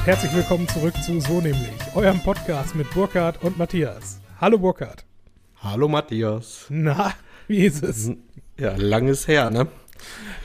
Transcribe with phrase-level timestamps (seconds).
[0.00, 4.18] Und herzlich willkommen zurück zu So nämlich, eurem Podcast mit Burkhard und Matthias.
[4.40, 5.04] Hallo Burkhard.
[5.56, 6.64] Hallo Matthias.
[6.70, 7.12] Na,
[7.48, 8.10] wie ist es?
[8.58, 9.68] Ja, langes her, ne?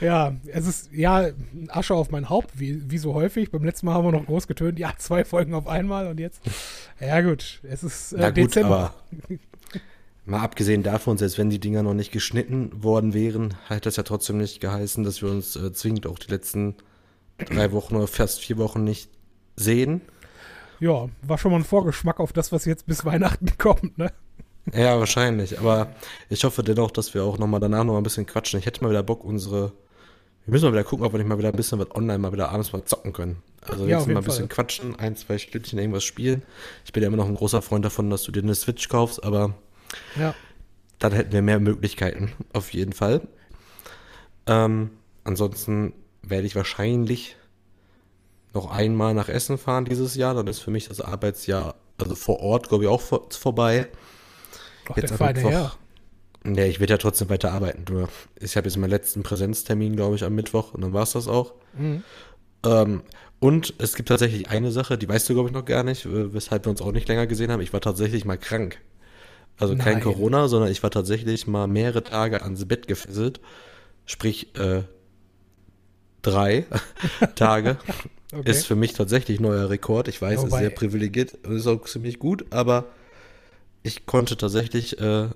[0.02, 1.30] Ja, es ist ja
[1.70, 3.50] Asche auf mein Haupt, wie, wie so häufig.
[3.50, 6.42] Beim letzten Mal haben wir noch groß getönt, ja, zwei Folgen auf einmal und jetzt.
[7.00, 8.94] Ja, gut, es ist äh, Na gut, Dezember.
[9.10, 9.38] aber
[10.26, 14.04] mal abgesehen davon, selbst wenn die Dinger noch nicht geschnitten worden wären, hat das ja
[14.04, 16.76] trotzdem nicht geheißen, dass wir uns äh, zwingend auch die letzten
[17.38, 19.15] drei Wochen oder fast vier Wochen nicht
[19.56, 20.02] sehen.
[20.80, 24.12] Ja, war schon mal ein Vorgeschmack auf das, was jetzt bis Weihnachten kommt, ne?
[24.74, 25.60] Ja, wahrscheinlich.
[25.60, 25.96] Aber
[26.30, 28.60] ich hoffe dennoch, dass wir auch nochmal danach noch ein bisschen quatschen.
[28.60, 29.72] Ich hätte mal wieder Bock, unsere.
[30.46, 32.32] Wir müssen mal wieder gucken, ob wir nicht mal wieder ein bisschen was online mal
[32.34, 33.42] wieder abends mal zocken können.
[33.62, 34.56] Also Ja, jetzt mal ein bisschen Fall.
[34.56, 36.44] quatschen, ein, zwei Stündchen irgendwas spielen.
[36.84, 39.24] Ich bin ja immer noch ein großer Freund davon, dass du dir eine Switch kaufst,
[39.24, 39.56] aber
[40.20, 40.36] Ja.
[41.00, 43.22] dann hätten wir mehr Möglichkeiten, auf jeden Fall.
[44.46, 44.92] Ähm,
[45.24, 47.36] ansonsten werde ich wahrscheinlich
[48.56, 50.34] noch einmal nach Essen fahren dieses Jahr.
[50.34, 53.88] Dann ist für mich das Arbeitsjahr, also vor Ort, glaube ich, auch vor, vorbei.
[54.90, 55.78] Ach, Jetzt feine Mittwoch.
[56.46, 57.86] Ja, ich werde ja trotzdem weiter arbeiten.
[58.40, 61.28] Ich habe jetzt meinen letzten Präsenztermin, glaube ich, am Mittwoch und dann war es das
[61.28, 61.54] auch.
[61.74, 62.04] Mhm.
[62.66, 63.02] Ähm,
[63.40, 66.34] und es gibt tatsächlich eine Sache, die weißt du, glaube ich, noch gar nicht, äh,
[66.34, 67.62] weshalb wir uns auch nicht länger gesehen haben.
[67.62, 68.80] Ich war tatsächlich mal krank.
[69.58, 70.04] Also kein Nein.
[70.04, 73.40] Corona, sondern ich war tatsächlich mal mehrere Tage ans Bett gefesselt.
[74.06, 74.84] Sprich, äh,
[76.26, 76.66] drei
[77.36, 77.78] Tage.
[78.34, 78.50] Okay.
[78.52, 80.08] Ist für mich tatsächlich neuer Rekord.
[80.08, 82.86] Ich weiß, Wobei- ist sehr privilegiert und ist auch ziemlich gut, aber
[83.84, 85.30] ich konnte tatsächlich äh,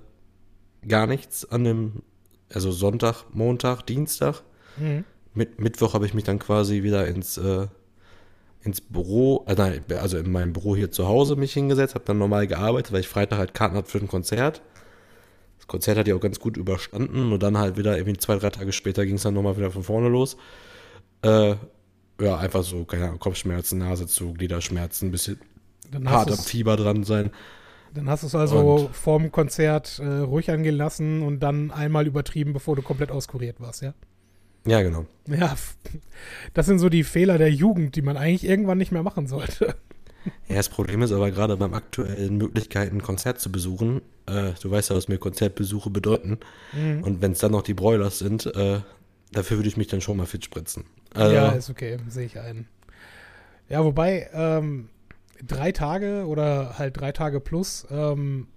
[0.86, 1.92] gar nichts an dem,
[2.52, 4.42] also Sonntag, Montag, Dienstag.
[4.76, 5.04] Mhm.
[5.34, 7.68] Mit, Mittwoch habe ich mich dann quasi wieder ins, äh,
[8.62, 12.18] ins Büro, äh, nein, also in meinem Büro hier zu Hause mich hingesetzt, habe dann
[12.18, 14.60] normal gearbeitet, weil ich Freitag halt Karten hatte für ein Konzert.
[15.58, 18.50] Das Konzert hat ja auch ganz gut überstanden und dann halt wieder irgendwie zwei, drei
[18.50, 20.36] Tage später ging es dann nochmal wieder von vorne los.
[21.22, 21.56] Äh,
[22.20, 25.38] ja, einfach so, keine Ahnung, Kopfschmerzen, Nase zu, Gliederschmerzen, ein bisschen
[26.04, 27.30] hart am Fieber dran sein.
[27.94, 32.06] Dann hast du es also Und- vorm Konzert äh, ruhig angehen lassen und dann einmal
[32.06, 33.94] übertrieben, bevor du komplett auskuriert warst, ja?
[34.66, 35.06] Ja, genau.
[35.26, 35.56] Ja,
[36.54, 39.74] das sind so die Fehler der Jugend, die man eigentlich irgendwann nicht mehr machen sollte.
[40.48, 44.70] Ja, das Problem ist aber gerade beim aktuellen Möglichkeiten, ein Konzert zu besuchen, äh, du
[44.70, 46.38] weißt ja, was mir Konzertbesuche bedeuten.
[46.74, 47.02] Mhm.
[47.02, 48.80] Und wenn es dann noch die Broilers sind, äh,
[49.32, 50.84] dafür würde ich mich dann schon mal fit spritzen.
[51.14, 52.66] Also, ja, ist okay, sehe ich ein.
[53.68, 54.88] Ja, wobei, ähm,
[55.46, 58.48] drei Tage oder halt drei Tage plus ähm,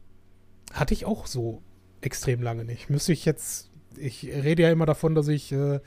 [0.74, 1.62] hatte ich auch so
[2.02, 2.90] extrem lange nicht.
[2.90, 5.80] Müsste ich jetzt, ich rede ja immer davon, dass ich äh,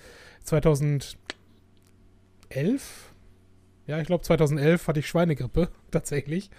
[0.44, 1.16] 2011,
[3.86, 6.50] ja, ich glaube 2011 hatte ich Schweinegrippe tatsächlich.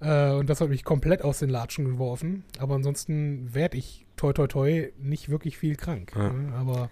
[0.00, 2.44] Äh, und das hat mich komplett aus den Latschen geworfen.
[2.58, 6.12] Aber ansonsten werde ich toi toi toi nicht wirklich viel krank.
[6.14, 6.32] Ja.
[6.32, 6.54] Ne?
[6.54, 6.90] Aber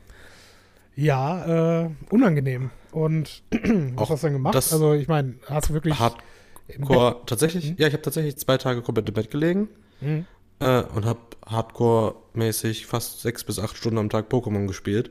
[0.96, 2.70] ja, äh, unangenehm.
[2.92, 3.42] Und
[3.96, 4.54] was hast du dann gemacht?
[4.56, 7.76] also ich meine, hast du wirklich im Hardcore, tatsächlich, Mhm.
[7.78, 9.68] ja, ich habe tatsächlich zwei Tage komplett im Bett gelegen
[10.00, 10.26] Mhm.
[10.60, 15.10] äh, und habe Hardcore-mäßig fast sechs bis acht Stunden am Tag Pokémon gespielt.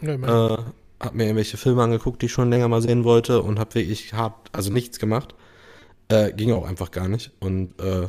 [0.00, 0.56] Ja, ich mein, Äh,
[1.00, 4.12] hab mir irgendwelche Filme angeguckt, die ich schon länger mal sehen wollte und habe wirklich
[4.14, 5.34] hart, also nichts gemacht.
[6.08, 7.30] Äh, ging auch einfach gar nicht.
[7.40, 8.08] Und äh,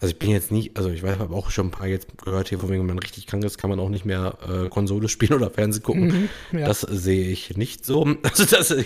[0.00, 2.48] also ich bin jetzt nicht, also ich weiß, habe auch schon ein paar jetzt gehört
[2.48, 5.08] hier, von wegen, wenn man richtig krank ist, kann man auch nicht mehr äh, Konsole
[5.08, 6.28] spielen oder Fernsehen gucken.
[6.52, 6.66] Mhm, ja.
[6.66, 8.04] Das sehe ich nicht so.
[8.22, 8.84] Also das äh,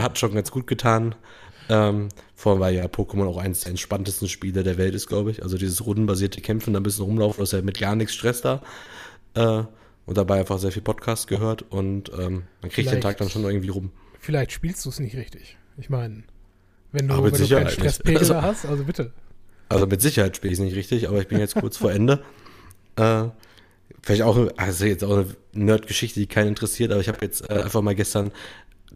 [0.00, 1.14] hat schon ganz gut getan.
[1.70, 5.30] Ähm, vor allem, weil ja Pokémon auch eines der entspanntesten Spiele der Welt ist, glaube
[5.30, 5.42] ich.
[5.42, 8.40] Also dieses rundenbasierte Kämpfen, da ein bisschen rumlaufen, das ist ja mit gar nichts Stress
[8.42, 8.62] da.
[9.34, 9.64] Äh,
[10.06, 13.02] und dabei einfach sehr viel Podcast gehört und ähm, man kriegt den Vielleicht.
[13.02, 13.90] Tag dann schon irgendwie rum.
[14.18, 15.58] vielleicht spielst du es nicht richtig.
[15.76, 16.22] Ich meine,
[16.92, 17.68] wenn du, Aber wenn du keinen.
[17.68, 19.12] Stresspegel Also- hast, also bitte.
[19.68, 22.22] Also mit Sicherheit spiele ich es nicht richtig, aber ich bin jetzt kurz vor Ende.
[22.96, 23.28] Äh,
[24.02, 27.62] vielleicht auch, also jetzt auch eine Nerd-Geschichte, die keinen interessiert, aber ich habe jetzt äh,
[27.62, 28.32] einfach mal gestern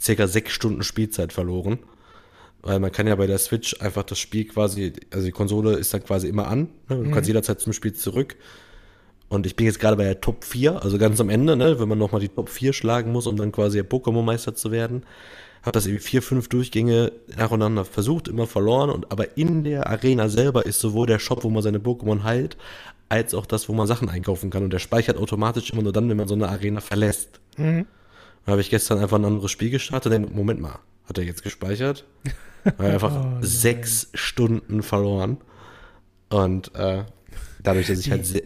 [0.01, 1.79] circa sechs Stunden Spielzeit verloren.
[2.63, 5.95] Weil man kann ja bei der Switch einfach das Spiel quasi, also die Konsole ist
[5.95, 6.69] dann quasi immer an.
[6.89, 7.05] Ne?
[7.05, 8.35] Du kannst jederzeit zum Spiel zurück.
[9.29, 11.89] Und ich bin jetzt gerade bei der Top 4, also ganz am Ende, ne, wenn
[11.89, 15.05] man nochmal die Top 4 schlagen muss, um dann quasi der Pokémon-Meister zu werden.
[15.63, 18.91] Habe das irgendwie vier, fünf Durchgänge nacheinander versucht, immer verloren.
[18.91, 22.57] Und aber in der Arena selber ist sowohl der Shop, wo man seine Pokémon heilt,
[23.09, 24.65] als auch das, wo man Sachen einkaufen kann.
[24.65, 27.41] Und der speichert automatisch immer nur dann, wenn man so eine Arena verlässt.
[27.57, 27.87] Mhm.
[28.45, 30.13] Da habe ich gestern einfach ein anderes Spiel gestartet.
[30.13, 32.05] Denk, Moment mal, hat er jetzt gespeichert?
[32.65, 35.39] Habe einfach Oh sechs Stunden verloren.
[36.29, 37.05] Und äh,
[37.63, 38.43] dadurch, dass ich halt sehr,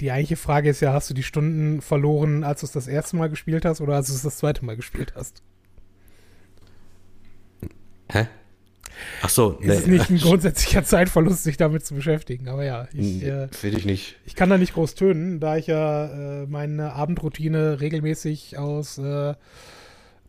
[0.00, 3.16] Die eigentliche Frage ist ja, hast du die Stunden verloren, als du es das erste
[3.16, 5.42] Mal gespielt hast oder als du es das zweite Mal gespielt hast?
[8.10, 8.26] Hä?
[9.22, 12.48] Ach so, Ist es nicht ein grundsätzlicher Zeitverlust, sich damit zu beschäftigen?
[12.48, 14.16] Aber ja, ich, äh, Finde ich nicht.
[14.24, 16.06] ich kann da nicht groß tönen, da ich ja
[16.42, 19.34] äh, meine Abendroutine regelmäßig aus äh,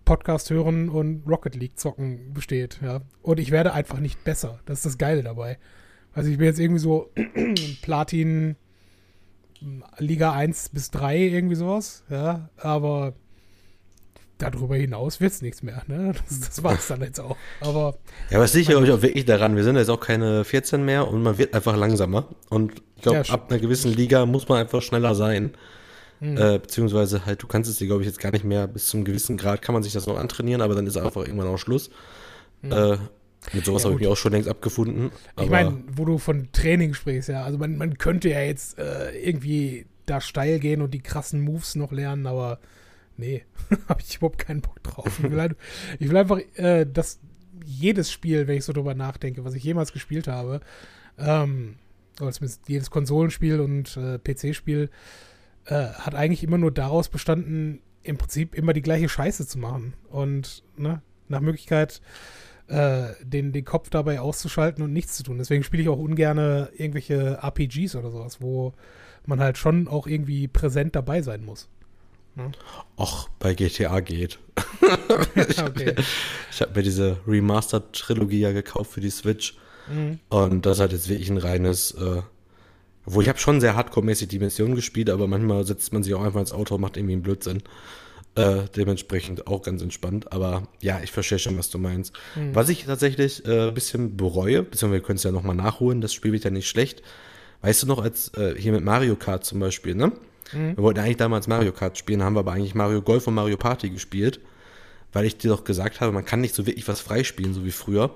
[0.03, 3.01] Podcast hören und Rocket League zocken besteht, ja.
[3.21, 4.59] Und ich werde einfach nicht besser.
[4.65, 5.57] Das ist das Geile dabei.
[6.13, 7.12] Also ich bin jetzt irgendwie so
[7.81, 8.56] Platin
[9.97, 12.50] Liga 1 bis 3, irgendwie sowas, ja.
[12.57, 13.13] Aber
[14.37, 16.13] darüber hinaus wird es nichts mehr, ne?
[16.27, 17.37] Das, das war es dann jetzt auch.
[17.61, 17.97] Aber.
[18.29, 21.07] Ja, aber es liegt ja auch wirklich daran, wir sind jetzt auch keine 14 mehr
[21.07, 22.27] und man wird einfach langsamer.
[22.49, 25.51] Und ich glaube, Ja, ab einer gewissen Liga muss man einfach schneller sein.
[26.19, 26.37] Hm.
[26.37, 29.05] Äh, beziehungsweise halt, du kannst es dir, glaube ich, jetzt gar nicht mehr, bis zum
[29.05, 31.89] gewissen Grad kann man sich das noch antrainieren, aber dann ist einfach irgendwann auch Schluss.
[32.63, 32.97] Äh,
[33.53, 33.83] mit sowas.
[33.83, 35.11] Ja, habe ich mich auch schon längst abgefunden.
[35.39, 37.43] Ich meine, wo du von Training sprichst, ja.
[37.43, 41.75] Also man, man könnte ja jetzt äh, irgendwie da steil gehen und die krassen Moves
[41.75, 42.59] noch lernen, aber
[43.17, 43.45] nee,
[43.89, 45.19] habe ich überhaupt keinen Bock drauf.
[45.23, 45.55] Ich will,
[45.99, 47.19] ich will einfach, äh, dass
[47.65, 50.61] jedes Spiel, wenn ich so drüber nachdenke, was ich jemals gespielt habe,
[51.17, 51.75] ähm,
[52.15, 54.89] zumindest jedes Konsolenspiel und äh, PC-Spiel,
[55.65, 59.93] äh, hat eigentlich immer nur daraus bestanden, im Prinzip immer die gleiche Scheiße zu machen.
[60.09, 62.01] Und ne, nach Möglichkeit
[62.67, 65.37] äh, den, den Kopf dabei auszuschalten und nichts zu tun.
[65.37, 66.37] Deswegen spiele ich auch ungern
[66.77, 68.73] irgendwelche RPGs oder sowas, wo
[69.25, 71.69] man halt schon auch irgendwie präsent dabei sein muss.
[72.97, 74.39] Och, bei GTA geht.
[75.65, 75.95] okay.
[76.51, 79.57] Ich habe mir diese Remastered-Trilogie ja gekauft für die Switch.
[79.91, 80.19] Mhm.
[80.29, 82.21] Und das hat jetzt wirklich ein reines, äh,
[83.05, 86.23] obwohl ich habe schon sehr hardcore-mäßig die Mission gespielt, aber manchmal setzt man sich auch
[86.23, 87.63] einfach ins Auto und macht irgendwie einen Blödsinn.
[88.35, 90.31] Äh, dementsprechend auch ganz entspannt.
[90.31, 92.13] Aber ja, ich verstehe schon, was du meinst.
[92.53, 96.13] Was ich tatsächlich äh, ein bisschen bereue, beziehungsweise wir können es ja nochmal nachholen, das
[96.13, 97.01] Spiel wird ja nicht schlecht.
[97.61, 100.11] Weißt du noch, als äh, hier mit Mario Kart zum Beispiel, ne?
[100.51, 103.57] Wir wollten eigentlich damals Mario Kart spielen, haben wir aber eigentlich Mario Golf und Mario
[103.57, 104.39] Party gespielt,
[105.13, 107.71] weil ich dir doch gesagt habe, man kann nicht so wirklich was freispielen, so wie
[107.71, 108.11] früher.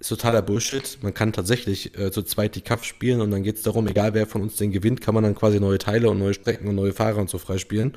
[0.00, 0.98] Ist totaler Bullshit.
[1.02, 4.12] Man kann tatsächlich äh, zu zweit die Kaff spielen und dann geht es darum, egal
[4.12, 6.74] wer von uns den gewinnt, kann man dann quasi neue Teile und neue Strecken und
[6.74, 7.96] neue Fahrer und so freispielen.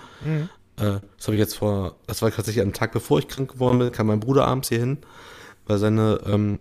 [0.77, 3.79] Äh, das habe ich jetzt vor, das war tatsächlich am Tag bevor ich krank geworden
[3.79, 4.99] bin, kam mein Bruder abends hier hin,
[5.65, 6.59] weil seine ähm,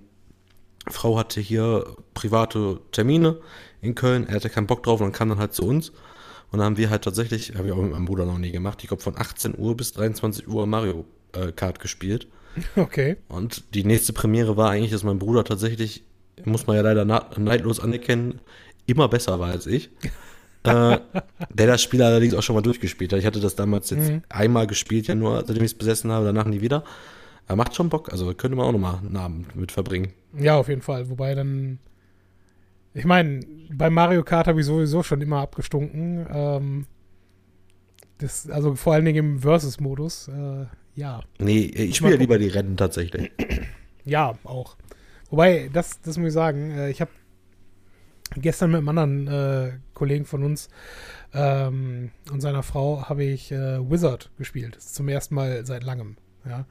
[0.89, 1.85] Frau hatte hier
[2.15, 3.39] private Termine
[3.83, 5.93] in Köln, er hatte keinen Bock drauf und dann kam dann halt zu uns.
[6.51, 8.79] Und dann haben wir halt tatsächlich, habe ich auch mit meinem Bruder noch nie gemacht,
[8.83, 12.29] ich glaube von 18 Uhr bis 23 Uhr Mario äh, Kart gespielt.
[12.75, 13.19] Okay.
[13.29, 16.05] Und die nächste Premiere war eigentlich, dass mein Bruder tatsächlich,
[16.47, 18.41] muss man ja leider neidlos anerkennen,
[18.87, 19.91] immer besser war als ich.
[20.67, 20.99] äh,
[21.51, 23.19] der das Spiel allerdings auch schon mal durchgespielt hat.
[23.19, 26.47] Ich hatte das damals jetzt einmal gespielt, ja nur, seitdem ich es besessen habe, danach
[26.47, 26.83] nie wieder.
[27.49, 30.13] Er macht schon Bock, also könnte man auch nochmal einen Abend mit verbringen.
[30.37, 31.09] Ja, auf jeden Fall.
[31.11, 31.79] Wobei dann.
[32.97, 33.41] Ich meine,
[33.71, 36.27] bei Mario Kart habe ich sowieso schon immer abgestunken.
[36.31, 36.87] Ähm,
[38.17, 40.29] das, also vor allen Dingen im Versus-Modus.
[40.29, 40.65] Äh,
[40.95, 41.23] ja.
[41.39, 43.31] Nee, ich spiele lieber die Rennen tatsächlich.
[44.09, 44.77] Ja, auch.
[45.31, 47.11] Wobei, das, das muss ich sagen, äh, ich habe
[48.37, 50.69] gestern mit einem anderen äh, Kollegen von uns
[51.35, 54.77] ähm, und seiner Frau habe ich äh, Wizard gespielt.
[54.77, 56.19] Das ist zum ersten Mal seit langem.
[56.49, 56.67] Ja.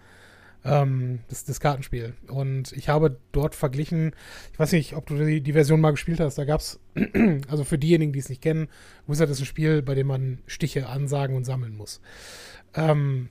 [0.66, 2.14] Ähm, das, das Kartenspiel.
[2.28, 4.14] Und ich habe dort verglichen,
[4.52, 6.80] ich weiß nicht, ob du die, die Version mal gespielt hast, da gab es,
[7.48, 8.68] also für diejenigen, die es nicht kennen,
[9.06, 12.02] Wizard ist ein Spiel, bei dem man Stiche ansagen und sammeln muss.
[12.74, 13.30] Ähm,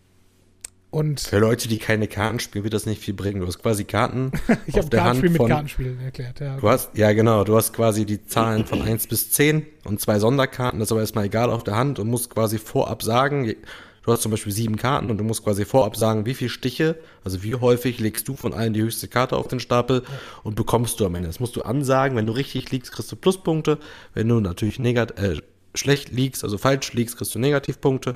[0.95, 3.41] und Für Leute, die keine Karten spielen, wird das nicht viel bringen.
[3.41, 4.31] Du hast quasi Karten
[4.69, 6.39] ich habe Kartenspiel mit von, Kartenspielen erklärt.
[6.39, 6.57] Ja.
[6.57, 10.21] Du hast, ja genau, du hast quasi die Zahlen von 1 bis 10 und zwei
[10.21, 13.57] Sonderkarten, das ist aber erstmal egal auf der Hand und musst quasi vorab sagen,
[14.05, 16.97] du hast zum Beispiel sieben Karten und du musst quasi vorab sagen, wie viele Stiche,
[17.25, 20.03] also wie häufig legst du von allen die höchste Karte auf den Stapel
[20.43, 21.29] und bekommst du am Ende.
[21.29, 23.79] Das musst du ansagen, wenn du richtig liegst, kriegst du Pluspunkte,
[24.13, 25.41] wenn du natürlich negat äh,
[25.75, 28.15] schlecht liegst, also falsch liegst, kriegst du Negativpunkte.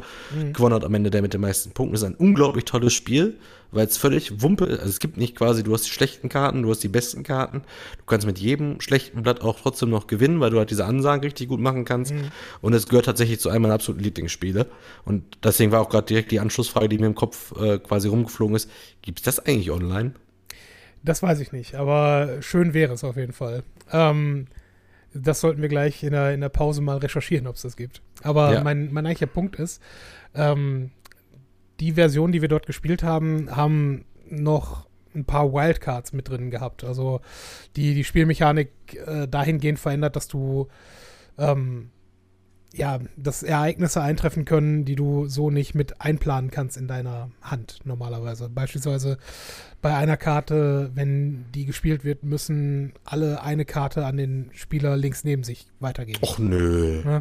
[0.52, 1.95] Gewonnen hat am Ende der mit den meisten Punkten.
[1.95, 3.37] Das ist ein unglaublich tolles Spiel,
[3.71, 4.79] weil es völlig Wumpe ist.
[4.81, 7.63] Also es gibt nicht quasi, du hast die schlechten Karten, du hast die besten Karten.
[7.99, 11.23] Du kannst mit jedem schlechten Blatt auch trotzdem noch gewinnen, weil du halt diese Ansagen
[11.23, 12.15] richtig gut machen kannst.
[12.61, 14.67] Und es gehört tatsächlich zu einem meiner absoluten Lieblingsspiele.
[15.05, 18.57] Und deswegen war auch gerade direkt die Anschlussfrage, die mir im Kopf äh, quasi rumgeflogen
[18.57, 18.71] ist.
[19.03, 20.13] Gibt es das eigentlich online?
[21.03, 23.63] Das weiß ich nicht, aber schön wäre es auf jeden Fall.
[23.93, 24.47] Ähm,
[25.15, 28.03] das sollten wir gleich in der, in der Pause mal recherchieren, ob es das gibt.
[28.23, 28.65] Aber Ja.
[28.65, 29.81] mein, mein eigentlicher Punkt ist,
[30.35, 30.91] ähm,
[31.80, 36.85] die Version, die wir dort gespielt haben, haben noch ein paar Wildcards mit drin gehabt.
[36.85, 37.20] Also
[37.76, 38.70] die, die Spielmechanik
[39.06, 40.68] äh, dahingehend verändert, dass du
[41.38, 41.90] ähm,
[42.75, 47.80] ja, dass Ereignisse eintreffen können, die du so nicht mit einplanen kannst in deiner Hand
[47.85, 48.49] normalerweise.
[48.49, 49.18] Beispielsweise
[49.80, 55.25] bei einer Karte, wenn die gespielt wird, müssen alle eine Karte an den Spieler links
[55.25, 56.20] neben sich weitergeben.
[56.23, 57.20] Och nö.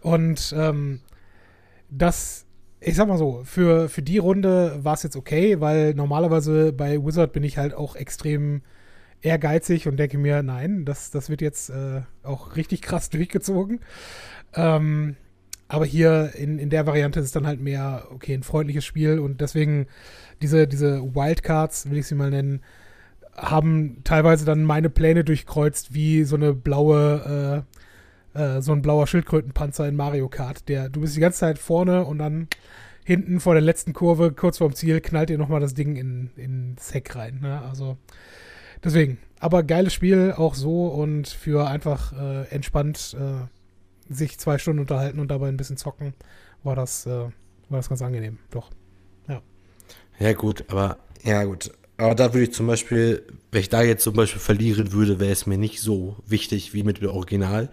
[0.00, 1.00] Und ähm,
[1.90, 2.44] das,
[2.80, 7.04] ich sag mal so, für, für die Runde war es jetzt okay, weil normalerweise bei
[7.04, 8.62] Wizard bin ich halt auch extrem
[9.20, 13.80] ehrgeizig und denke mir, nein, das, das wird jetzt äh, auch richtig krass durchgezogen.
[14.54, 15.16] Ähm,
[15.66, 19.18] aber hier in, in der Variante ist es dann halt mehr, okay, ein freundliches Spiel
[19.18, 19.86] und deswegen
[20.40, 22.62] diese, diese Wildcards, will ich sie mal nennen,
[23.36, 27.78] haben teilweise dann meine Pläne durchkreuzt, wie so eine blaue, äh,
[28.38, 30.68] äh, so ein blauer Schildkrötenpanzer in Mario Kart.
[30.68, 32.48] Der, du bist die ganze Zeit vorne und dann
[33.04, 36.92] hinten vor der letzten Kurve, kurz vorm Ziel, knallt dir nochmal das Ding in, ins
[36.92, 37.40] Heck rein.
[37.40, 37.62] Ne?
[37.62, 37.96] Also
[38.84, 39.18] deswegen.
[39.40, 45.20] Aber geiles Spiel, auch so und für einfach äh, entspannt äh, sich zwei Stunden unterhalten
[45.20, 46.12] und dabei ein bisschen zocken,
[46.64, 47.32] war das, äh, war
[47.70, 48.38] das ganz angenehm.
[48.50, 48.70] Doch.
[49.28, 49.40] Ja.
[50.18, 51.70] Ja, gut, aber ja, gut.
[51.98, 55.32] Aber da würde ich zum Beispiel, wenn ich da jetzt zum Beispiel verlieren würde, wäre
[55.32, 57.70] es mir nicht so wichtig wie mit dem Original.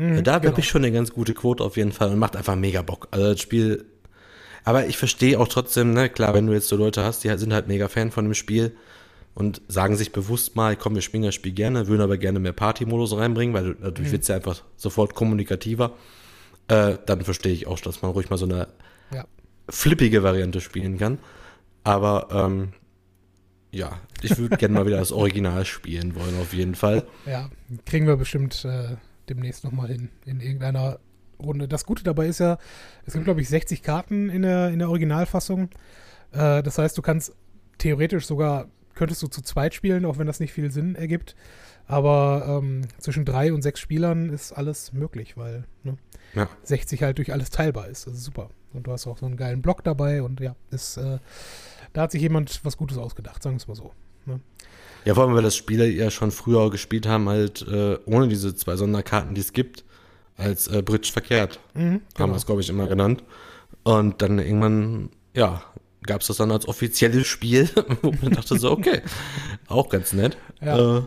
[0.00, 0.58] Mhm, da habe genau.
[0.58, 3.08] ich schon eine ganz gute Quote auf jeden Fall und macht einfach mega Bock.
[3.10, 3.84] Also das Spiel.
[4.64, 7.38] Aber ich verstehe auch trotzdem, ne, klar, wenn du jetzt so Leute hast, die halt,
[7.38, 8.74] sind halt mega Fan von dem Spiel
[9.34, 12.52] und sagen sich bewusst mal, komm, wir spielen das Spiel gerne, würden aber gerne mehr
[12.52, 14.12] Party-Modus reinbringen, weil dadurch mhm.
[14.12, 15.92] wird es ja einfach sofort kommunikativer.
[16.68, 18.68] Äh, dann verstehe ich auch, dass man ruhig mal so eine
[19.12, 19.26] ja.
[19.68, 21.18] flippige Variante spielen kann.
[21.84, 22.72] Aber ähm,
[23.70, 27.04] ja, ich würde gerne mal wieder das Original spielen wollen, auf jeden Fall.
[27.26, 27.50] Ja,
[27.84, 28.96] kriegen wir bestimmt äh,
[29.30, 30.98] demnächst nochmal hin, in irgendeiner
[31.40, 31.68] Runde.
[31.68, 32.58] Das Gute dabei ist ja,
[33.06, 35.70] es gibt, glaube ich, 60 Karten in der, in der Originalfassung.
[36.32, 37.34] Äh, das heißt, du kannst
[37.78, 41.34] theoretisch sogar, könntest du zu zweit spielen, auch wenn das nicht viel Sinn ergibt.
[41.86, 45.96] Aber ähm, zwischen drei und sechs Spielern ist alles möglich, weil ne,
[46.34, 46.48] ja.
[46.62, 48.06] 60 halt durch alles teilbar ist.
[48.06, 48.50] Das ist super.
[48.72, 51.18] Und du hast auch so einen geilen Block dabei und ja, ist äh,
[51.92, 53.92] da hat sich jemand was Gutes ausgedacht, sagen wir es mal so.
[54.26, 54.40] Ne?
[55.04, 58.54] Ja, vor allem, weil das Spieler ja schon früher gespielt haben, halt äh, ohne diese
[58.54, 59.84] zwei Sonderkarten, die es gibt,
[60.36, 61.60] als äh, Bridge verkehrt.
[61.74, 62.00] Mhm, genau.
[62.18, 63.24] Haben wir es, glaube ich, immer genannt.
[63.82, 65.62] Und dann irgendwann, ja,
[66.02, 67.68] gab es das dann als offizielles Spiel,
[68.02, 69.02] wo man dachte so, okay,
[69.68, 70.36] auch ganz nett.
[70.60, 70.98] Ja.
[70.98, 71.02] Äh,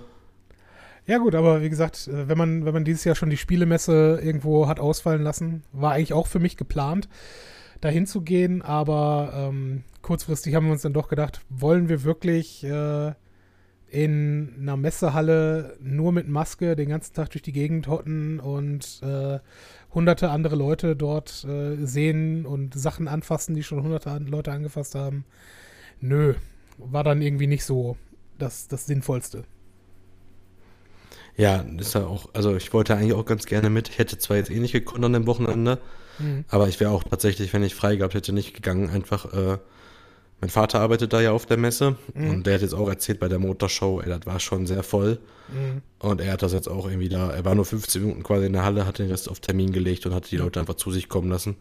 [1.05, 4.19] ja gut, aber wie gesagt, äh, wenn man, wenn man dieses Jahr schon die Spielemesse
[4.23, 7.09] irgendwo hat ausfallen lassen, war eigentlich auch für mich geplant,
[7.81, 12.63] dahin zu gehen, aber ähm, kurzfristig haben wir uns dann doch gedacht, wollen wir wirklich
[12.63, 13.13] äh,
[13.93, 19.37] in einer Messehalle nur mit Maske den ganzen Tag durch die Gegend hotten und äh,
[19.93, 25.25] hunderte andere Leute dort äh, sehen und Sachen anfassen, die schon hunderte Leute angefasst haben.
[26.01, 26.33] Nö,
[26.79, 27.95] war dann irgendwie nicht so
[28.39, 29.43] das, das Sinnvollste.
[31.37, 33.89] Ja, ist ja auch, also ich wollte eigentlich auch ganz gerne mit.
[33.89, 35.77] Ich hätte zwar jetzt eh nicht gekonnt an dem Wochenende,
[36.17, 36.45] mhm.
[36.47, 39.59] aber ich wäre auch tatsächlich, wenn ich frei gehabt hätte, nicht gegangen, einfach äh,
[40.43, 42.29] mein Vater arbeitet da ja auf der Messe mhm.
[42.29, 45.19] und der hat jetzt auch erzählt bei der Motorshow, ey, das war schon sehr voll.
[45.47, 45.81] Mhm.
[45.99, 48.51] Und er hat das jetzt auch irgendwie da, er war nur 15 Minuten quasi in
[48.51, 51.07] der Halle, hat den Rest auf Termin gelegt und hat die Leute einfach zu sich
[51.07, 51.55] kommen lassen.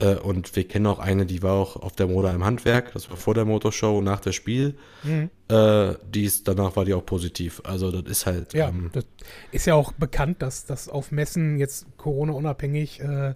[0.00, 3.08] Äh, und wir kennen auch eine, die war auch auf der Moda im Handwerk, das
[3.08, 4.74] war vor der Motorshow, nach der Spiel.
[5.04, 5.30] Mhm.
[5.48, 7.62] Äh, die ist, danach war die auch positiv.
[7.62, 8.52] Also das ist halt.
[8.52, 9.06] Ja, ähm, das
[9.52, 13.34] ist ja auch bekannt, dass das auf Messen jetzt Corona-unabhängig äh,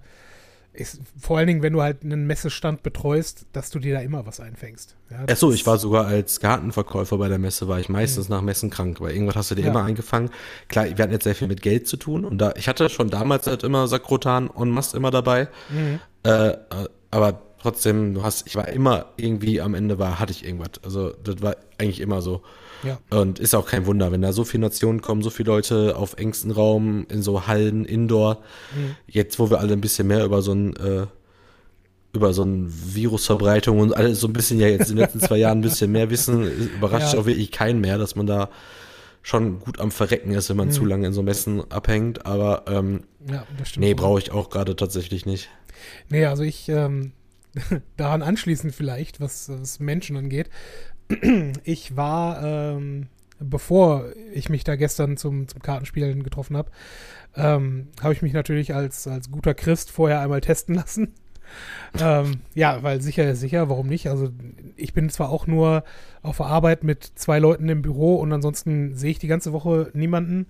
[0.75, 4.27] ist vor allen Dingen, wenn du halt einen Messestand betreust, dass du dir da immer
[4.27, 4.97] was einfängst.
[5.11, 8.37] Ja, Ach so, ich war sogar als Gartenverkäufer bei der Messe, war ich meistens mhm.
[8.37, 9.71] nach Messen krank, weil irgendwas hast du dir ja.
[9.71, 10.31] immer eingefangen.
[10.69, 13.11] Klar, wir hatten jetzt sehr viel mit Geld zu tun und da, ich hatte schon
[13.11, 16.01] damals halt immer Sakrotan und Mast immer dabei, mhm.
[16.23, 16.57] äh,
[17.11, 20.71] aber trotzdem, du hast, ich war immer irgendwie am Ende war, hatte ich irgendwas.
[20.83, 22.43] Also das war eigentlich immer so.
[22.85, 22.99] Ja.
[23.11, 26.15] Und ist auch kein Wunder, wenn da so viele Nationen kommen, so viele Leute auf
[26.15, 28.43] engstem Raum, in so Hallen, Indoor.
[28.75, 28.97] Mhm.
[29.07, 31.07] Jetzt, wo wir alle ein bisschen mehr über so ein, äh,
[32.13, 35.39] über so ein Virusverbreitung und alles so ein bisschen ja jetzt in den letzten zwei
[35.39, 36.45] Jahren ein bisschen mehr wissen,
[36.77, 37.21] überrascht ja.
[37.21, 38.51] auch wirklich keinen mehr, dass man da
[39.23, 40.73] schon gut am Verrecken ist, wenn man mhm.
[40.73, 42.27] zu lange in so Messen abhängt.
[42.27, 43.47] Aber ähm, ja,
[43.77, 45.49] nee, brauche ich auch gerade tatsächlich nicht.
[46.11, 47.13] Nee, also ich ähm,
[47.97, 50.51] daran anschließend vielleicht, was, was Menschen angeht,
[51.65, 56.71] ich war, ähm, bevor ich mich da gestern zum, zum Kartenspielen getroffen habe,
[57.37, 61.15] ähm, habe ich mich natürlich als, als guter Christ vorher einmal testen lassen.
[62.01, 64.09] ähm, ja, weil sicher ist sicher, warum nicht?
[64.09, 64.31] Also
[64.77, 65.85] ich bin zwar auch nur
[66.23, 69.91] auf der Arbeit mit zwei Leuten im Büro und ansonsten sehe ich die ganze Woche
[69.93, 70.47] niemanden.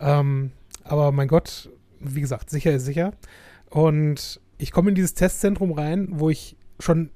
[0.00, 0.52] Ähm,
[0.84, 3.12] aber mein Gott, wie gesagt, sicher ist sicher.
[3.70, 7.10] Und ich komme in dieses Testzentrum rein, wo ich schon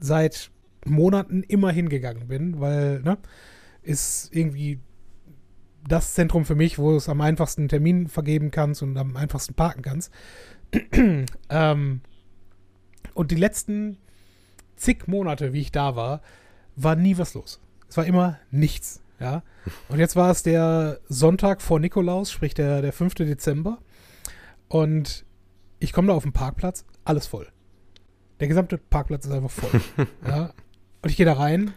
[0.00, 0.50] seit
[0.84, 3.18] Monaten immer hingegangen bin, weil, ne,
[3.82, 4.80] ist irgendwie
[5.88, 9.54] das Zentrum für mich, wo du es am einfachsten Termin vergeben kannst und am einfachsten
[9.54, 10.12] parken kannst.
[11.50, 12.00] ähm,
[13.14, 13.98] und die letzten
[14.76, 16.22] zig Monate, wie ich da war,
[16.76, 17.60] war nie was los.
[17.88, 19.42] Es war immer nichts, ja.
[19.88, 23.14] Und jetzt war es der Sonntag vor Nikolaus, sprich der, der 5.
[23.14, 23.78] Dezember.
[24.68, 25.24] Und
[25.80, 27.48] ich komme da auf den Parkplatz, alles voll.
[28.38, 29.80] Der gesamte Parkplatz ist einfach voll.
[30.26, 30.52] ja.
[31.02, 31.72] Und ich gehe da rein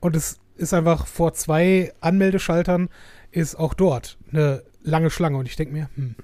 [0.00, 2.88] und es ist einfach vor zwei Anmeldeschaltern
[3.30, 5.38] ist auch dort eine lange Schlange.
[5.38, 6.14] Und ich denke mir, hm,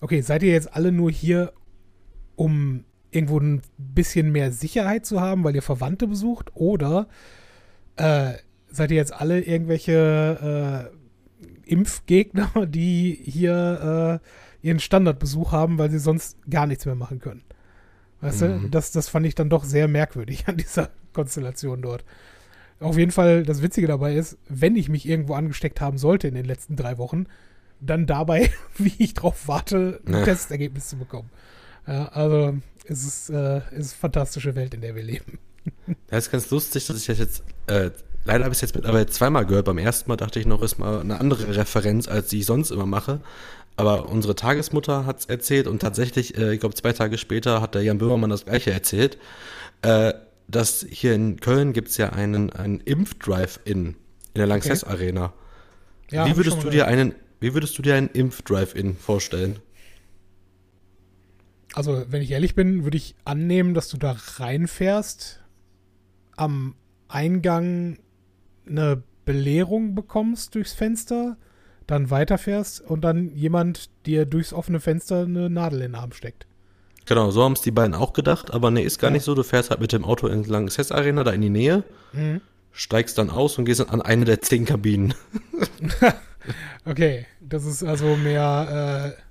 [0.00, 1.52] okay, seid ihr jetzt alle nur hier,
[2.36, 6.50] um irgendwo ein bisschen mehr Sicherheit zu haben, weil ihr Verwandte besucht?
[6.54, 7.08] Oder
[7.96, 8.32] äh,
[8.70, 14.20] seid ihr jetzt alle irgendwelche äh, Impfgegner, die hier
[14.62, 17.42] äh, ihren Standardbesuch haben, weil sie sonst gar nichts mehr machen können?
[18.20, 18.62] Weißt mhm.
[18.62, 22.04] du, das, das fand ich dann doch sehr merkwürdig an dieser Konstellation dort.
[22.80, 26.34] Auf jeden Fall, das Witzige dabei ist, wenn ich mich irgendwo angesteckt haben sollte in
[26.34, 27.26] den letzten drei Wochen,
[27.80, 30.24] dann dabei, wie ich drauf warte, ein ja.
[30.24, 31.30] Testergebnis zu bekommen.
[31.86, 35.38] Ja, also es ist, äh, es ist eine fantastische Welt, in der wir leben.
[36.08, 37.90] Das ist ganz lustig, dass ich das jetzt, äh,
[38.24, 39.66] leider habe ich es jetzt mittlerweile zweimal gehört.
[39.66, 42.70] Beim ersten Mal dachte ich noch, ist mal eine andere Referenz, als die ich sonst
[42.70, 43.20] immer mache.
[43.76, 47.74] Aber unsere Tagesmutter hat es erzählt und tatsächlich, äh, ich glaube, zwei Tage später hat
[47.74, 49.18] der Jan Böhmermann das gleiche erzählt.
[49.82, 50.12] Äh,
[50.50, 53.96] dass hier in Köln gibt es ja einen, einen Impfdrive-In in
[54.34, 54.92] der Lanxess okay.
[54.92, 55.32] Arena.
[56.10, 59.58] Ja, wie würdest du dir einen, wie würdest du dir einen Impfdrive-In vorstellen?
[61.72, 65.40] Also, wenn ich ehrlich bin, würde ich annehmen, dass du da reinfährst,
[66.36, 66.74] am
[67.06, 67.98] Eingang
[68.66, 71.36] eine Belehrung bekommst durchs Fenster,
[71.86, 76.46] dann weiterfährst und dann jemand dir durchs offene Fenster eine Nadel in den Arm steckt.
[77.06, 79.34] Genau, so haben es die beiden auch gedacht, aber nee, ist gar nicht so.
[79.34, 82.40] Du fährst halt mit dem Auto entlang Cess Arena da in die Nähe, mhm.
[82.72, 85.14] steigst dann aus und gehst dann an eine der zehn Kabinen.
[86.84, 89.29] okay, das ist also mehr äh,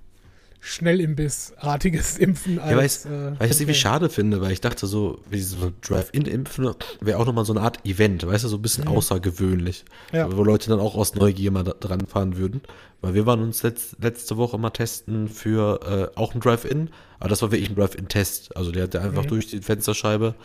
[0.61, 2.71] Schnellimbissartiges Impfen als.
[2.71, 5.71] Ja, weiß, äh, weißt du, wie ich schade finde, weil ich dachte so, wie so
[5.81, 8.91] Drive-In-Impfen wäre auch nochmal so eine Art Event, weißt du, so ein bisschen mhm.
[8.91, 9.85] außergewöhnlich.
[10.11, 10.35] Ja.
[10.35, 12.61] Wo Leute dann auch aus Neugier mal dran fahren würden.
[13.01, 16.89] Weil wir waren uns letzt, letzte Woche mal testen für äh, auch ein Drive-In,
[17.19, 18.57] aber das war wirklich ein Drive-In-Test.
[18.57, 19.29] Also der hat einfach mhm.
[19.29, 20.35] durch die Fensterscheibe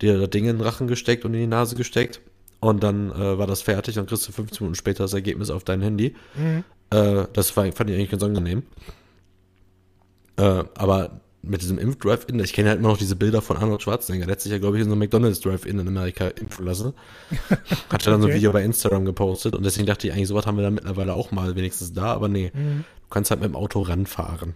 [0.00, 2.20] dir das Ding in den Rachen gesteckt und in die Nase gesteckt.
[2.58, 5.64] Und dann äh, war das fertig, dann kriegst du 15 Minuten später das Ergebnis auf
[5.64, 6.14] dein Handy.
[6.34, 6.64] Mhm.
[6.90, 8.64] Äh, das war, fand ich eigentlich ganz angenehm.
[10.42, 14.26] Äh, aber mit diesem Impf-Drive-In, ich kenne halt immer noch diese Bilder von Arnold Schwarzenegger,
[14.26, 16.94] der hat sich ja, glaube ich, in so einem McDonalds Drive-In in Amerika impfen lassen.
[17.90, 18.22] Hat ja dann okay.
[18.22, 20.74] so ein Video bei Instagram gepostet und deswegen dachte ich eigentlich, sowas haben wir dann
[20.74, 22.84] mittlerweile auch mal wenigstens da, aber nee, mhm.
[23.02, 24.54] du kannst halt mit dem Auto ranfahren.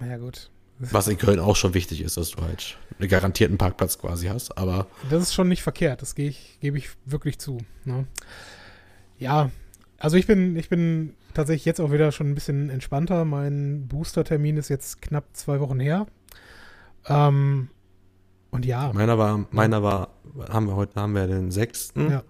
[0.00, 0.50] Na ja, gut.
[0.80, 4.56] Was in Köln auch schon wichtig ist, dass du halt einen garantierten Parkplatz quasi hast,
[4.56, 4.86] aber.
[5.10, 7.58] Das ist schon nicht verkehrt, das gebe ich, gebe ich wirklich zu.
[7.84, 8.06] Ne?
[9.18, 9.50] Ja,
[9.98, 13.24] also ich bin, ich bin tatsächlich jetzt auch wieder schon ein bisschen entspannter.
[13.24, 16.06] Mein Booster-Termin ist jetzt knapp zwei Wochen her.
[17.06, 17.68] Ähm,
[18.50, 18.92] und ja.
[18.92, 20.08] Meiner war, meiner war,
[20.48, 21.92] haben wir heute, haben wir den 6.
[21.96, 22.24] Ja.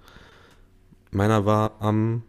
[1.11, 2.23] Meiner war am,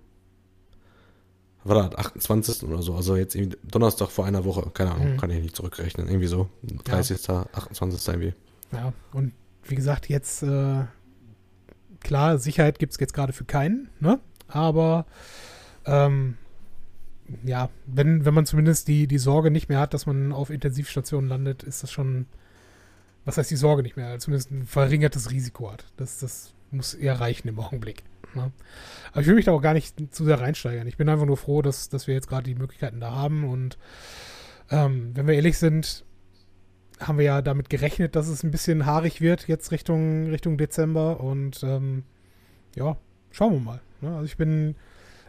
[1.66, 2.64] war das, 28.
[2.64, 5.18] oder so, also jetzt Donnerstag vor einer Woche, keine Ahnung, mhm.
[5.18, 6.48] kann ich nicht zurückrechnen, irgendwie so,
[6.86, 7.46] 30., ja.
[7.52, 8.08] 28.
[8.08, 8.34] irgendwie.
[8.72, 10.86] Ja, und wie gesagt, jetzt, äh,
[12.00, 14.22] klar, Sicherheit gibt es jetzt gerade für keinen, ne?
[14.48, 15.06] Aber
[15.86, 16.38] ähm,
[17.44, 21.30] ja, wenn, wenn man zumindest die, die Sorge nicht mehr hat, dass man auf Intensivstationen
[21.30, 22.26] landet, ist das schon,
[23.26, 25.86] was heißt die Sorge nicht mehr, zumindest ein verringertes Risiko hat.
[25.98, 28.04] Das, das muss eher reichen im Augenblick.
[28.36, 28.52] Ne?
[29.12, 30.88] Aber ich will mich da auch gar nicht zu sehr reinsteigern.
[30.88, 33.78] Ich bin einfach nur froh, dass, dass wir jetzt gerade die Möglichkeiten da haben und
[34.72, 36.06] ähm, wenn wir ehrlich sind,
[37.00, 41.22] haben wir ja damit gerechnet, dass es ein bisschen haarig wird jetzt Richtung, Richtung Dezember
[41.22, 42.04] und ähm,
[42.76, 42.98] ja,
[43.32, 43.82] schauen wir mal.
[44.02, 44.10] Ne?
[44.12, 44.76] Also ich bin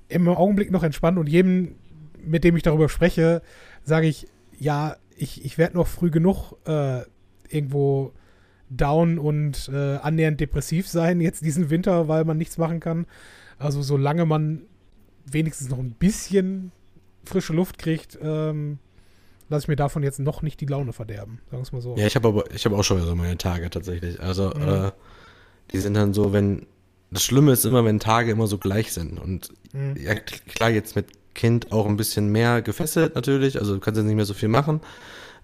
[0.08, 1.76] im Augenblick noch entspannt und jedem,
[2.24, 3.42] mit dem ich darüber spreche,
[3.84, 4.26] sage ich,
[4.58, 7.02] ja, ich, ich werde noch früh genug äh,
[7.48, 8.12] irgendwo
[8.70, 13.06] down und äh, annähernd depressiv sein jetzt diesen Winter, weil man nichts machen kann.
[13.58, 14.62] Also solange man
[15.26, 16.72] wenigstens noch ein bisschen
[17.24, 18.78] frische Luft kriegt, ähm,
[19.48, 21.40] lasse ich mir davon jetzt noch nicht die Laune verderben.
[21.50, 21.96] Sagen wir es mal so.
[21.96, 24.20] Ja, ich habe aber ich habe auch schon so meine Tage tatsächlich.
[24.20, 24.68] Also mhm.
[24.68, 24.90] äh,
[25.72, 26.66] die sind dann so, wenn
[27.10, 29.18] das Schlimme ist immer, wenn Tage immer so gleich sind.
[29.18, 29.96] Und mhm.
[29.96, 34.06] ja, klar, jetzt mit Kind auch ein bisschen mehr gefesselt natürlich, also du kannst jetzt
[34.06, 34.80] nicht mehr so viel machen.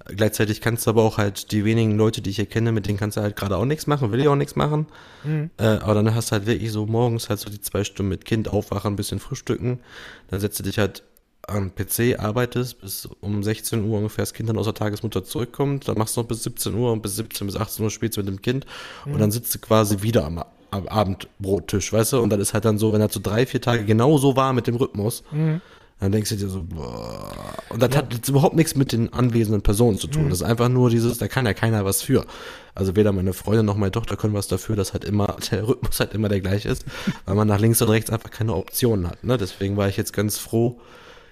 [0.09, 2.97] Gleichzeitig kannst du aber auch halt die wenigen Leute, die ich hier kenne, mit denen
[2.97, 4.87] kannst du halt gerade auch nichts machen, will ich auch nichts machen.
[5.25, 5.51] Mhm.
[5.57, 8.25] Äh, aber dann hast du halt wirklich so morgens halt so die zwei Stunden mit
[8.25, 9.81] Kind aufwachen, ein bisschen frühstücken.
[10.29, 11.03] Dann setzt du dich halt
[11.49, 15.89] am PC, arbeitest bis um 16 Uhr ungefähr das Kind dann aus der Tagesmutter zurückkommt.
[15.89, 18.21] Dann machst du noch bis 17 Uhr und bis 17 bis 18 Uhr spielst du
[18.21, 18.67] mit dem Kind.
[19.05, 19.15] Mhm.
[19.15, 22.21] Und dann sitzt du quasi wieder am am Abendbrottisch, weißt du?
[22.21, 24.53] Und dann ist halt dann so, wenn er so drei, vier Tage genau so war
[24.53, 25.61] mit dem Rhythmus, mhm.
[25.99, 27.33] Dann denkst du dir so, boah.
[27.71, 27.99] Und das ja.
[27.99, 30.25] hat jetzt überhaupt nichts mit den anwesenden Personen zu tun.
[30.25, 30.31] Mhm.
[30.31, 32.27] Das ist einfach nur dieses, da kann ja keiner was für.
[32.75, 35.99] Also weder meine Freundin noch meine Tochter können was dafür, dass halt immer, der Rhythmus
[35.99, 36.85] halt immer der gleiche ist,
[37.25, 39.25] weil man nach links und rechts einfach keine Optionen hat.
[39.25, 39.39] Ne?
[39.39, 40.81] Deswegen war ich jetzt ganz froh,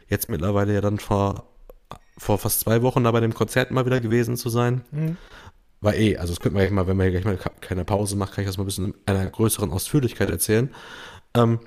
[0.09, 1.45] jetzt mittlerweile ja dann vor,
[2.17, 4.81] vor fast zwei Wochen da bei dem Konzert mal wieder gewesen zu sein.
[4.93, 5.19] Mhm.
[5.83, 8.33] War eh, also das könnte man gleich mal, wenn man gleich mal keine Pause macht,
[8.33, 10.71] kann ich das mal ein bisschen in einer größeren Ausführlichkeit erzählen.
[11.37, 11.59] Ähm,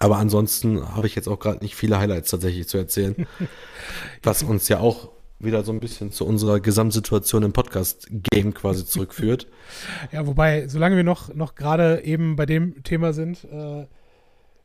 [0.00, 3.26] aber ansonsten habe ich jetzt auch gerade nicht viele Highlights tatsächlich zu erzählen.
[4.22, 9.46] was uns ja auch wieder so ein bisschen zu unserer Gesamtsituation im Podcast-Game quasi zurückführt.
[10.12, 13.86] ja, wobei, solange wir noch, noch gerade eben bei dem Thema sind, äh,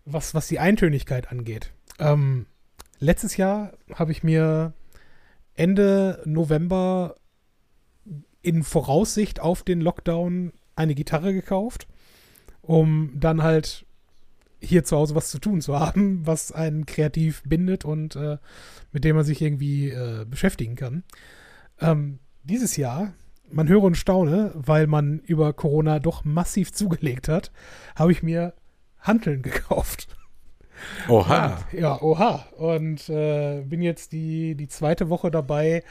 [0.06, 1.74] was, was die Eintönigkeit angeht.
[2.00, 2.46] Ähm,
[3.00, 4.74] letztes Jahr habe ich mir
[5.54, 7.16] Ende November
[8.42, 11.88] in Voraussicht auf den Lockdown eine Gitarre gekauft,
[12.62, 13.85] um dann halt
[14.60, 18.38] hier zu Hause was zu tun zu haben, was einen kreativ bindet und äh,
[18.92, 21.04] mit dem man sich irgendwie äh, beschäftigen kann.
[21.80, 23.14] Ähm, dieses Jahr,
[23.52, 27.52] man höre und staune, weil man über Corona doch massiv zugelegt hat,
[27.96, 28.54] habe ich mir
[29.00, 30.08] Hanteln gekauft.
[31.08, 31.58] Oha.
[31.72, 32.46] Und, ja, oha.
[32.58, 35.84] Und äh, bin jetzt die, die zweite Woche dabei,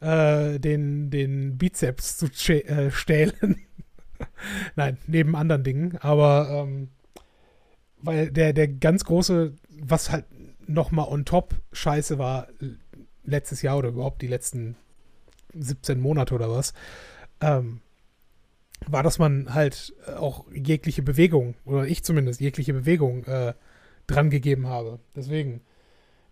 [0.00, 3.56] äh, den, den Bizeps zu äh, stählen.
[4.76, 5.98] Nein, neben anderen Dingen.
[5.98, 6.88] Aber ähm,
[8.02, 10.26] weil der, der ganz große, was halt
[10.66, 12.48] nochmal on top scheiße war,
[13.24, 14.76] letztes Jahr oder überhaupt die letzten
[15.54, 16.72] 17 Monate oder was,
[17.40, 17.80] ähm,
[18.86, 23.54] war, dass man halt auch jegliche Bewegung, oder ich zumindest, jegliche Bewegung äh,
[24.06, 24.98] dran gegeben habe.
[25.14, 25.60] Deswegen,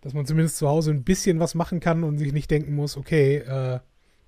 [0.01, 2.97] dass man zumindest zu Hause ein bisschen was machen kann und sich nicht denken muss,
[2.97, 3.79] okay, äh,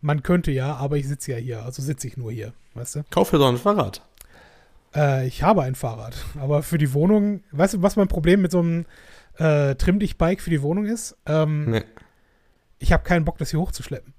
[0.02, 3.04] man könnte ja, aber ich sitze ja hier, also sitze ich nur hier, weißt du?
[3.10, 4.02] Kauf dir doch ein Fahrrad.
[4.96, 8.52] Äh, ich habe ein Fahrrad, aber für die Wohnung, weißt du, was mein Problem mit
[8.52, 8.86] so einem
[9.38, 11.18] äh, Trimm-Dich-Bike für die Wohnung ist?
[11.26, 11.84] Ähm, nee.
[12.80, 14.14] Ich habe keinen Bock, das hier hochzuschleppen.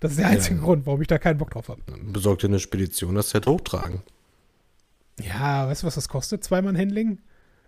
[0.00, 0.62] Das ist der einzige ja.
[0.62, 1.82] Grund, warum ich da keinen Bock drauf habe.
[2.12, 4.02] Besorgt dir eine Spedition, das halt hochtragen.
[5.20, 6.44] Ja, weißt du, was das kostet?
[6.44, 7.20] Zweimal Handling?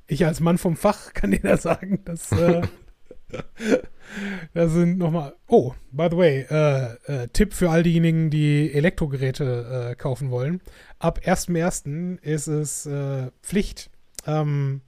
[0.07, 2.62] Ich als Mann vom Fach kann dir das sagen, dass äh,
[4.55, 5.35] da sind nochmal.
[5.47, 10.61] Oh, by the way, äh, äh, Tipp für all diejenigen, die Elektrogeräte äh, kaufen wollen.
[10.99, 12.21] Ab 1.1.
[12.23, 13.91] ist es äh, Pflicht,
[14.27, 14.81] ähm,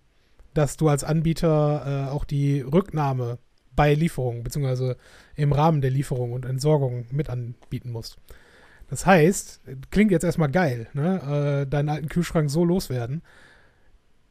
[0.55, 3.39] dass du als Anbieter äh, auch die Rücknahme
[3.77, 4.97] bei Lieferung, beziehungsweise
[5.37, 8.19] im Rahmen der Lieferung und Entsorgung mit anbieten musst.
[8.89, 11.65] Das heißt, klingt jetzt erstmal geil, ne?
[11.71, 13.23] deinen alten Kühlschrank so loswerden.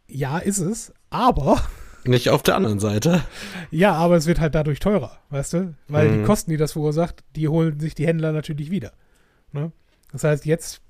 [0.06, 1.62] Ja, ist es, aber
[2.10, 3.24] nicht auf der anderen Seite.
[3.72, 5.76] Ja, aber es wird halt dadurch teurer, weißt du?
[5.88, 6.18] Weil hm.
[6.20, 8.94] die Kosten, die das verursacht, die holen sich die Händler natürlich wieder.
[9.52, 9.72] Ne?
[10.12, 10.82] Das heißt, jetzt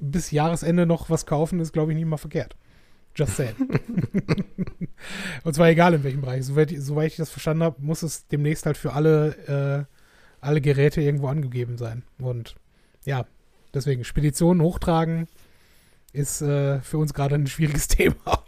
[0.00, 2.56] bis Jahresende noch was kaufen, ist, glaube ich, nicht mal verkehrt.
[3.14, 3.56] Just saying.
[5.44, 6.44] Und zwar egal in welchem Bereich.
[6.44, 11.00] Soweit, soweit ich das verstanden habe, muss es demnächst halt für alle, äh, alle Geräte
[11.00, 12.04] irgendwo angegeben sein.
[12.18, 12.54] Und
[13.04, 13.26] ja,
[13.74, 15.26] deswegen Speditionen hochtragen
[16.12, 18.44] ist äh, für uns gerade ein schwieriges Thema.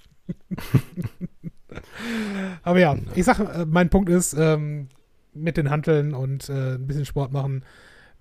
[2.62, 4.88] Aber ja, ich sag, äh, mein Punkt ist, ähm,
[5.32, 7.64] mit den Hanteln und äh, ein bisschen Sport machen,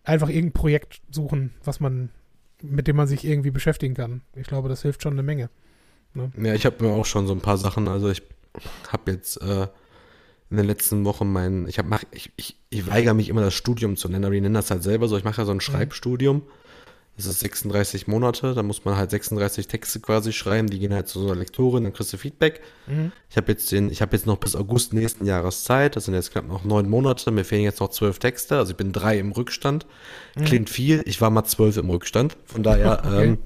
[0.04, 2.10] einfach irgendein Projekt suchen, was man,
[2.62, 4.22] mit dem man sich irgendwie beschäftigen kann.
[4.36, 5.50] Ich glaube, das hilft schon eine Menge.
[6.14, 6.32] Ne?
[6.42, 8.22] Ja, ich habe mir auch schon so ein paar Sachen, also ich
[8.90, 9.68] habe jetzt äh,
[10.50, 13.96] in den letzten Wochen mein, ich habe, ich, ich, ich weigere mich immer das Studium
[13.96, 15.62] zu nennen, aber ich nenne das halt selber so, ich mache ja so ein mhm.
[15.62, 16.38] Schreibstudium.
[16.38, 16.69] Mhm
[17.20, 21.10] das ist 36 Monate, da muss man halt 36 Texte quasi schreiben, die gehen halt
[21.10, 22.62] zu so einer Lektorin, dann kriegst du Feedback.
[22.88, 23.12] Mhm.
[23.30, 26.14] Ich habe jetzt den, ich habe jetzt noch bis August nächsten Jahres Zeit, das sind
[26.14, 29.20] jetzt knapp noch neun Monate, mir fehlen jetzt noch zwölf Texte, also ich bin drei
[29.20, 29.86] im Rückstand.
[30.36, 30.46] Mhm.
[30.46, 33.26] Klingt viel, ich war mal zwölf im Rückstand, von daher okay.
[33.26, 33.38] ähm,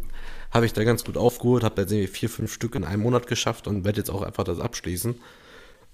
[0.51, 3.25] habe ich da ganz gut aufgeholt, habe jetzt irgendwie vier, fünf Stück in einem Monat
[3.25, 5.15] geschafft und werde jetzt auch einfach das abschließen.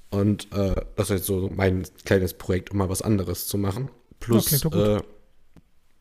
[0.09, 3.89] Und äh, das ist jetzt so mein kleines Projekt, um mal was anderes zu machen.
[4.19, 5.01] Plus, ja, äh,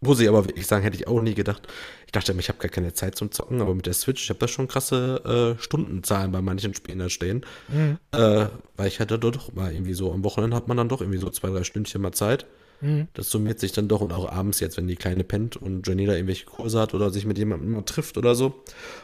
[0.00, 1.66] muss ich aber wirklich sagen, hätte ich auch nie gedacht.
[2.06, 4.30] Ich dachte immer, ich habe gar keine Zeit zum Zocken, aber mit der Switch, ich
[4.30, 7.44] habe da schon krasse äh, Stundenzahlen bei manchen Spielen da stehen.
[7.68, 7.98] Mhm.
[8.12, 11.18] Äh, weil ich hatte doch mal irgendwie so, am Wochenende hat man dann doch irgendwie
[11.18, 12.46] so zwei, drei Stündchen mal Zeit.
[12.80, 13.08] Mhm.
[13.14, 16.06] Das summiert sich dann doch und auch abends jetzt, wenn die Kleine pennt und Jenny
[16.06, 18.62] da irgendwelche Kurse hat oder sich mit jemandem mal trifft oder so.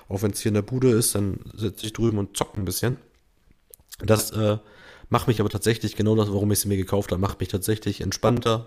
[0.08, 2.64] Auch wenn es hier in der Bude ist, dann sitze ich drüben und zocke ein
[2.64, 2.98] bisschen.
[3.98, 4.58] Das äh,
[5.08, 8.00] macht mich aber tatsächlich, genau das, warum ich sie mir gekauft habe, macht mich tatsächlich
[8.00, 8.66] entspannter,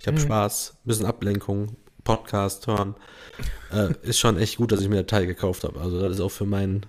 [0.00, 0.22] ich habe mhm.
[0.22, 2.94] Spaß, ein bisschen Ablenkung, Podcast hören.
[3.72, 5.80] Äh, ist schon echt gut, dass ich mir der Teil gekauft habe.
[5.80, 6.86] Also das ist auch für meinen,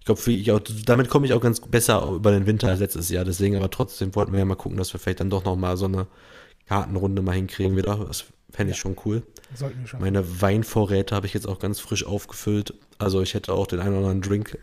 [0.00, 3.24] ich glaube, damit komme ich auch ganz besser über den Winter als letztes Jahr.
[3.24, 5.76] Deswegen aber trotzdem wollten wir ja mal gucken, dass wir vielleicht dann doch noch mal
[5.76, 6.06] so eine
[6.66, 7.96] Kartenrunde mal hinkriegen wieder.
[7.96, 8.82] Das fände ich ja.
[8.82, 9.22] schon cool.
[9.54, 10.00] Sollten wir schon.
[10.00, 12.74] Meine Weinvorräte habe ich jetzt auch ganz frisch aufgefüllt.
[12.98, 14.58] Also ich hätte auch den einen oder anderen Drink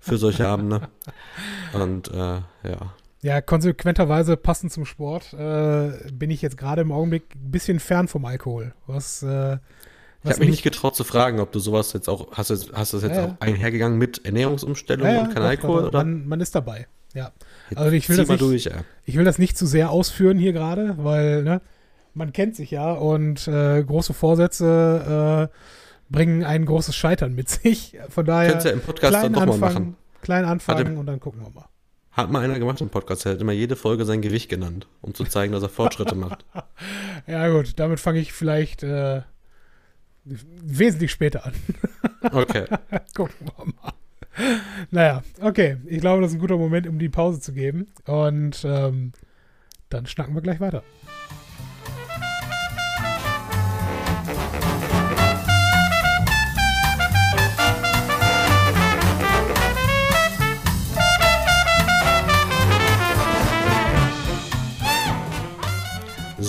[0.00, 0.88] für solche Abende.
[1.72, 7.24] Und äh, ja, ja, konsequenterweise passend zum Sport äh, bin ich jetzt gerade im Augenblick
[7.34, 8.72] ein bisschen fern vom Alkohol.
[8.86, 9.58] Was, äh,
[10.22, 12.92] ich habe mich nicht getraut zu fragen, ob du sowas jetzt auch, hast du, hast
[12.92, 15.86] du das jetzt ja, auch einhergegangen mit Ernährungsumstellung ja, und kein Alkohol?
[15.86, 15.98] Oder?
[15.98, 17.32] Man, man, ist dabei, ja.
[17.74, 18.84] Also ich will, das nicht, durch, ja.
[19.04, 21.60] ich will das nicht zu sehr ausführen hier gerade, weil ne,
[22.14, 25.56] man kennt sich ja und äh, große Vorsätze äh,
[26.12, 27.98] bringen ein großes Scheitern mit sich.
[28.08, 29.96] Von daher Könntest ja im Podcast dann doch anfangen, mal machen.
[30.22, 31.69] Klein anfangen und dann gucken wir mal.
[32.12, 35.14] Hat mal einer gemacht im Podcast, der hat immer jede Folge sein Gewicht genannt, um
[35.14, 36.44] zu zeigen, dass er Fortschritte macht.
[37.26, 39.20] Ja, gut, damit fange ich vielleicht äh,
[40.24, 41.52] wesentlich später an.
[42.32, 42.66] Okay.
[43.14, 43.92] Gucken wir mal.
[44.90, 45.78] Naja, okay.
[45.86, 47.86] Ich glaube, das ist ein guter Moment, um die Pause zu geben.
[48.04, 49.12] Und ähm,
[49.88, 50.82] dann schnacken wir gleich weiter.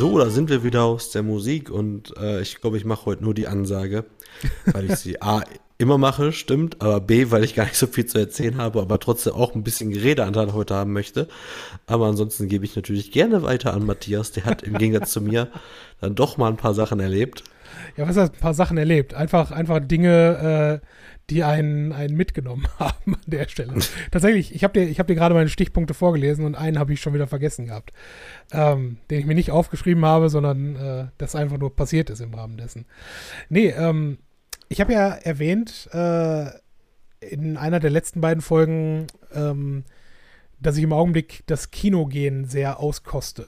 [0.01, 3.23] So, da sind wir wieder aus der Musik und äh, ich glaube, ich mache heute
[3.23, 4.05] nur die Ansage,
[4.65, 5.43] weil ich sie A
[5.77, 8.99] immer mache, stimmt, aber B, weil ich gar nicht so viel zu erzählen habe, aber
[8.99, 11.27] trotzdem auch ein bisschen Redeanteil heute haben möchte.
[11.85, 15.49] Aber ansonsten gebe ich natürlich gerne weiter an Matthias, der hat im Gegensatz zu mir
[15.99, 17.43] dann doch mal ein paar Sachen erlebt.
[17.95, 19.13] Ja, was heißt ein paar Sachen erlebt?
[19.13, 20.87] Einfach, einfach Dinge, äh,
[21.31, 23.73] die einen, einen mitgenommen haben an der Stelle.
[24.11, 27.13] Tatsächlich, ich habe dir, hab dir gerade meine Stichpunkte vorgelesen und einen habe ich schon
[27.13, 27.93] wieder vergessen gehabt,
[28.51, 32.33] ähm, den ich mir nicht aufgeschrieben habe, sondern äh, das einfach nur passiert ist im
[32.33, 32.85] Rahmen dessen.
[33.49, 34.17] Nee, ähm,
[34.67, 36.47] ich habe ja erwähnt äh,
[37.21, 39.85] in einer der letzten beiden Folgen, ähm,
[40.59, 43.47] dass ich im Augenblick das Kinogehen sehr auskoste.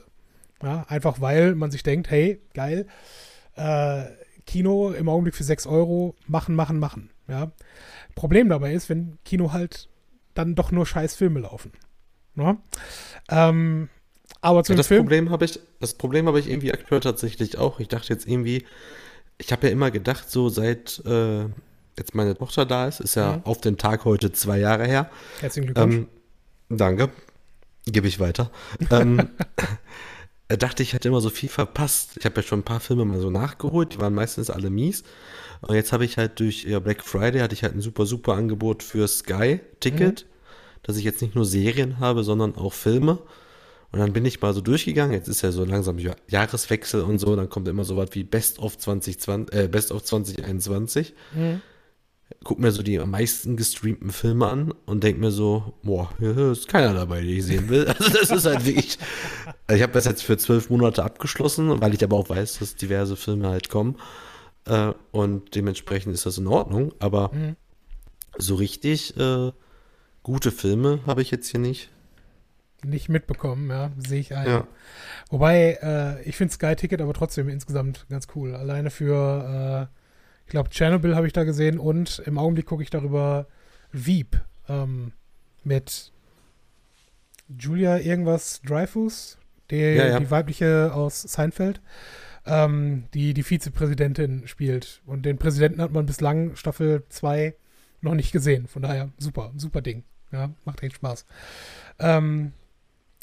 [0.62, 2.86] Ja, einfach weil man sich denkt, hey, geil,
[3.56, 4.04] äh,
[4.46, 7.10] Kino im Augenblick für 6 Euro, machen, machen, machen.
[7.28, 7.52] Ja.
[8.14, 9.88] Problem dabei ist, wenn Kino halt
[10.34, 11.72] dann doch nur scheiß Filme laufen.
[12.36, 12.56] Ja?
[13.30, 13.88] Ähm,
[14.40, 15.02] aber zu Ja, das Film.
[15.04, 17.80] Problem habe ich, das Problem habe ich irgendwie aktuell tatsächlich auch.
[17.80, 18.64] Ich dachte jetzt irgendwie,
[19.38, 21.44] ich habe ja immer gedacht, so seit äh,
[21.96, 23.42] jetzt meine Tochter da ist, ist ja Mhm.
[23.44, 25.10] auf den Tag heute zwei Jahre her.
[25.40, 25.94] Herzlichen Glückwunsch.
[25.94, 26.08] Ähm,
[26.68, 27.10] danke.
[27.86, 28.50] Gebe ich weiter.
[28.90, 29.28] ähm,
[30.54, 32.12] äh, dachte ich, hätte immer so viel verpasst.
[32.18, 35.02] Ich habe ja schon ein paar Filme mal so nachgeholt, die waren meistens alle mies.
[35.60, 38.34] Und jetzt habe ich halt durch ja, Black Friday hatte ich halt ein super, super
[38.34, 40.26] Angebot für Sky-Ticket,
[40.82, 43.18] dass ich jetzt nicht nur Serien habe, sondern auch Filme.
[43.92, 45.12] Und dann bin ich mal so durchgegangen.
[45.12, 47.36] Jetzt ist ja so langsam Ja- Jahreswechsel und so.
[47.36, 51.60] Dann kommt immer so was wie Best of 2020, äh, Best of 2021 Mhm.
[52.42, 56.36] Guck mir so die am meisten gestreamten Filme an und denk mir so, boah, hier
[56.52, 57.86] ist keiner dabei, den ich sehen will.
[57.98, 58.98] Also das ist halt wirklich.
[59.70, 63.16] Ich habe das jetzt für zwölf Monate abgeschlossen, weil ich aber auch weiß, dass diverse
[63.16, 63.96] Filme halt kommen.
[64.66, 66.92] Äh, und dementsprechend ist das in Ordnung.
[66.98, 67.56] Aber Mhm.
[68.38, 69.52] so richtig äh,
[70.22, 71.90] gute Filme habe ich jetzt hier nicht.
[72.82, 74.46] Nicht mitbekommen, ja, sehe ich ein.
[74.46, 74.66] Ja.
[75.30, 78.54] Wobei, äh, ich finde Sky Ticket aber trotzdem insgesamt ganz cool.
[78.54, 80.03] Alleine für, äh,
[80.46, 83.46] ich glaube, Chernobyl habe ich da gesehen und im Augenblick gucke ich darüber
[83.92, 85.12] Veep ähm,
[85.62, 86.12] mit
[87.58, 89.38] Julia irgendwas Dreyfus,
[89.70, 90.18] die, Ja, ja.
[90.20, 91.80] die weibliche aus Seinfeld,
[92.46, 95.02] ähm, die die Vizepräsidentin spielt.
[95.06, 97.54] Und den Präsidenten hat man bislang Staffel 2
[98.00, 98.66] noch nicht gesehen.
[98.66, 100.04] Von daher super, super Ding.
[100.32, 101.26] Ja, macht echt Spaß.
[102.00, 102.52] Ähm,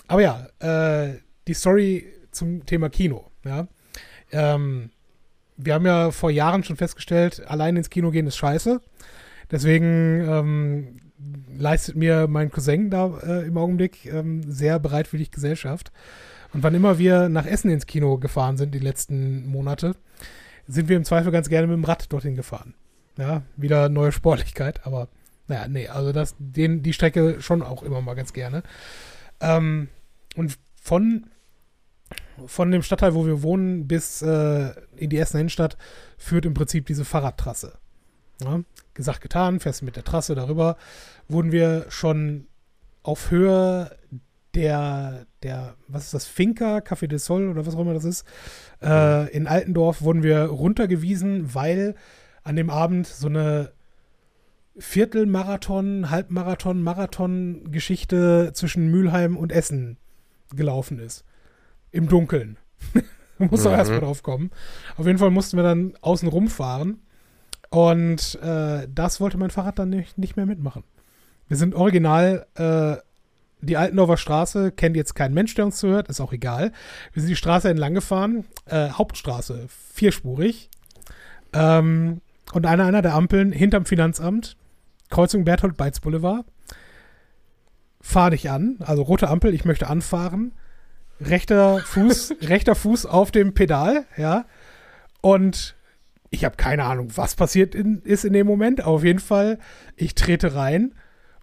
[0.07, 3.29] aber ja, äh, die Story zum Thema Kino.
[3.43, 3.67] Ja.
[4.31, 4.91] Ähm,
[5.65, 8.82] wir haben ja vor Jahren schon festgestellt, allein ins Kino gehen ist scheiße.
[9.50, 10.97] Deswegen ähm,
[11.58, 15.91] leistet mir mein Cousin da äh, im Augenblick ähm, sehr bereitwillig Gesellschaft.
[16.54, 19.95] Und wann immer wir nach Essen ins Kino gefahren sind, die letzten Monate,
[20.67, 22.74] sind wir im Zweifel ganz gerne mit dem Rad dorthin gefahren.
[23.17, 25.10] Ja, wieder neue Sportlichkeit, aber
[25.47, 28.63] naja, nee, also das, den, die Strecke schon auch immer mal ganz gerne.
[29.41, 29.89] Ähm,
[30.36, 31.28] und von,
[32.45, 35.78] von dem Stadtteil, wo wir wohnen, bis äh, in die Essener Innenstadt
[36.17, 37.78] führt im Prinzip diese Fahrradtrasse.
[38.43, 38.62] Ja,
[38.93, 40.78] gesagt, getan, fährst mit der Trasse darüber,
[41.28, 42.47] wurden wir schon
[43.04, 43.95] auf Höhe
[44.54, 48.26] der, der, was ist das, Finca, Café del Sol oder was auch immer das ist,
[48.82, 51.95] äh, in Altendorf wurden wir runtergewiesen, weil
[52.43, 53.71] an dem Abend so eine
[54.78, 59.97] Viertelmarathon, Halbmarathon, Marathon-Geschichte zwischen Mülheim und Essen
[60.54, 61.24] gelaufen ist.
[61.91, 62.58] Im Dunkeln.
[63.38, 63.77] Muss doch Mhm.
[63.77, 64.51] erstmal drauf kommen.
[64.97, 67.01] Auf jeden Fall mussten wir dann außen rumfahren.
[67.69, 70.84] Und äh, das wollte mein Fahrrad dann nicht, nicht mehr mitmachen.
[71.47, 72.97] Wir sind original äh,
[73.62, 76.71] die Altendorfer Straße, kennt jetzt kein Mensch, der uns zuhört, ist auch egal.
[77.13, 80.69] Wir sind die Straße entlang gefahren, äh, Hauptstraße, vierspurig.
[81.54, 82.21] Ähm,
[82.54, 84.56] und an einer der Ampeln hinterm Finanzamt,
[85.10, 86.45] Kreuzung Berthold-Beitz Boulevard.
[88.01, 90.54] Fahr dich an, also rote Ampel, ich möchte anfahren.
[91.21, 94.45] Rechter Fuß, rechter Fuß auf dem Pedal, ja.
[95.21, 95.75] Und
[96.31, 98.81] ich habe keine Ahnung, was passiert in, ist in dem Moment.
[98.81, 99.60] Aber auf jeden Fall,
[99.95, 100.95] ich trete rein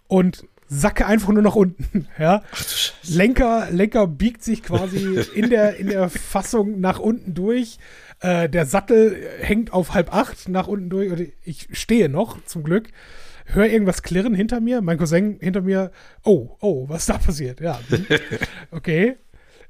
[0.07, 2.43] und sacke einfach nur nach unten, ja.
[3.03, 7.77] Lenker, Lenker biegt sich quasi in der, in der Fassung nach unten durch.
[8.19, 11.11] Äh, der Sattel hängt auf halb acht nach unten durch.
[11.11, 12.89] Und ich stehe noch, zum Glück.
[13.45, 15.91] höre irgendwas klirren hinter mir, mein Cousin hinter mir,
[16.23, 17.61] oh, oh, was ist da passiert?
[17.61, 17.79] Ja,
[18.71, 19.17] okay.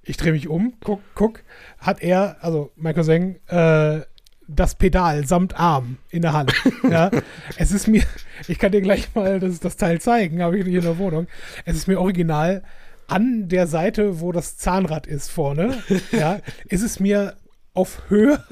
[0.04, 1.44] Ich drehe mich um, guck, guck,
[1.78, 4.02] hat er, also mein Cousin, äh,
[4.48, 6.54] das Pedal samt Arm in der Hand.
[6.90, 7.12] Ja,
[7.58, 8.04] es ist mir,
[8.48, 11.28] ich kann dir gleich mal das, das Teil zeigen, habe ich hier in der Wohnung.
[11.66, 12.64] Es ist mir original
[13.08, 17.36] an der Seite, wo das Zahnrad ist vorne, ja, ist es mir
[17.74, 18.44] auf Höhe,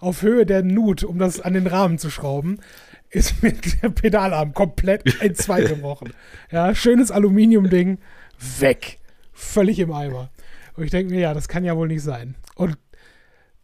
[0.00, 2.58] auf Höhe der Nut, um das an den Rahmen zu schrauben,
[3.10, 6.12] ist mir der Pedalarm komplett in zwei gebrochen.
[6.50, 7.98] Ja, schönes Aluminiumding,
[8.58, 8.98] weg.
[9.32, 10.30] Völlig im Eimer.
[10.76, 12.34] Und ich denke mir, ja, das kann ja wohl nicht sein.
[12.54, 12.76] Und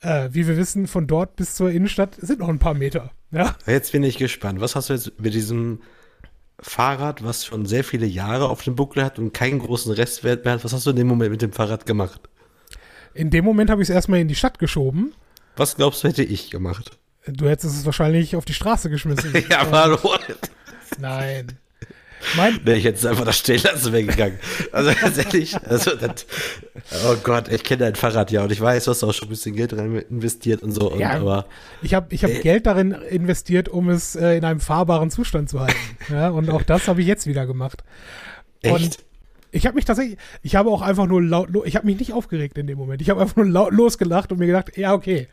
[0.00, 3.10] äh, wie wir wissen, von dort bis zur Innenstadt sind noch ein paar Meter.
[3.30, 3.56] Ja?
[3.66, 4.60] Jetzt bin ich gespannt.
[4.60, 5.80] Was hast du jetzt mit diesem
[6.60, 10.54] Fahrrad, was schon sehr viele Jahre auf dem Buckel hat und keinen großen Restwert mehr
[10.54, 12.20] hat, was hast du in dem Moment mit dem Fahrrad gemacht?
[13.14, 15.14] In dem Moment habe ich es erstmal in die Stadt geschoben.
[15.56, 16.98] Was glaubst du, hätte ich gemacht?
[17.26, 19.32] Du hättest es wahrscheinlich auf die Straße geschmissen.
[19.50, 19.98] ja, aber hallo.
[20.98, 21.58] Nein.
[22.36, 24.38] Mein nee, ich hätte es einfach da stehen lassen weggegangen.
[24.72, 26.26] Also ganz ehrlich, also das,
[27.06, 29.30] oh Gott, ich kenne dein Fahrrad ja und ich weiß, du hast auch schon ein
[29.30, 30.92] bisschen Geld rein investiert und so.
[30.92, 31.46] Und, ja, aber
[31.82, 35.48] ich habe ich hab äh, Geld darin investiert, um es äh, in einem fahrbaren Zustand
[35.48, 35.76] zu halten.
[36.10, 37.84] ja, und auch das habe ich jetzt wieder gemacht.
[38.62, 38.74] Echt?
[38.74, 38.98] Und
[39.50, 42.58] ich habe mich tatsächlich, ich habe auch einfach nur laut, ich habe mich nicht aufgeregt
[42.58, 43.00] in dem Moment.
[43.00, 45.28] Ich habe einfach nur laut losgelacht und mir gedacht, ja, okay,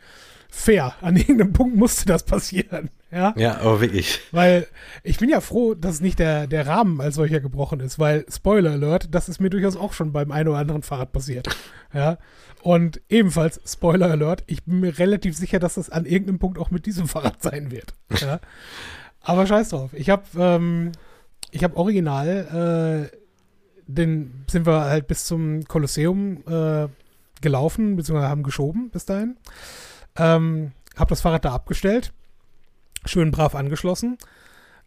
[0.48, 0.94] fair.
[1.00, 2.90] An irgendeinem Punkt musste das passieren.
[3.10, 4.20] Ja, ja aber wirklich.
[4.32, 4.66] Weil
[5.02, 8.72] ich bin ja froh, dass nicht der, der Rahmen als solcher gebrochen ist, weil, Spoiler
[8.72, 11.48] Alert, das ist mir durchaus auch schon beim einen oder anderen Fahrrad passiert.
[11.94, 12.18] Ja.
[12.62, 16.70] Und ebenfalls, Spoiler Alert, ich bin mir relativ sicher, dass das an irgendeinem Punkt auch
[16.70, 17.94] mit diesem Fahrrad sein wird.
[18.20, 18.40] Ja.
[19.20, 19.92] Aber scheiß drauf.
[19.92, 20.92] Ich habe ähm,
[21.50, 23.16] ich hab original, äh,
[23.86, 26.88] den sind wir halt bis zum Kolosseum äh,
[27.40, 29.36] gelaufen, beziehungsweise haben geschoben bis dahin.
[30.18, 32.12] Ähm, habe das Fahrrad da abgestellt,
[33.04, 34.18] schön brav angeschlossen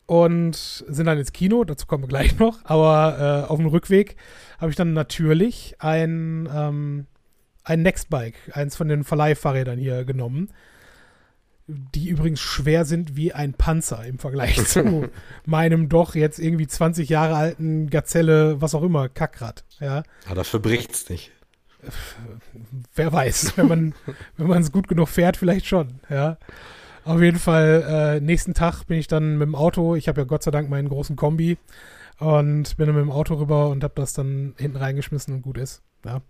[0.05, 4.15] und sind dann ins Kino, dazu kommen wir gleich noch, aber äh, auf dem Rückweg
[4.57, 7.05] habe ich dann natürlich ein, ähm,
[7.63, 10.49] ein Nextbike, eins von den Verleihfahrrädern hier genommen,
[11.67, 15.09] die übrigens schwer sind wie ein Panzer im Vergleich zu
[15.45, 19.63] meinem doch jetzt irgendwie 20 Jahre alten Gazelle, was auch immer, Kackrad.
[19.79, 21.31] Ja, aber dafür bricht's nicht
[22.95, 23.93] wer weiß, wenn man
[24.37, 26.37] wenn man es gut genug fährt, vielleicht schon, ja.
[27.05, 30.25] Auf jeden Fall, äh, nächsten Tag bin ich dann mit dem Auto, ich habe ja
[30.25, 31.57] Gott sei Dank meinen großen Kombi
[32.19, 35.57] und bin dann mit dem Auto rüber und habe das dann hinten reingeschmissen und gut
[35.57, 36.21] ist, ja.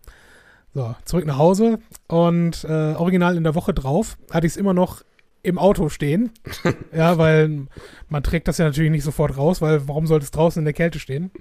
[0.74, 4.76] So, zurück nach Hause und äh, original in der Woche drauf hatte ich es immer
[4.76, 5.04] noch
[5.42, 6.32] im Auto stehen.
[6.94, 7.68] ja, weil
[8.08, 10.74] man trägt das ja natürlich nicht sofort raus, weil warum sollte es draußen in der
[10.74, 11.32] Kälte stehen?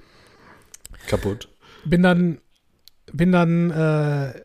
[1.09, 1.49] Kaputt.
[1.85, 2.41] Bin dann
[3.13, 4.45] bin dann äh,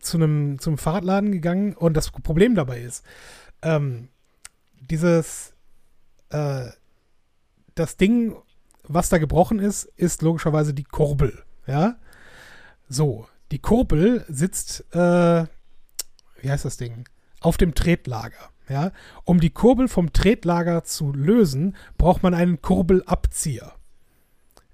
[0.00, 3.04] zu einem zum Fahrradladen gegangen und das Problem dabei ist,
[3.62, 4.08] ähm,
[4.80, 5.54] dieses
[6.30, 6.66] äh,
[7.74, 8.36] das Ding,
[8.84, 11.44] was da gebrochen ist, ist logischerweise die Kurbel.
[11.66, 11.96] Ja,
[12.88, 15.44] so die Kurbel sitzt, äh,
[16.40, 17.08] wie heißt das Ding,
[17.40, 18.50] auf dem Tretlager.
[18.68, 18.92] Ja,
[19.24, 23.72] um die Kurbel vom Tretlager zu lösen, braucht man einen Kurbelabzieher.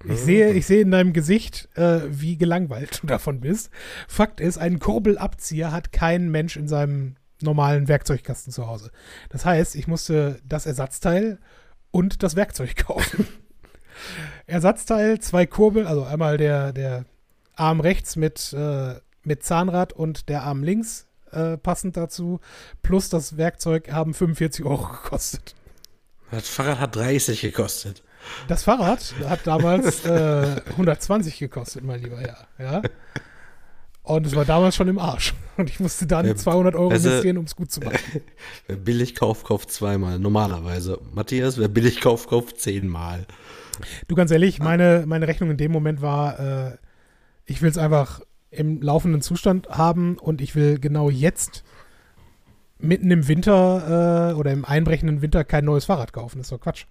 [0.05, 3.71] Ich sehe, ich sehe in deinem Gesicht, äh, wie gelangweilt du davon bist.
[4.07, 8.91] Fakt ist, einen Kurbelabzieher hat kein Mensch in seinem normalen Werkzeugkasten zu Hause.
[9.29, 11.39] Das heißt, ich musste das Ersatzteil
[11.91, 13.27] und das Werkzeug kaufen.
[14.45, 17.05] Ersatzteil, zwei Kurbel, also einmal der, der
[17.55, 22.39] Arm rechts mit, äh, mit Zahnrad und der Arm links äh, passend dazu,
[22.81, 25.55] plus das Werkzeug haben 45 Euro gekostet.
[26.31, 28.03] Das Fahrrad hat 30 gekostet.
[28.47, 32.47] Das Fahrrad hat damals äh, 120 gekostet, mein lieber Herr.
[32.59, 32.81] Ja?
[34.07, 35.33] Und es war damals schon im Arsch.
[35.57, 37.99] Und ich musste dann wer, 200 Euro also, investieren, um es gut zu machen.
[38.67, 40.17] Wer billig kauft, kauft zweimal.
[40.17, 40.99] Normalerweise.
[41.13, 43.25] Matthias, wer billig kauft, kauft zehnmal.
[44.07, 46.77] Du, ganz ehrlich, meine, meine Rechnung in dem Moment war, äh,
[47.45, 51.63] ich will es einfach im laufenden Zustand haben und ich will genau jetzt
[52.79, 56.37] mitten im Winter äh, oder im einbrechenden Winter kein neues Fahrrad kaufen.
[56.37, 56.85] Das ist doch Quatsch.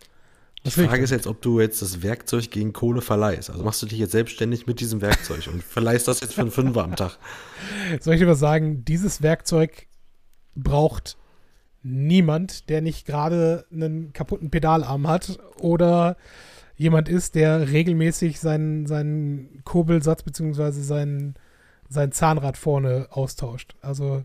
[0.64, 3.50] Die Frage ist jetzt, ob du jetzt das Werkzeug gegen Kohle verleihst.
[3.50, 6.50] Also machst du dich jetzt selbstständig mit diesem Werkzeug und verleihst das jetzt für einen
[6.50, 7.18] Fünfer am Tag.
[8.00, 8.84] Soll ich dir was sagen?
[8.84, 9.86] Dieses Werkzeug
[10.56, 11.16] braucht
[11.82, 16.16] niemand, der nicht gerade einen kaputten Pedalarm hat oder
[16.76, 20.72] jemand ist, der regelmäßig seinen, seinen Kurbelsatz bzw.
[20.72, 21.34] Sein,
[21.88, 23.76] sein Zahnrad vorne austauscht.
[23.80, 24.24] Also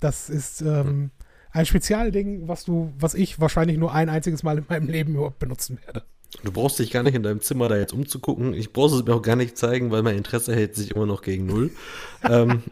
[0.00, 1.10] das ist ähm,
[1.54, 5.38] ein Spezialding, was du, was ich wahrscheinlich nur ein einziges Mal in meinem Leben überhaupt
[5.38, 6.02] benutzen werde.
[6.42, 8.54] Du brauchst dich gar nicht in deinem Zimmer da jetzt umzugucken.
[8.54, 11.22] Ich brauche es mir auch gar nicht zeigen, weil mein Interesse hält sich immer noch
[11.22, 11.70] gegen null.
[12.28, 12.64] ähm.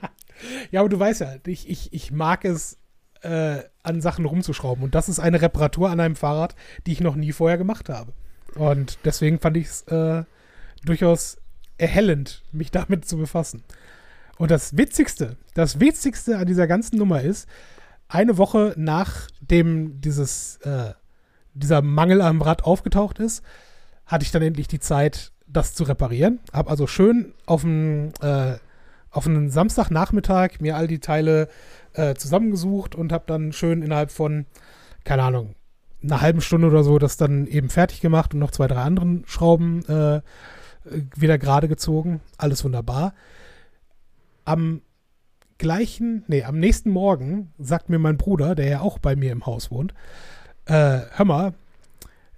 [0.73, 2.79] Ja, aber du weißt ja, ich, ich, ich mag es,
[3.21, 4.83] äh, an Sachen rumzuschrauben.
[4.83, 6.57] Und das ist eine Reparatur an einem Fahrrad,
[6.87, 8.13] die ich noch nie vorher gemacht habe.
[8.57, 10.25] Und deswegen fand ich es äh,
[10.85, 11.37] durchaus
[11.79, 13.63] erhellend, mich damit zu befassen.
[14.39, 17.49] Und das Witzigste, das Witzigste an dieser ganzen Nummer ist,
[18.13, 20.93] eine Woche nachdem dieses, äh,
[21.55, 23.43] dieser Mangel am Rad aufgetaucht ist,
[24.07, 26.41] hatte ich dann endlich die Zeit, das zu reparieren.
[26.53, 28.57] Hab also schön auf einen, äh,
[29.11, 31.49] auf einen Samstagnachmittag mir all die Teile
[31.95, 34.47] äh, zusammengesucht und habe dann schön innerhalb von,
[35.05, 35.55] keine Ahnung,
[36.03, 39.25] einer halben Stunde oder so das dann eben fertig gemacht und noch zwei, drei anderen
[39.27, 40.21] Schrauben äh,
[41.17, 42.21] wieder gerade gezogen.
[42.39, 43.15] Alles wunderbar.
[44.45, 44.83] Am
[45.63, 49.47] gleichen, nee, am nächsten Morgen sagt mir mein Bruder, der ja auch bei mir im
[49.47, 49.95] Haus wohnt,
[50.67, 51.55] äh, hör mal,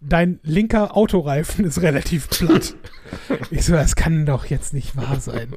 [0.03, 2.77] dein linker Autoreifen ist relativ platt.
[3.51, 5.49] ich so, das kann doch jetzt nicht wahr sein.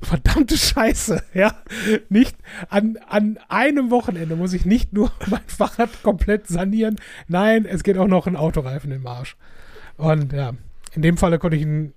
[0.00, 1.54] Verdammte Scheiße, ja.
[2.08, 2.34] Nicht
[2.70, 6.96] an, an einem Wochenende muss ich nicht nur mein Fahrrad komplett sanieren.
[7.28, 9.36] Nein, es geht auch noch ein Autoreifen im Marsch.
[9.98, 10.54] Und ja,
[10.94, 11.92] in dem Falle konnte ich ihn.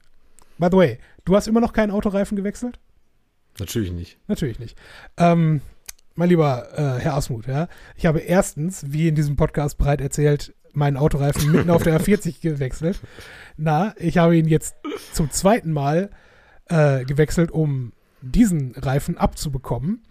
[0.58, 2.80] By the way, du hast immer noch keinen Autoreifen gewechselt?
[3.60, 4.18] Natürlich nicht.
[4.28, 4.78] Natürlich nicht.
[5.18, 5.62] Ähm,
[6.16, 10.54] mein lieber äh, Herr Asmuth, ja, ich habe erstens, wie in diesem Podcast bereit erzählt,
[10.74, 13.00] meinen Autoreifen mitten auf der A40 gewechselt.
[13.58, 14.76] Na, ich habe ihn jetzt
[15.14, 16.10] zum zweiten Mal
[16.70, 20.04] äh, gewechselt, um diesen Reifen abzubekommen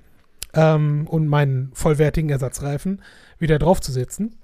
[0.54, 3.02] ähm, und meinen vollwertigen Ersatzreifen
[3.38, 4.36] wieder draufzusetzen,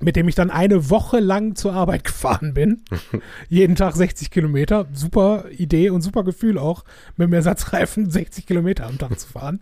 [0.00, 2.82] mit dem ich dann eine Woche lang zur Arbeit gefahren bin.
[3.48, 4.86] Jeden Tag 60 Kilometer.
[4.92, 6.84] Super Idee und super Gefühl auch,
[7.16, 9.60] mit dem Ersatzreifen 60 Kilometer am Tag zu fahren.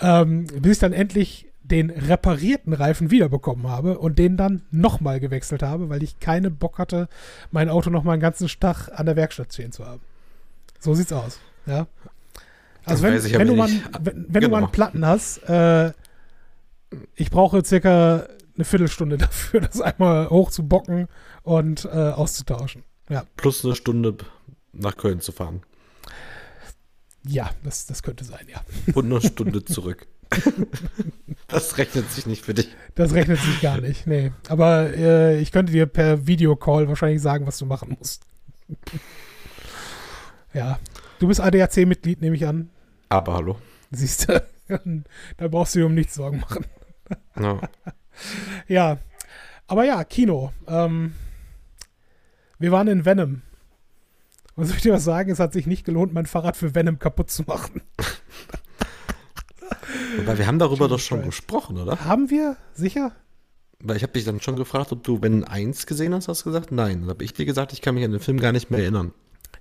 [0.00, 5.62] Ähm, bis ich dann endlich den reparierten Reifen wiederbekommen habe und den dann nochmal gewechselt
[5.62, 7.08] habe, weil ich keine Bock hatte,
[7.52, 10.02] mein Auto nochmal einen ganzen Tag an der Werkstatt stehen zu haben.
[10.78, 11.40] So sieht's aus.
[11.64, 11.86] Ja.
[12.84, 14.40] Also wenn, wenn, du mal, wenn, wenn genau.
[14.40, 15.92] du mal einen Platten hast, äh,
[17.14, 18.26] ich brauche circa
[18.56, 21.08] eine Viertelstunde dafür, das einmal hochzubocken
[21.42, 22.84] und äh, auszutauschen.
[23.08, 23.24] Ja.
[23.36, 24.16] Plus eine Stunde
[24.72, 25.62] nach Köln zu fahren.
[27.26, 28.62] Ja, das, das könnte sein, ja.
[28.94, 30.06] Und eine Stunde zurück.
[31.46, 32.68] Das rechnet sich nicht für dich.
[32.96, 34.32] Das rechnet sich gar nicht, nee.
[34.48, 38.24] Aber äh, ich könnte dir per Videocall wahrscheinlich sagen, was du machen musst.
[40.52, 40.80] ja.
[41.20, 42.70] Du bist ADAC-Mitglied, nehme ich an.
[43.08, 43.58] Aber hallo.
[43.92, 44.42] Siehst du,
[45.36, 46.64] da brauchst du dir um nichts Sorgen machen.
[47.36, 47.60] No.
[48.68, 48.98] Ja.
[49.66, 50.52] Aber ja, Kino.
[50.66, 51.14] Ähm,
[52.58, 53.42] wir waren in Venom.
[54.56, 55.30] Und soll ich dir was sagen?
[55.30, 57.82] Es hat sich nicht gelohnt, mein Fahrrad für Venom kaputt zu machen.
[60.16, 62.04] Wobei, wir haben darüber doch schon gesprochen, oder?
[62.04, 62.56] Haben wir?
[62.72, 63.12] Sicher?
[63.80, 66.50] Weil ich habe dich dann schon gefragt, ob du Ben 1 gesehen hast, hast du
[66.50, 66.72] gesagt?
[66.72, 67.00] Nein.
[67.00, 69.12] Dann habe ich dir gesagt, ich kann mich an den Film gar nicht mehr erinnern.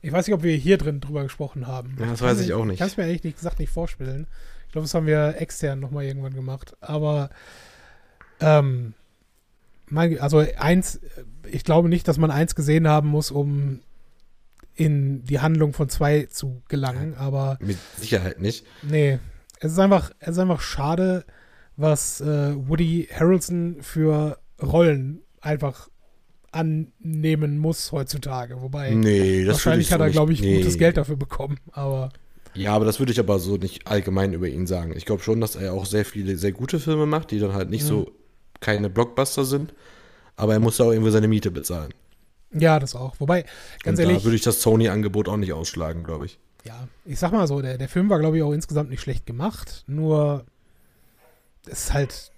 [0.01, 1.95] Ich weiß nicht, ob wir hier drin drüber gesprochen haben.
[1.99, 2.73] Ja, das weiß ich, ich auch nicht.
[2.73, 4.27] Ich kann es mir ehrlich gesagt nicht vorstellen.
[4.67, 6.75] Ich glaube, das haben wir extern nochmal irgendwann gemacht.
[6.81, 7.29] Aber
[8.43, 8.93] ähm,
[10.19, 10.99] also eins,
[11.51, 13.81] ich glaube nicht, dass man eins gesehen haben muss, um
[14.75, 17.57] in die Handlung von zwei zu gelangen, aber.
[17.61, 18.65] Mit Sicherheit nicht.
[18.81, 19.19] Nee,
[19.59, 21.25] es ist einfach, es ist einfach schade,
[21.77, 25.89] was äh, Woody Harrelson für Rollen einfach
[26.51, 28.61] annehmen muss heutzutage.
[28.61, 30.57] Wobei nee, wahrscheinlich hat er, glaube ich, nee.
[30.57, 31.57] gutes Geld dafür bekommen.
[31.71, 32.11] Aber
[32.55, 34.93] ja, aber das würde ich aber so nicht allgemein über ihn sagen.
[34.95, 37.69] Ich glaube schon, dass er auch sehr viele sehr gute Filme macht, die dann halt
[37.69, 37.87] nicht mhm.
[37.87, 38.11] so
[38.63, 39.73] keine Blockbuster sind.
[40.35, 41.93] Aber er muss auch irgendwo seine Miete bezahlen.
[42.51, 43.15] Ja, das auch.
[43.19, 43.45] Wobei,
[43.83, 44.17] ganz Und ehrlich.
[44.19, 47.61] Da würde ich das Sony-Angebot auch nicht ausschlagen, glaube ich ja, ich sag mal so,
[47.61, 49.83] der, der Film war, glaube ich, auch insgesamt nicht schlecht gemacht.
[49.87, 50.45] Nur
[51.65, 52.31] es ist halt,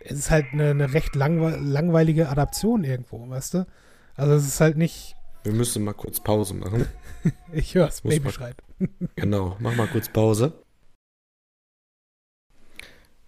[0.00, 3.66] es ist halt eine, eine recht langwe langweilige Adaption irgendwo, weißt du?
[4.14, 5.14] Also es ist halt nicht.
[5.44, 6.86] Wir müssen mal kurz Pause machen.
[7.52, 8.56] ich höre es, Baby schreit.
[9.14, 10.52] genau, mach mal kurz Pause.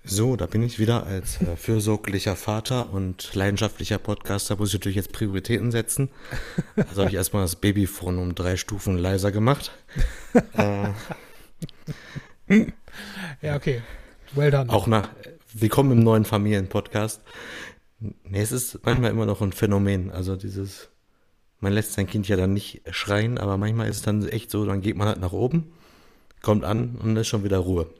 [0.04, 4.96] So, da bin ich wieder als äh, fürsorglicher Vater und leidenschaftlicher Podcaster, muss ich natürlich
[4.96, 6.08] jetzt Prioritäten setzen.
[6.76, 9.72] Also habe ich erstmal das Babyphone um drei Stufen leiser gemacht.
[10.54, 10.88] äh,
[13.42, 13.82] ja, okay.
[14.34, 14.70] Well done.
[14.70, 15.10] Auch nach,
[15.52, 17.20] willkommen im neuen Familienpodcast.
[17.98, 20.10] Nee, es ist manchmal immer noch ein Phänomen.
[20.10, 20.88] Also dieses,
[21.60, 24.64] man lässt sein Kind ja dann nicht schreien, aber manchmal ist es dann echt so,
[24.64, 25.72] dann geht man halt nach oben,
[26.40, 27.90] kommt an und ist schon wieder Ruhe.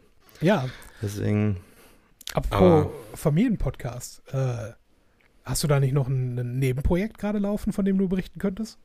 [0.41, 0.69] Ja.
[1.03, 1.59] Deswegen
[2.35, 4.73] Apropos Familienpodcast, äh,
[5.45, 8.79] hast du da nicht noch ein, ein Nebenprojekt gerade laufen, von dem du berichten könntest?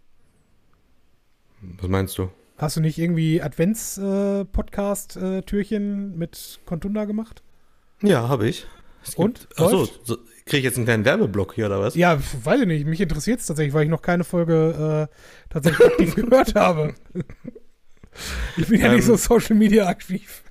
[1.62, 2.30] Was meinst du?
[2.58, 7.44] Hast du nicht irgendwie Advents-Podcast-Türchen äh, mit Contunda gemacht?
[8.02, 8.66] Ja, habe ich.
[9.16, 9.48] Und?
[9.58, 11.96] Achso, so, kriege ich jetzt einen kleinen Werbeblock hier oder was?
[11.96, 12.86] Ja, weiß ich nicht.
[12.86, 15.14] Mich interessiert es tatsächlich, weil ich noch keine Folge äh,
[15.50, 16.94] tatsächlich aktiv gehört habe.
[18.58, 20.44] Ich bin ja ähm, nicht so Social Media aktiv.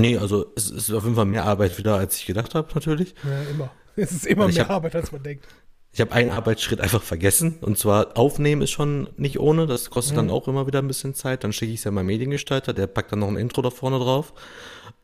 [0.00, 3.14] Nee, also es ist auf jeden Fall mehr Arbeit wieder, als ich gedacht habe, natürlich.
[3.24, 3.70] Ja, immer.
[3.96, 5.46] Es ist immer mehr hab, Arbeit, als man denkt.
[5.92, 7.58] Ich habe einen Arbeitsschritt einfach vergessen.
[7.60, 9.66] Und zwar aufnehmen ist schon nicht ohne.
[9.66, 11.44] Das kostet dann auch immer wieder ein bisschen Zeit.
[11.44, 12.72] Dann schicke ich es ja meinem Mediengestalter.
[12.72, 14.34] Der packt dann noch ein Intro da vorne drauf.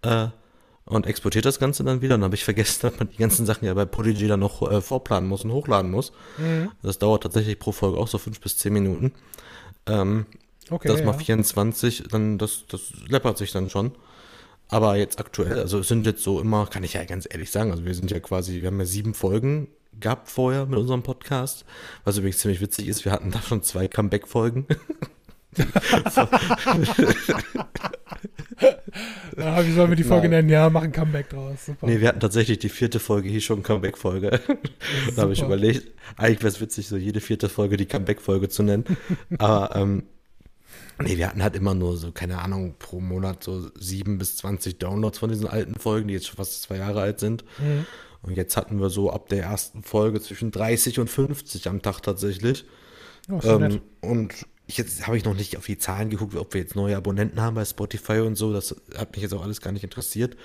[0.03, 0.29] Äh,
[0.87, 2.17] und exportiert das Ganze dann wieder.
[2.17, 4.69] Und dann habe ich vergessen, dass man die ganzen Sachen ja bei Prodigy dann noch
[4.69, 6.13] äh, vorplanen muss und hochladen muss.
[6.83, 9.13] Das dauert tatsächlich pro Folge auch so fünf bis zehn Minuten.
[9.87, 10.27] Ähm,
[10.71, 10.89] Okay.
[10.89, 11.19] das mal ja.
[11.19, 13.93] 24, dann das, das läppert sich dann schon.
[14.71, 17.73] Aber jetzt aktuell, also es sind jetzt so immer, kann ich ja ganz ehrlich sagen,
[17.73, 19.69] also wir sind ja quasi, wir haben ja sieben Folgen
[19.99, 21.65] gehabt vorher mit unserem Podcast,
[22.05, 24.67] was übrigens ziemlich witzig ist, wir hatten da schon zwei Comeback-Folgen.
[29.37, 30.47] Ja, wie sollen wir die Folge Nein.
[30.47, 30.49] nennen?
[30.51, 31.67] Ja, machen Comeback draus.
[31.67, 31.87] Super.
[31.87, 34.41] Nee, wir hatten tatsächlich die vierte Folge hier schon Comeback-Folge.
[35.17, 38.63] da habe ich überlegt, eigentlich wäre es witzig, so jede vierte Folge die Comeback-Folge zu
[38.63, 38.85] nennen.
[39.39, 40.03] Aber ähm,
[41.01, 44.79] nee, wir hatten halt immer nur so, keine Ahnung, pro Monat so sieben bis 20
[44.79, 47.45] Downloads von diesen alten Folgen, die jetzt schon fast zwei Jahre alt sind.
[47.59, 47.87] Mhm.
[48.23, 52.01] Und jetzt hatten wir so ab der ersten Folge zwischen 30 und 50 am Tag
[52.01, 52.67] tatsächlich.
[53.29, 54.35] Doch Ähm, und
[54.67, 57.41] ich jetzt habe ich noch nicht auf die Zahlen geguckt, ob wir jetzt neue Abonnenten
[57.41, 58.53] haben bei Spotify und so.
[58.53, 60.37] Das hat mich jetzt auch alles gar nicht interessiert.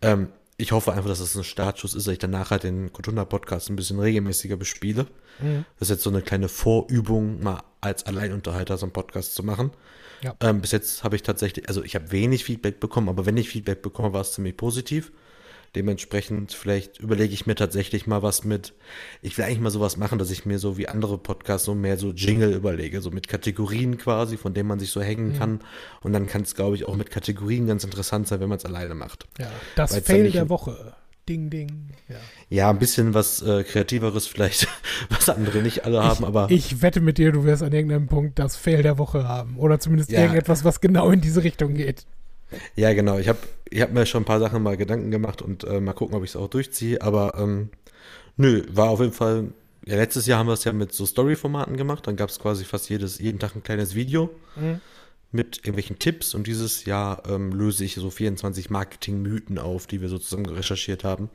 [0.00, 0.28] Ähm,
[0.62, 3.68] ich hoffe einfach, dass das ein Startschuss ist, dass ich danach halt den Kotunda Podcast
[3.68, 5.08] ein bisschen regelmäßiger bespiele.
[5.40, 5.64] Mhm.
[5.78, 9.72] Das ist jetzt so eine kleine Vorübung, mal als Alleinunterhalter so einen Podcast zu machen.
[10.22, 10.36] Ja.
[10.40, 13.48] Ähm, bis jetzt habe ich tatsächlich, also ich habe wenig Feedback bekommen, aber wenn ich
[13.48, 15.10] Feedback bekomme, war es ziemlich positiv.
[15.74, 18.74] Dementsprechend, vielleicht überlege ich mir tatsächlich mal was mit,
[19.22, 21.96] ich will eigentlich mal sowas machen, dass ich mir so wie andere Podcasts so mehr
[21.96, 25.04] so Jingle überlege, so mit Kategorien quasi, von denen man sich so Mhm.
[25.04, 25.60] hängen kann.
[26.02, 28.66] Und dann kann es, glaube ich, auch mit Kategorien ganz interessant sein, wenn man es
[28.66, 29.26] alleine macht.
[29.38, 30.94] Ja, das Weil's Fail der Woche.
[31.28, 31.88] Ding, ding.
[32.08, 32.16] Ja.
[32.50, 34.66] Ja, ein bisschen was äh, Kreativeres vielleicht,
[35.08, 38.38] was andere nicht alle haben, aber Ich wette mit dir, du wirst an irgendeinem Punkt
[38.38, 39.56] das Fail der Woche haben.
[39.56, 40.20] Oder zumindest Ja.
[40.20, 42.04] irgendetwas, was genau in diese Richtung geht.
[42.76, 43.18] Ja, genau.
[43.18, 43.38] Ich habe
[43.70, 46.24] ich hab mir schon ein paar Sachen mal Gedanken gemacht und äh, mal gucken, ob
[46.24, 47.00] ich es auch durchziehe.
[47.00, 47.70] Aber ähm,
[48.36, 49.52] nö, war auf jeden Fall.
[49.84, 52.06] Ja, letztes Jahr haben wir es ja mit so Story-Formaten gemacht.
[52.06, 54.30] Dann gab es quasi fast jedes, jeden Tag ein kleines Video
[55.32, 56.34] mit irgendwelchen Tipps.
[56.34, 61.02] Und dieses Jahr ähm, löse ich so 24 Marketing-Mythen auf, die wir so zusammen recherchiert
[61.04, 61.30] haben.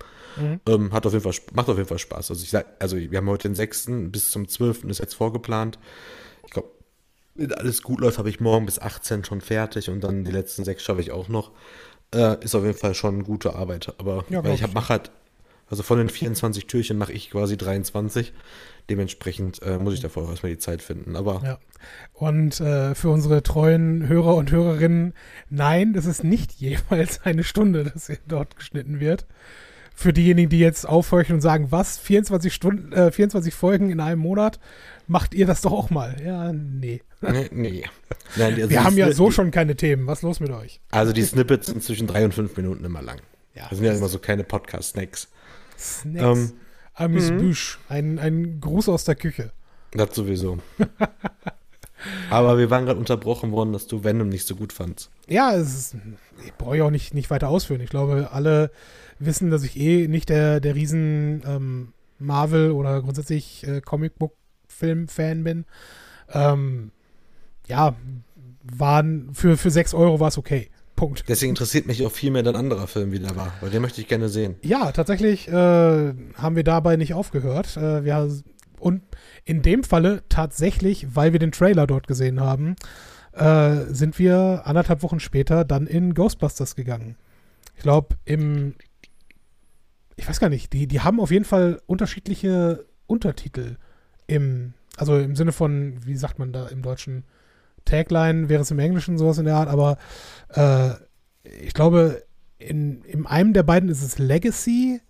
[0.67, 2.29] Ähm, hat auf jeden Fall, macht auf jeden Fall Spaß.
[2.29, 3.89] Also ich sag, also wir haben heute den 6.
[4.11, 4.85] bis zum 12.
[4.85, 5.79] ist jetzt vorgeplant.
[7.37, 10.63] Wenn alles gut läuft, habe ich morgen bis 18 schon fertig und dann die letzten
[10.63, 11.51] sechs schaffe ich auch noch.
[12.13, 13.93] Äh, ist auf jeden Fall schon gute Arbeit.
[13.97, 15.11] Aber Ja, weil ich hab, halt,
[15.69, 18.33] also von den 24 Türchen mache ich quasi 23.
[18.89, 21.15] Dementsprechend äh, muss ich davor auch erstmal die Zeit finden.
[21.15, 21.59] Aber Ja.
[22.13, 25.13] Und äh, für unsere treuen Hörer und Hörerinnen,
[25.49, 29.25] nein, das ist nicht jeweils eine Stunde, dass hier dort geschnitten wird.
[29.93, 34.21] Für diejenigen, die jetzt aufhorchen und sagen, was, 24 Stunden, äh, 24 Folgen in einem
[34.21, 34.59] Monat,
[35.07, 36.15] macht ihr das doch auch mal.
[36.23, 37.01] Ja, nee.
[37.21, 37.83] Nee, nee.
[38.35, 40.07] Nein, also Wir haben ja so schon keine Themen.
[40.07, 40.79] Was ist los mit euch?
[40.91, 43.19] Also die Snippets sind zwischen drei und fünf Minuten immer lang.
[43.55, 45.29] Ja, Das sind ja immer so kleine Podcast-Snacks.
[45.77, 46.23] Snacks.
[46.39, 46.53] Ähm,
[46.93, 47.79] Amis Büsch.
[47.89, 49.51] Ein, ein Gruß aus der Küche.
[49.91, 50.59] Das sowieso.
[52.29, 55.09] Aber wir waren gerade unterbrochen worden, dass du Venom nicht so gut fandst.
[55.27, 55.95] Ja, es ist,
[56.45, 57.81] ich brauche ja auch nicht, nicht weiter ausführen.
[57.81, 58.71] Ich glaube, alle
[59.19, 65.65] wissen, dass ich eh nicht der, der riesen ähm, Marvel- oder grundsätzlich äh, Comicbook-Film-Fan bin.
[66.31, 66.91] Ähm,
[67.67, 67.95] ja,
[68.63, 70.69] waren für, für 6 Euro war es okay.
[70.95, 71.25] Punkt.
[71.27, 73.53] Deswegen interessiert mich auch viel mehr dein anderer Film, wie der war.
[73.61, 74.55] Weil den möchte ich gerne sehen.
[74.63, 77.77] Ja, tatsächlich äh, haben wir dabei nicht aufgehört.
[77.77, 78.29] Äh, wir,
[78.79, 79.03] und
[79.45, 82.75] in dem Falle tatsächlich, weil wir den Trailer dort gesehen haben,
[83.33, 87.15] äh, sind wir anderthalb Wochen später dann in Ghostbusters gegangen.
[87.75, 88.73] Ich glaube, im.
[90.15, 93.77] Ich weiß gar nicht, die, die haben auf jeden Fall unterschiedliche Untertitel
[94.25, 94.73] im.
[94.97, 97.23] Also im Sinne von, wie sagt man da im Deutschen?
[97.87, 99.97] Tagline wäre es im Englischen sowas in der Art, aber
[100.49, 100.91] äh,
[101.43, 102.23] ich glaube,
[102.59, 105.01] in, in einem der beiden ist es Legacy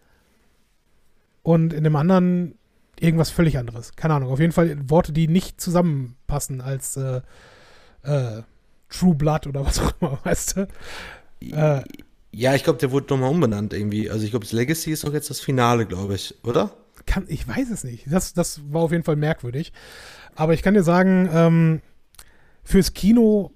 [1.43, 2.55] und in dem anderen
[2.99, 3.95] irgendwas völlig anderes.
[3.95, 4.31] Keine Ahnung.
[4.31, 7.21] Auf jeden Fall Worte, die nicht zusammenpassen als äh,
[8.03, 8.41] äh,
[8.89, 10.67] True Blood oder was auch immer, weißt du?
[11.41, 11.83] Äh,
[12.31, 14.09] Ja, ich glaube, der wurde nochmal umbenannt irgendwie.
[14.09, 16.71] Also ich glaube, das Legacy ist auch jetzt das Finale, glaube ich, oder?
[17.05, 18.05] kann, ich weiß es nicht.
[18.11, 19.73] Das, das war auf jeden Fall merkwürdig.
[20.35, 21.81] Aber ich kann dir sagen, ähm,
[22.67, 23.53] fürs Kino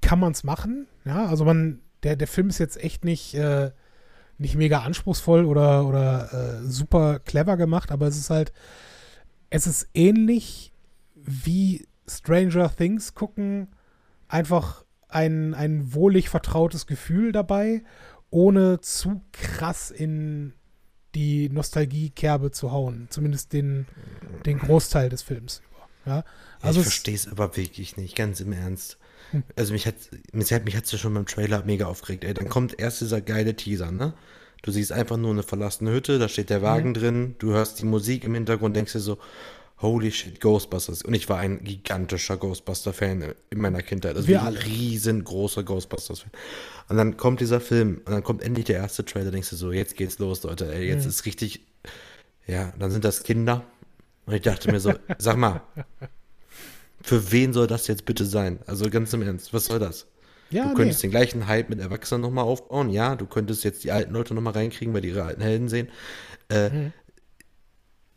[0.00, 0.88] kann man es machen.
[1.04, 3.70] Ja, also man, der, der Film ist jetzt echt nicht, äh,
[4.36, 8.52] nicht mega anspruchsvoll oder, oder äh, super clever gemacht, aber es ist halt,
[9.48, 10.72] es ist ähnlich
[11.14, 13.68] wie Stranger Things gucken,
[14.26, 17.84] einfach ein, ein wohlig vertrautes Gefühl dabei,
[18.28, 20.52] ohne zu krass in
[21.14, 23.06] die Nostalgiekerbe zu hauen.
[23.08, 23.86] Zumindest den,
[24.46, 25.62] den Großteil des Films.
[26.04, 26.24] Ja,
[26.62, 28.98] also ich es- verstehe es aber wirklich nicht, ganz im Ernst.
[29.30, 29.42] Hm.
[29.56, 29.94] Also mich hat
[30.32, 32.24] mich hat mich hat's ja schon beim Trailer mega aufgeregt.
[32.24, 34.14] Ey, dann kommt erst dieser geile Teaser, ne?
[34.62, 37.84] Du siehst einfach nur eine verlassene Hütte, da steht der Wagen drin, du hörst die
[37.84, 39.18] Musik im Hintergrund, denkst dir so,
[39.80, 41.02] holy shit, Ghostbusters.
[41.02, 44.16] Und ich war ein gigantischer Ghostbuster-Fan in meiner Kindheit.
[44.16, 46.32] Also Wir ein riesengroßer Ghostbusters-Fan.
[46.88, 49.70] Und dann kommt dieser Film und dann kommt endlich der erste Trailer, denkst du so,
[49.70, 51.60] jetzt geht's los, Leute, ey, jetzt ist richtig,
[52.48, 53.64] ja, dann sind das Kinder.
[54.26, 55.60] Und ich dachte mir so, sag mal,
[57.02, 58.58] für wen soll das jetzt bitte sein?
[58.66, 60.06] Also ganz im Ernst, was soll das?
[60.50, 60.74] Ja, du nee.
[60.76, 64.34] könntest den gleichen Hype mit Erwachsenen nochmal aufbauen, ja, du könntest jetzt die alten Leute
[64.34, 65.88] nochmal reinkriegen, weil die ihre alten Helden sehen.
[66.48, 66.92] Äh, Mhm.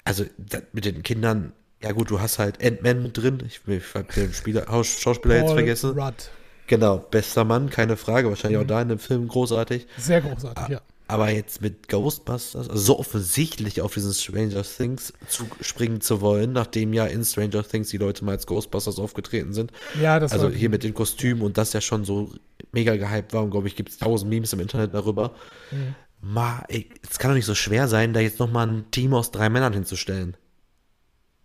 [0.03, 0.25] Also
[0.73, 1.53] mit den Kindern,
[1.83, 5.35] ja gut, du hast halt Ant-Man mit drin, ich, ich hab den Spieler, Haus- Schauspieler
[5.35, 5.99] jetzt Paul vergessen.
[5.99, 6.31] Rudd.
[6.67, 8.63] Genau, bester Mann, keine Frage, wahrscheinlich Mhm.
[8.63, 9.85] auch da in dem Film großartig.
[9.97, 10.81] Sehr großartig, ja.
[11.11, 16.53] Aber jetzt mit Ghostbusters, also so offensichtlich auf diesen Stranger Things zu springen zu wollen,
[16.53, 19.71] nachdem ja in Stranger Things die Leute mal als Ghostbusters aufgetreten sind.
[19.99, 22.33] Ja, das Also hier mit den Kostümen und das ja schon so
[22.71, 25.33] mega gehypt war und glaube ich, gibt es tausend Memes im Internet darüber.
[25.71, 25.95] Mhm.
[26.21, 29.49] Ma, es kann doch nicht so schwer sein, da jetzt nochmal ein Team aus drei
[29.49, 30.37] Männern hinzustellen.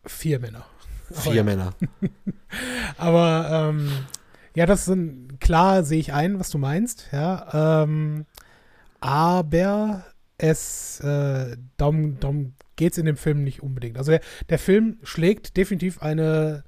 [0.05, 0.65] vier Männer.
[1.11, 1.43] Vier ja.
[1.45, 1.73] Männer.
[2.99, 3.91] Aber ähm,
[4.55, 7.83] ja, das sind klar, sehe ich ein, was du meinst, ja.
[7.83, 8.27] Ähm,
[9.01, 10.05] aber
[10.39, 13.99] es äh, darum, darum geht es in dem Film nicht unbedingt.
[13.99, 16.65] Also der, der Film schlägt definitiv eine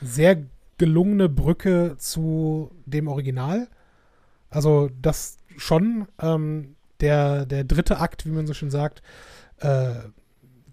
[0.00, 0.44] sehr
[0.78, 3.68] gelungene Brücke zu dem Original.
[4.50, 6.06] Also das schon.
[6.20, 9.02] Ähm, der, der dritte Akt, wie man so schön sagt,
[9.58, 9.94] äh,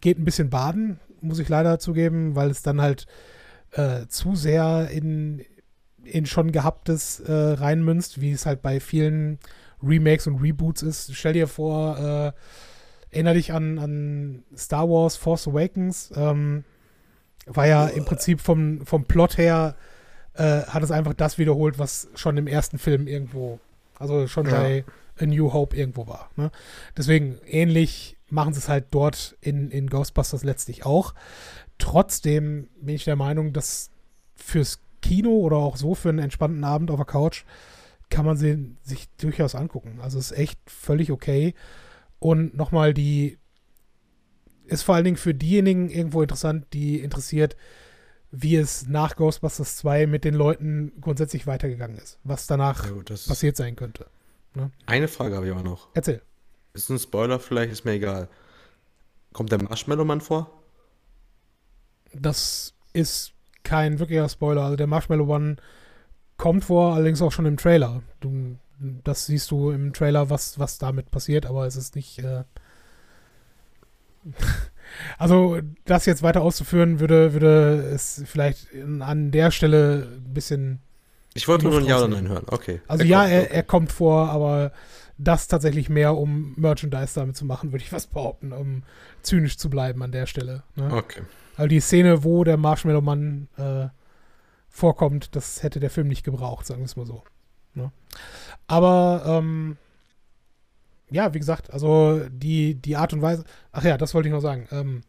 [0.01, 3.05] geht ein bisschen baden, muss ich leider zugeben, weil es dann halt
[3.71, 5.43] äh, zu sehr in,
[6.03, 9.39] in schon gehabtes äh, reinmünzt, wie es halt bei vielen
[9.83, 11.15] Remakes und Reboots ist.
[11.15, 12.31] Stell dir vor, äh,
[13.13, 16.11] erinnere dich an, an Star Wars Force Awakens.
[16.15, 16.63] Ähm,
[17.45, 19.75] war ja im Prinzip vom, vom Plot her,
[20.33, 23.59] äh, hat es einfach das wiederholt, was schon im ersten Film irgendwo,
[23.99, 24.59] also schon Ja.
[24.59, 24.83] bei
[25.21, 26.29] A New Hope irgendwo war.
[26.35, 26.51] Ne?
[26.97, 31.13] Deswegen ähnlich machen sie es halt dort in, in Ghostbusters letztlich auch.
[31.77, 33.91] Trotzdem bin ich der Meinung, dass
[34.35, 37.43] fürs Kino oder auch so für einen entspannten Abend auf der Couch
[38.09, 39.99] kann man sie sich durchaus angucken.
[40.01, 41.53] Also ist echt völlig okay.
[42.19, 43.37] Und nochmal die
[44.65, 47.55] ist vor allen Dingen für diejenigen irgendwo interessant, die interessiert,
[48.31, 52.19] wie es nach Ghostbusters 2 mit den Leuten grundsätzlich weitergegangen ist.
[52.23, 54.07] Was danach Ja, gut, passiert sein könnte.
[54.85, 55.89] Eine Frage habe ich aber noch.
[55.93, 56.21] Erzähl.
[56.73, 58.29] Ist ein Spoiler vielleicht, ist mir egal.
[59.33, 60.51] Kommt der Marshmallow-Mann vor?
[62.13, 63.33] Das ist
[63.63, 64.63] kein wirklicher Spoiler.
[64.63, 65.57] Also der Marshmallow One
[66.37, 68.01] kommt vor, allerdings auch schon im Trailer.
[68.19, 68.57] Du,
[69.03, 72.19] das siehst du im Trailer, was, was damit passiert, aber es ist nicht.
[72.19, 72.43] Äh
[75.17, 80.79] also, das jetzt weiter auszuführen, würde, würde es vielleicht in, an der Stelle ein bisschen.
[81.33, 82.07] Ich wollte nur ein Ja oder.
[82.07, 82.45] Nein hören.
[82.47, 82.81] Okay.
[82.87, 83.53] Also, Er ja, kommt, er, okay.
[83.53, 84.71] er kommt vor, aber
[85.17, 88.83] das tatsächlich mehr, um Merchandise damit zu machen, würde ich was behaupten, um
[89.21, 90.63] zynisch zu bleiben an der Stelle.
[90.75, 90.93] Ne?
[90.93, 91.21] Okay.
[91.55, 93.87] Also die Szene, wo der Marshmallow-Mann äh,
[94.75, 97.23] vorkommt, das hätte der Film nicht gebraucht, sagen wir es mal so.
[97.75, 97.91] Ne?
[98.67, 99.77] Aber ähm,
[101.09, 103.45] ja, wie gesagt, also die, die Art und Weise.
[103.71, 104.67] Ach ja, das wollte ich noch sagen.
[104.71, 105.01] Ähm,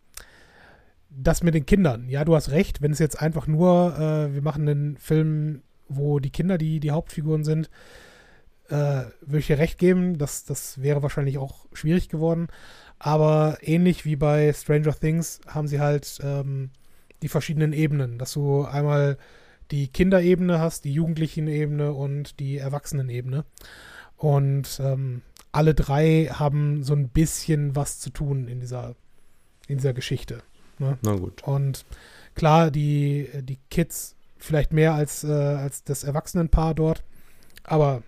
[1.11, 4.43] das mit den Kindern, ja, du hast recht, wenn es jetzt einfach nur, äh, wir
[4.43, 7.69] machen einen Film, wo die Kinder die, die Hauptfiguren sind,
[8.69, 12.47] äh, würde ich dir recht geben, das, das wäre wahrscheinlich auch schwierig geworden.
[13.01, 16.71] Aber ähnlich wie bei Stranger Things haben sie halt ähm,
[17.23, 19.19] die verschiedenen Ebenen, dass du einmal
[19.71, 23.45] die Kinderebene hast, die Jugendlichen-Ebene und die Erwachsenen-Ebene.
[24.17, 28.95] Und ähm, alle drei haben so ein bisschen was zu tun in dieser,
[29.69, 30.43] in dieser Geschichte.
[31.03, 31.43] Na gut.
[31.45, 31.85] Und
[32.35, 37.03] klar, die, die Kids vielleicht mehr als, äh, als das Erwachsenenpaar dort.
[37.65, 38.03] Aber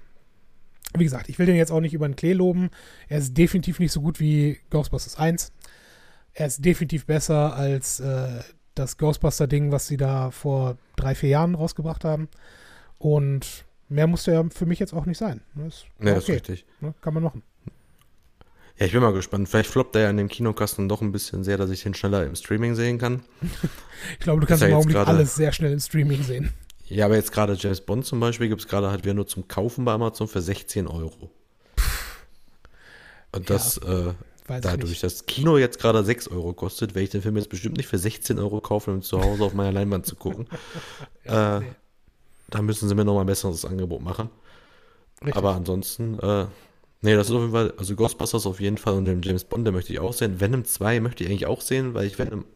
[0.94, 2.70] wie gesagt, ich will den jetzt auch nicht über den Klee loben.
[3.08, 5.52] Er ist definitiv nicht so gut wie Ghostbusters 1.
[6.34, 8.40] Er ist definitiv besser als äh,
[8.78, 12.28] das Ghostbuster-Ding, was sie da vor drei, vier Jahren rausgebracht haben.
[12.98, 15.40] Und mehr musste er für mich jetzt auch nicht sein.
[15.54, 16.32] Das ist Ja, das ist okay.
[16.32, 16.64] richtig.
[16.80, 16.94] Ne?
[17.00, 17.42] Kann man machen.
[18.78, 19.48] Ja, ich bin mal gespannt.
[19.48, 22.24] Vielleicht floppt er ja in dem Kinokasten doch ein bisschen sehr, dass ich den schneller
[22.24, 23.22] im Streaming sehen kann.
[24.12, 26.52] Ich glaube, du kannst ja im Augenblick gerade- alles sehr schnell im Streaming sehen.
[26.86, 29.48] Ja, aber jetzt gerade James Bond zum Beispiel gibt es gerade halt wieder nur zum
[29.48, 31.30] Kaufen bei Amazon für 16 Euro.
[33.32, 34.14] Und das, äh,
[34.48, 37.76] Weiß dadurch, dass Kino jetzt gerade 6 Euro kostet, werde ich den Film jetzt bestimmt
[37.76, 40.46] nicht für 16 Euro kaufen, um zu Hause auf meiner Leinwand zu gucken.
[41.24, 41.66] Ja, äh, nee.
[42.50, 44.30] Da müssen sie mir nochmal ein besseres Angebot machen.
[45.20, 45.36] Richtig.
[45.36, 46.46] Aber ansonsten, äh,
[47.02, 49.66] nee, das ist auf jeden Fall, also Ghostbusters auf jeden Fall und den James Bond,
[49.66, 50.40] den möchte ich auch sehen.
[50.40, 52.46] Venom 2 möchte ich eigentlich auch sehen, weil ich Venom,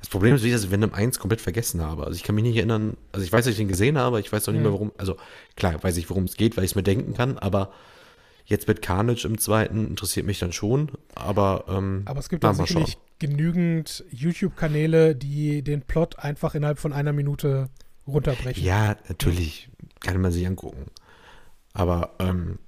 [0.00, 2.04] das Problem ist, wie ich Venom 1 komplett vergessen habe.
[2.04, 4.32] Also ich kann mich nicht erinnern, also ich weiß, dass ich den gesehen habe, ich
[4.32, 4.64] weiß noch nicht Mhm.
[4.64, 5.16] mehr, worum, also
[5.54, 7.70] klar, weiß ich, worum es geht, weil ich es mir denken kann, aber
[8.46, 12.54] Jetzt mit Carnage im zweiten interessiert mich dann schon, aber ähm, Aber es gibt mal
[12.54, 17.68] sicherlich genügend YouTube-Kanäle, die den Plot einfach innerhalb von einer Minute
[18.06, 18.62] runterbrechen.
[18.64, 19.68] Ja, natürlich
[20.00, 20.86] kann man sich angucken.
[21.72, 22.58] Aber ähm,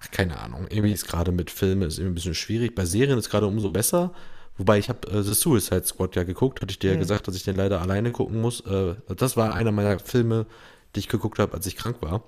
[0.00, 0.66] ach, keine Ahnung.
[0.70, 2.74] Irgendwie ist gerade mit Filmen ist irgendwie ein bisschen schwierig.
[2.76, 4.12] Bei Serien ist gerade umso besser.
[4.58, 7.00] Wobei ich habe äh, The Suicide Squad ja geguckt, hatte ich dir ja Mhm.
[7.00, 8.60] gesagt, dass ich den leider alleine gucken muss.
[8.60, 10.46] Äh, das war einer meiner Filme,
[10.94, 12.22] die ich geguckt habe, als ich krank war.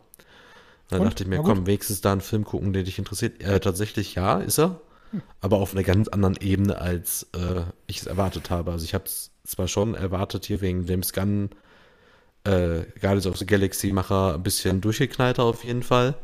[0.88, 1.06] Dann Und?
[1.08, 3.42] dachte ich mir, komm, wenigstens da einen Film gucken, der dich interessiert.
[3.42, 4.80] Äh, tatsächlich ja, ist er.
[5.10, 5.22] Hm.
[5.40, 8.72] Aber auf einer ganz anderen Ebene, als äh, ich es erwartet habe.
[8.72, 11.50] Also ich habe es zwar schon erwartet hier wegen James Gunn,
[12.44, 16.14] äh, Guardians of the Galaxy Macher, ein bisschen durchgeknallter auf jeden Fall.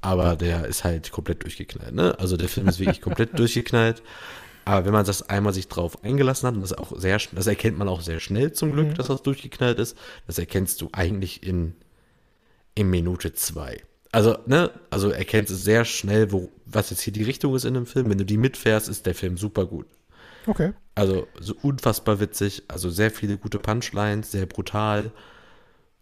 [0.00, 2.18] Aber der ist halt komplett durchgeknallt, ne?
[2.18, 4.02] Also der Film ist wirklich komplett durchgeknallt.
[4.64, 7.78] Aber wenn man das einmal sich drauf eingelassen hat, und das auch sehr, das erkennt
[7.78, 8.94] man auch sehr schnell zum Glück, Mhm.
[8.94, 9.96] dass das durchgeknallt ist,
[10.26, 11.74] das erkennst du eigentlich in,
[12.74, 13.82] in Minute zwei.
[14.12, 17.74] Also, ne, also erkennst du sehr schnell, wo, was jetzt hier die Richtung ist in
[17.74, 18.10] dem Film.
[18.10, 19.86] Wenn du die mitfährst, ist der Film super gut.
[20.46, 20.72] Okay.
[20.94, 25.10] Also so unfassbar witzig, also sehr viele gute Punchlines, sehr brutal.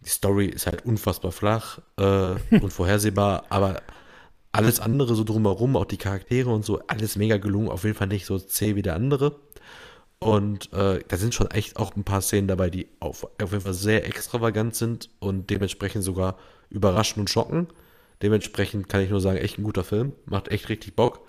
[0.00, 3.82] Die Story ist halt unfassbar flach äh, und vorhersehbar, aber
[4.52, 8.08] alles andere so drumherum, auch die Charaktere und so, alles mega gelungen, auf jeden Fall
[8.08, 9.36] nicht so zäh wie der andere.
[10.22, 13.62] Und äh, da sind schon echt auch ein paar Szenen dabei, die auf, auf jeden
[13.62, 17.68] Fall sehr extravagant sind und dementsprechend sogar überraschen und schocken.
[18.22, 21.26] Dementsprechend kann ich nur sagen, echt ein guter Film, macht echt richtig Bock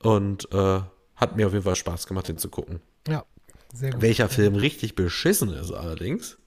[0.00, 0.80] und äh,
[1.14, 2.80] hat mir auf jeden Fall Spaß gemacht, den zu gucken.
[3.06, 3.24] Ja,
[3.72, 4.02] sehr gut.
[4.02, 6.38] Welcher Film richtig beschissen ist allerdings,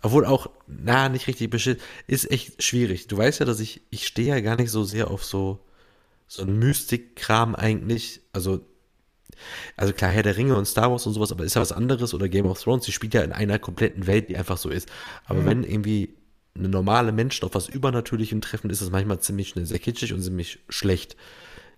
[0.00, 3.06] obwohl auch, na, nicht richtig beschissen, ist echt schwierig.
[3.06, 5.60] Du weißt ja, dass ich, ich stehe ja gar nicht so sehr auf so,
[6.26, 8.22] so einen Mystik-Kram eigentlich.
[8.32, 8.60] Also,
[9.76, 12.14] also klar, Herr der Ringe und Star Wars und sowas, aber ist ja was anderes
[12.14, 14.88] oder Game of Thrones, die spielt ja in einer kompletten Welt, die einfach so ist.
[15.26, 16.14] Aber wenn irgendwie
[16.56, 20.22] eine normale Menschen auf was Übernatürlichem treffen, ist das manchmal ziemlich schnell sehr kitschig und
[20.22, 21.16] ziemlich schlecht.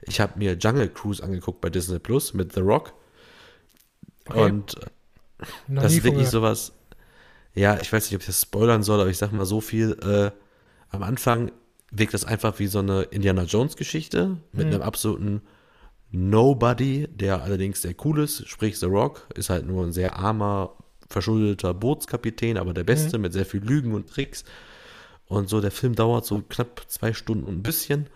[0.03, 2.93] Ich habe mir Jungle Cruise angeguckt bei Disney Plus mit The Rock.
[4.27, 4.45] Okay.
[4.45, 4.75] Und
[5.69, 6.73] Noch das ist wirklich sowas.
[7.55, 9.93] Ja, ich weiß nicht, ob ich das spoilern soll, aber ich sag mal so viel.
[10.03, 10.31] Äh,
[10.95, 11.53] am Anfang
[11.91, 14.75] wirkt das einfach wie so eine Indiana Jones Geschichte mit Mhm.
[14.75, 15.43] einem absoluten
[16.17, 18.49] Nobody, der allerdings sehr cool ist.
[18.49, 20.73] Sprich, The Rock ist halt nur ein sehr armer,
[21.11, 24.45] verschuldeter Bootskapitän, aber der Beste mit sehr viel Lügen und Tricks.
[25.27, 28.07] Und so, der Film dauert so knapp zwei Stunden und ein bisschen.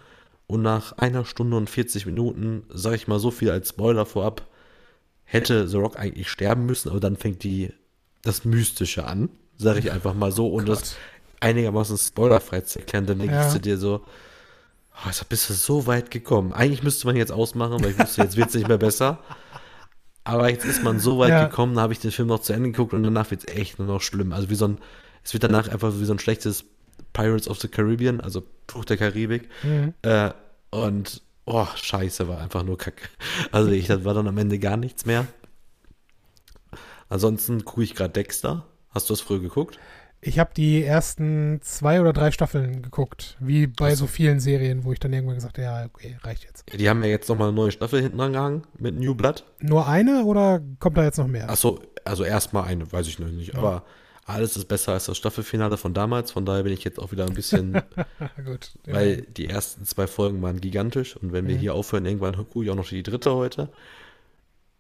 [0.47, 4.47] Und nach einer Stunde und 40 Minuten, sage ich mal so viel als Spoiler vorab,
[5.25, 7.73] hätte The Rock eigentlich sterben müssen, aber dann fängt die
[8.23, 9.29] das Mystische an,
[9.59, 10.97] sage ich einfach mal so, und das Gott.
[11.41, 13.53] einigermaßen spoilerfrei zu erklären, dann denkst Ja.
[13.53, 14.01] du dir so,
[15.07, 16.53] jetzt bist du so weit gekommen.
[16.53, 19.19] Eigentlich müsste man jetzt ausmachen, weil ich wusste, jetzt wird es nicht mehr besser.
[20.25, 21.47] Aber jetzt ist man so weit Ja.
[21.47, 23.79] gekommen, da habe ich den Film noch zu Ende geguckt und danach wird es echt
[23.79, 24.33] nur noch schlimm.
[24.33, 24.79] Also wie so ein,
[25.25, 26.65] es wird danach einfach wie so ein schlechtes
[27.13, 29.49] Pirates of the Caribbean, also Fluch der Karibik.
[29.63, 29.95] Mhm.
[30.03, 30.31] Äh,
[30.71, 33.09] und, oh, scheiße, war einfach nur Kacke.
[33.51, 35.27] Also ich, das war dann am Ende gar nichts mehr.
[37.09, 38.67] Ansonsten gucke ich gerade Dexter.
[38.91, 39.79] Hast du das früher geguckt?
[40.23, 44.01] Ich habe die ersten zwei oder drei Staffeln geguckt, wie bei so.
[44.05, 46.65] so vielen Serien, wo ich dann irgendwann gesagt habe, ja, okay, reicht jetzt.
[46.79, 49.45] Die haben ja jetzt nochmal eine neue Staffel hinten angehangen mit New Blood.
[49.61, 51.49] Nur eine oder kommt da jetzt noch mehr?
[51.49, 53.55] Achso, also erstmal eine, weiß ich noch nicht.
[53.55, 53.59] Ja.
[53.61, 53.85] Aber
[54.27, 56.31] alles ist besser als das Staffelfinale von damals.
[56.33, 57.73] Von daher bin ich jetzt auch wieder ein bisschen,
[58.45, 58.73] Gut.
[58.87, 58.93] ja.
[58.95, 61.17] weil die ersten zwei Folgen waren gigantisch.
[61.17, 61.61] Und wenn wir Mhm.
[61.61, 63.71] hier aufhören, irgendwann gucke ich auch noch die dritte heute.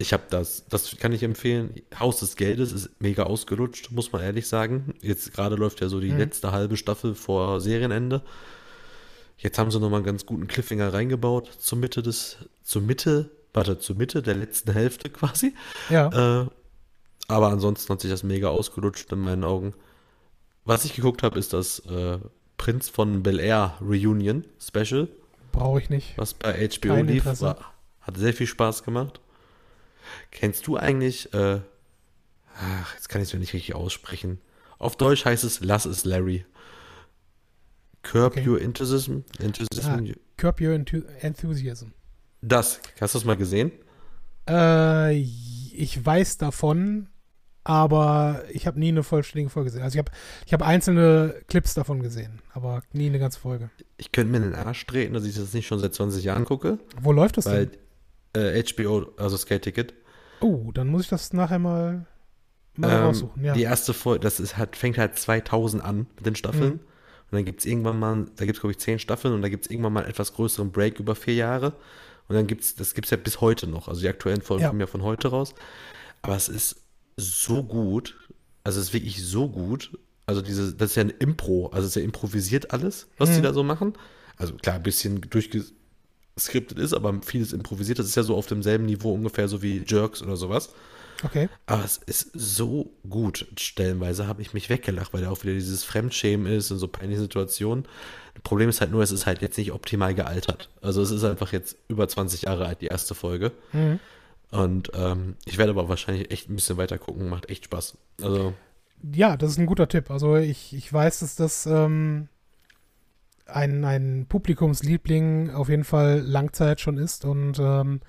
[0.03, 1.74] Ich habe das, das kann ich empfehlen.
[1.98, 4.94] Haus des Geldes ist mega ausgelutscht, muss man ehrlich sagen.
[5.03, 6.16] Jetzt gerade läuft ja so die Mhm.
[6.18, 8.22] letzte halbe Staffel vor Serienende.
[9.36, 13.78] Jetzt haben sie nochmal einen ganz guten Cliffhanger reingebaut zur Mitte des, zur Mitte, warte,
[13.78, 15.55] zur Mitte der letzten Hälfte quasi.
[15.90, 16.42] ja.
[16.44, 16.46] Äh,
[17.28, 19.74] aber ansonsten hat sich das mega ausgelutscht in meinen Augen.
[20.64, 22.18] Was ich geguckt habe, ist das äh,
[22.57, 25.09] Prinz von Bel Air Reunion Special,
[25.53, 26.16] brauche ich nicht.
[26.16, 27.24] was bei HBO Kein lief.
[27.42, 29.20] War, hat sehr viel Spaß gemacht.
[30.30, 31.61] Kennst du eigentlich, äh,
[32.57, 34.40] ach, jetzt kann ich es mir nicht richtig aussprechen.
[34.78, 36.44] Auf Deutsch heißt es Lass es Larry.
[38.03, 38.48] Curb Okay.
[38.48, 39.18] Your Enthusiasm.
[39.38, 39.88] Enthusiasm.
[39.90, 40.14] Ah.
[40.36, 41.88] Curb Your Enthu- Enthusiasm.
[42.40, 43.72] Das, hast du das mal gesehen?
[44.48, 47.09] Äh, ich weiß davon,
[47.62, 49.82] aber ich habe nie eine vollständige Folge gesehen.
[49.82, 50.11] Also ich habe
[50.46, 53.68] ich hab einzelne Clips davon gesehen, aber nie eine ganze Folge.
[53.98, 56.78] Ich könnte mir den Arsch treten, dass ich das nicht schon seit 20 Jahren gucke.
[57.03, 57.70] Wo läuft das denn?
[58.35, 59.95] Äh, HBO, also Skate Ticket,
[60.43, 62.07] Oh, dann muss ich das nachher mal,
[62.76, 63.45] mal ähm, raussuchen.
[63.45, 63.53] Ja.
[63.53, 66.74] die erste Folge, das ist halt, fängt halt 2000 an mit den Staffeln.
[66.74, 66.81] Mhm.
[67.31, 69.49] Und dann gibt es irgendwann mal, da gibt es glaube ich 10 Staffeln und da
[69.51, 71.74] gibt es irgendwann mal einen etwas größeren Break über vier Jahre.
[72.28, 73.87] Und dann gibt es, das gibt es ja bis heute noch.
[73.89, 74.68] Also die aktuellen Folgen Ja.
[74.68, 75.55] kommen ja von heute raus.
[76.22, 76.76] Aber es ist
[77.16, 78.16] so gut.
[78.64, 79.97] Also es ist wirklich so gut.
[80.26, 81.66] Also diese, das ist ja ein Impro.
[81.66, 83.43] Also es ist ja improvisiert alles, was die Mhm.
[83.43, 83.93] da so machen.
[84.39, 85.20] also klar, ein bisschen
[86.41, 87.99] durchgeskriptet ist, aber vieles improvisiert.
[87.99, 90.70] Das ist ja so auf demselben Niveau ungefähr so wie Jerks oder sowas.
[91.22, 91.49] Okay.
[91.66, 93.47] Aber es ist so gut.
[93.59, 97.20] Stellenweise habe ich mich weggelacht, weil da auch wieder dieses Fremdschämen ist und so peinliche
[97.20, 97.84] Situationen.
[98.34, 100.70] Das Problem ist halt nur, es ist halt jetzt nicht optimal gealtert.
[100.80, 103.53] Also es ist einfach jetzt über 20 Jahre alt, die erste Folge.
[103.72, 104.01] Mhm.
[104.51, 107.28] Und ähm, ich werde aber wahrscheinlich echt ein bisschen weiter gucken.
[107.28, 107.99] Macht echt Spaß.
[108.22, 108.55] Also.
[109.12, 110.11] Ja, das ist ein guter Tipp.
[110.11, 112.28] Also ich, ich weiß, dass das ähm,
[113.53, 118.01] ein, ein Publikumsliebling auf jeden Fall Langzeit schon ist und ähm,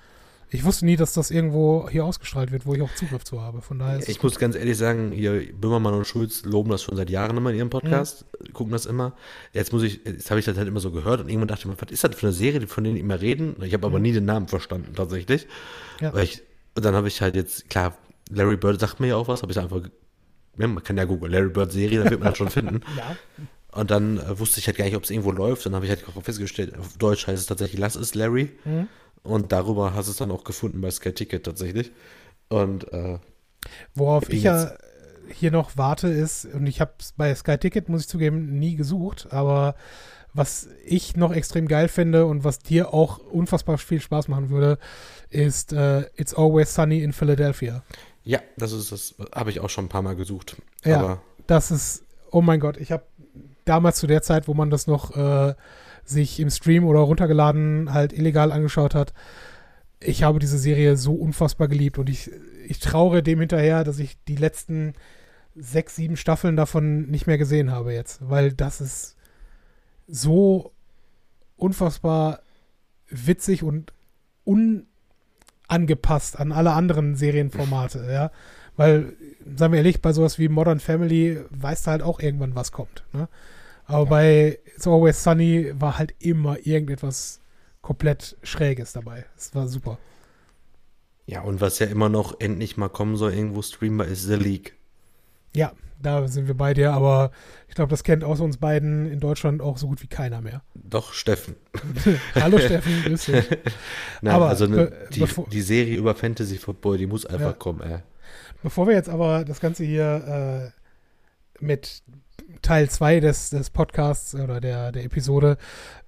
[0.53, 3.61] ich wusste nie, dass das irgendwo hier ausgestrahlt wird, wo ich auch Zugriff zu habe.
[3.61, 6.97] Von daher ist Ich muss ganz ehrlich sagen, hier Böhmermann und Schulz loben das schon
[6.97, 9.13] seit Jahren immer in ihrem Podcast, gucken das immer.
[9.53, 11.65] Jetzt muss ich, jetzt habe ich das halt immer so gehört und irgendwann dachte ich
[11.67, 13.55] mir, was ist das für eine Serie, von denen die immer reden?
[13.63, 15.47] Ich habe aber nie den Namen verstanden tatsächlich.
[16.01, 16.13] Ja.
[16.17, 16.43] Ich,
[16.75, 17.97] und dann habe ich halt jetzt, klar,
[18.29, 19.81] Larry Bird sagt mir ja auch was, habe ich einfach,
[20.57, 22.81] man kann ja googeln, Larry Bird Serie, da wird man das schon finden.
[22.97, 23.15] ja.
[23.73, 25.65] Und dann äh, wusste ich halt gar nicht, ob es irgendwo läuft.
[25.65, 28.51] Dann habe ich halt auch festgestellt, auf Deutsch heißt es tatsächlich Lass es Larry.
[28.65, 28.87] Mhm.
[29.23, 31.91] Und darüber hast du es dann auch gefunden bei Sky Ticket tatsächlich.
[32.49, 33.19] Und äh,
[33.93, 34.71] Worauf ich ja
[35.33, 38.75] hier noch warte ist, und ich habe es bei Sky Ticket, muss ich zugeben, nie
[38.75, 39.75] gesucht, aber
[40.33, 44.77] was ich noch extrem geil finde und was dir auch unfassbar viel Spaß machen würde,
[45.29, 47.83] ist äh, It's Always Sunny in Philadelphia.
[48.23, 50.57] ja, das ist das, habe ich auch schon ein paar Mal gesucht.
[50.83, 50.99] Ja.
[50.99, 53.03] Aber Das ist, oh mein Gott, ich habe
[53.65, 55.53] damals zu der Zeit, wo man das noch äh,
[56.03, 59.13] sich im Stream oder runtergeladen halt illegal angeschaut hat,
[59.99, 62.31] ich habe diese Serie so unfassbar geliebt und ich,
[62.67, 64.93] ich traure dem hinterher, dass ich die letzten
[65.55, 69.15] sechs, sieben Staffeln davon nicht mehr gesehen habe jetzt, weil das ist
[70.07, 70.71] so
[71.55, 72.41] unfassbar
[73.09, 73.93] witzig und
[74.43, 78.31] unangepasst an alle anderen Serienformate, ja.
[78.77, 79.13] Weil,
[79.55, 83.03] sagen wir ehrlich, bei sowas wie Modern Family weißt du halt auch irgendwann, was kommt.
[83.13, 83.27] Ne?
[83.85, 87.39] Aber bei It's Always Sunny war halt immer irgendetwas
[87.81, 89.25] komplett Schräges dabei.
[89.37, 89.97] Es war super.
[91.25, 94.75] ja, und was ja immer noch endlich mal kommen soll, irgendwo streambar, ist The League.
[95.55, 97.31] Ja, da sind wir bei dir, aber
[97.67, 100.61] ich glaube, das kennt außer uns beiden in Deutschland auch so gut wie keiner mehr.
[100.73, 101.55] Doch, Steffen.
[102.35, 103.45] Hallo Steffen, grüß dich.
[104.21, 107.53] Nein, Aber also ne, die, die Serie über Fantasy Football, die muss einfach Ja.
[107.53, 107.99] kommen, ey.
[108.63, 110.71] Bevor wir jetzt aber das Ganze hier
[111.61, 112.03] äh, mit
[112.61, 115.57] Teil 2 des, des Podcasts oder der, der Episode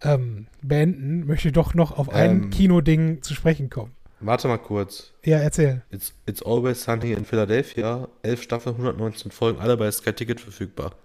[0.01, 2.49] ähm, beenden, möchte ich doch noch auf ein Ähm.
[2.49, 3.93] Kinoding zu sprechen kommen.
[4.19, 5.11] Warte mal kurz.
[5.25, 5.81] Ja, erzähl.
[5.91, 8.07] It's, It's Always Sunny in Philadelphia.
[8.21, 10.95] Elf Staffeln, 119 Folgen, alle bei Sky Ticket verfügbar.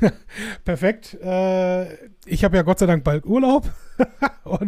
[0.64, 1.14] Perfekt.
[1.22, 3.64] Äh, ich habe ja Gott sei Dank bald Urlaub.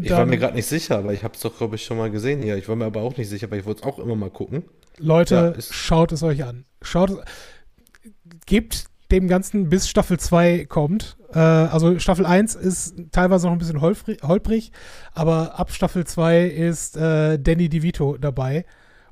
[0.03, 2.11] Ich war mir gerade nicht sicher, aber ich habe es doch, glaube ich, schon mal
[2.11, 2.57] gesehen hier.
[2.57, 4.65] Ich war mir aber auch nicht sicher, weil ich wollte es auch immer mal gucken.
[4.99, 6.65] Leute, Ja, schaut es euch an.
[6.83, 7.19] Schaut es.
[8.47, 11.17] Gebt dem Ganzen bis Staffel 2 kommt.
[11.33, 14.73] Äh, also Staffel 1 ist teilweise noch ein bisschen holprig, holprig,
[15.13, 18.65] aber ab Staffel 2 ist äh, Danny DeVito dabei.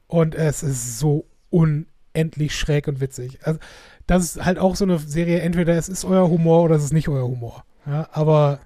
[0.07, 3.39] Und es ist so unendlich schräg und witzig.
[3.43, 3.59] Also,
[4.07, 6.93] das ist halt auch so eine Serie, entweder es ist euer Humor oder es ist
[6.93, 7.64] nicht euer Humor.
[7.87, 8.61] Ja, aber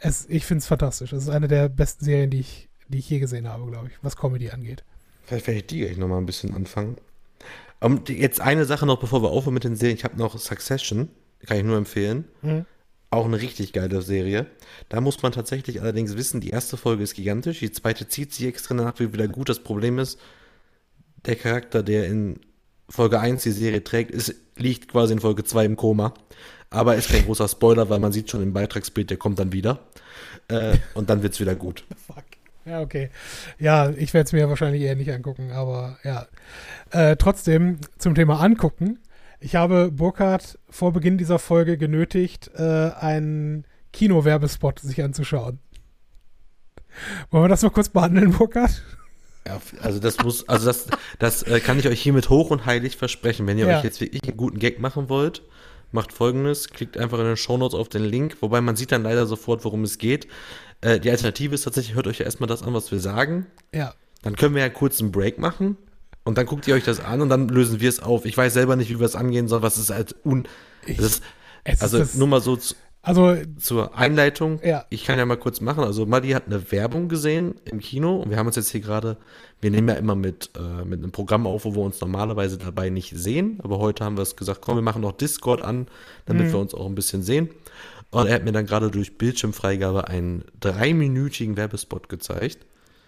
[0.00, 1.12] es, ich finde es fantastisch.
[1.12, 3.94] Es ist eine der besten Serien, die ich, die ich je gesehen habe, glaube ich,
[4.02, 4.84] was Comedy angeht.
[5.24, 6.96] Vielleicht werde ich die gleich nochmal ein bisschen anfangen.
[7.80, 9.96] Um, die- jetzt eine Sache noch, bevor wir aufhören mit den Serien.
[9.96, 11.08] Ich habe noch Succession,
[11.46, 12.24] kann ich nur empfehlen.
[12.42, 12.64] Mhm.
[13.10, 14.46] Auch eine richtig geile Serie.
[14.88, 18.46] Da muss man tatsächlich allerdings wissen, die erste Folge ist gigantisch, die zweite zieht sich
[18.46, 19.48] extrem danach wieder gut.
[19.48, 20.18] Das Problem ist,
[21.26, 22.40] der Charakter, der in
[22.88, 26.14] Folge 1 die Serie trägt, ist, liegt quasi in Folge 2 im Koma.
[26.70, 29.80] Aber ist kein großer Spoiler, weil man sieht schon im Beitragsbild, der kommt dann wieder.
[30.48, 31.84] Äh, und dann wird's wieder gut.
[32.06, 32.24] Fuck.
[32.64, 33.10] Ja, okay.
[33.58, 36.26] Ja, ich werde es mir wahrscheinlich eher nicht angucken, aber ja.
[36.90, 38.98] Äh, trotzdem zum Thema angucken.
[39.40, 45.58] Ich habe Burkhardt vor Beginn dieser Folge genötigt, äh, einen Kinowerbespot sich anzuschauen.
[47.30, 48.82] Wollen wir das noch kurz behandeln, Burkhardt?
[49.46, 50.86] Ja, also das muss, also das,
[51.18, 53.46] das äh, kann ich euch hiermit hoch und heilig versprechen.
[53.48, 53.78] Wenn ihr Ja.
[53.78, 55.42] euch jetzt wirklich einen guten Gag machen wollt,
[55.90, 59.26] macht folgendes, klickt einfach in den Shownotes auf den Link, wobei man sieht dann leider
[59.26, 60.28] sofort, worum es geht.
[60.82, 63.46] Äh, die Alternative ist tatsächlich, hört euch ja erstmal das an, was wir sagen.
[63.74, 63.94] Ja.
[64.22, 65.76] Dann können wir ja kurz einen Break machen
[66.24, 68.24] und dann guckt ihr euch das an und dann lösen wir es auf.
[68.26, 70.46] Ich weiß selber nicht, wie wir es angehen sollen, was ist halt un...
[70.86, 71.22] Ich, ist,
[71.64, 74.60] es ist also das, nur mal so zu, also, zur Einleitung.
[74.64, 74.84] Ja.
[74.90, 75.82] Ich kann ja mal kurz machen.
[75.82, 79.16] Also Madi hat eine Werbung gesehen im Kino und wir haben uns jetzt hier gerade,
[79.60, 82.90] wir nehmen ja immer mit, äh, mit einem Programm auf, wo wir uns normalerweise dabei
[82.90, 83.58] nicht sehen.
[83.64, 85.88] Aber heute haben wir es gesagt, komm, wir machen noch Discord an,
[86.26, 86.52] damit Mhm.
[86.52, 87.50] wir uns auch ein bisschen sehen.
[88.12, 92.58] Und er hat mir dann gerade durch Bildschirmfreigabe einen dreiminütigen Werbespot gezeigt.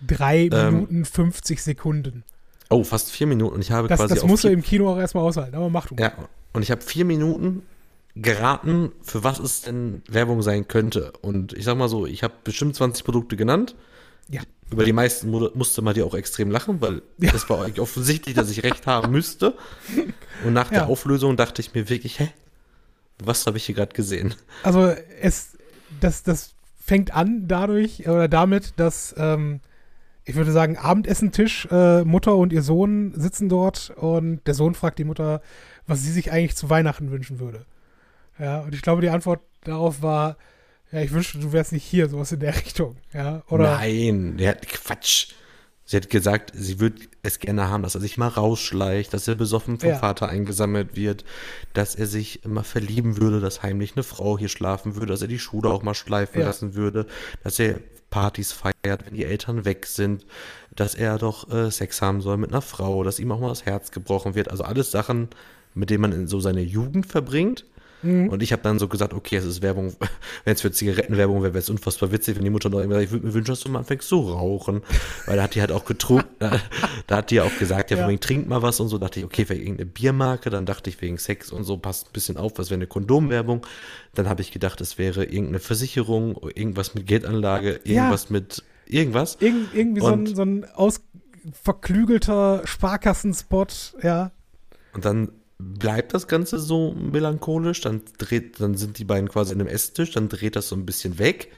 [0.06, 2.24] drei Ähm, Minuten 50 Sekunden.
[2.70, 3.54] Oh, fast vier Minuten.
[3.54, 5.86] Und ich habe Das, quasi das musst du im Kino auch erstmal aushalten, aber mach
[5.86, 5.94] du.
[5.98, 6.12] Ja,
[6.52, 7.62] und ich habe vier Minuten
[8.16, 11.12] geraten, für was es denn Werbung sein könnte.
[11.20, 13.74] Und ich sag mal so, ich habe bestimmt 20 Produkte genannt.
[14.30, 14.40] Ja.
[14.70, 17.32] Über die meisten mu- musste man dir auch extrem lachen, weil Ja.
[17.34, 19.54] es war eigentlich offensichtlich, dass ich recht haben müsste.
[20.46, 20.80] Und nach Ja.
[20.80, 22.30] der Auflösung dachte ich mir wirklich, hä?
[23.22, 24.34] Was habe ich hier gerade gesehen?
[24.62, 25.56] Also es,
[26.00, 29.60] das, das fängt an dadurch oder damit, dass ähm,
[30.24, 34.98] ich würde sagen, Abendessentisch, äh, Mutter und ihr Sohn sitzen dort und der Sohn fragt
[34.98, 35.42] die Mutter,
[35.86, 37.66] was sie sich eigentlich zu Weihnachten wünschen würde.
[38.38, 40.36] Ja, und ich glaube, die Antwort darauf war,
[40.90, 42.96] ja, ich wünschte, du wärst nicht hier, sowas in der Richtung.
[43.12, 45.28] Ja, oder Nein, der hat Quatsch.
[45.86, 49.34] Sie hat gesagt, sie würde es gerne haben, dass er sich mal rausschleicht, dass er
[49.34, 49.98] besoffen vom Ja.
[49.98, 51.24] Vater eingesammelt wird,
[51.74, 55.28] dass er sich immer verlieben würde, dass heimlich eine Frau hier schlafen würde, dass er
[55.28, 56.46] die Schule auch mal schleifen Ja.
[56.46, 57.06] lassen würde,
[57.42, 60.24] dass er Partys feiert, wenn die Eltern weg sind,
[60.74, 63.66] dass er doch äh, Sex haben soll mit einer Frau, dass ihm auch mal das
[63.66, 64.50] Herz gebrochen wird.
[64.50, 65.28] Also alles Sachen,
[65.74, 67.66] mit denen man in so seine Jugend verbringt.
[68.04, 68.28] Mhm.
[68.28, 69.94] Und ich habe dann so gesagt, okay, es ist Werbung,
[70.44, 73.06] wenn es für Zigarettenwerbung wäre, wäre es unfassbar witzig, wenn die Mutter noch immer sagt,
[73.06, 74.82] ich würde mir wünschen, dass du mal anfängst zu rauchen.
[75.26, 76.60] Weil da hat die halt auch getrunken, da,
[77.06, 78.08] da hat die auch gesagt, ja, Ja.
[78.08, 78.98] wegen, trink mal was und so.
[78.98, 80.50] Da dachte ich, okay, vielleicht irgendeine Biermarke.
[80.50, 83.66] Dann dachte ich, wegen Sex und so, passt ein bisschen auf, was wäre eine Kondomwerbung.
[84.14, 89.36] Dann habe ich gedacht, es wäre irgendeine Versicherung, irgendwas mit Geldanlage, irgendwas mit irgendwas.
[89.40, 94.30] irgend, irgendwie so ein, so ein ausverklügelter Sparkassenspot, ja.
[94.92, 99.60] Und dann bleibt das Ganze so melancholisch, dann dreht, dann sind die beiden quasi an
[99.60, 101.52] einem Esstisch, dann dreht das so ein bisschen weg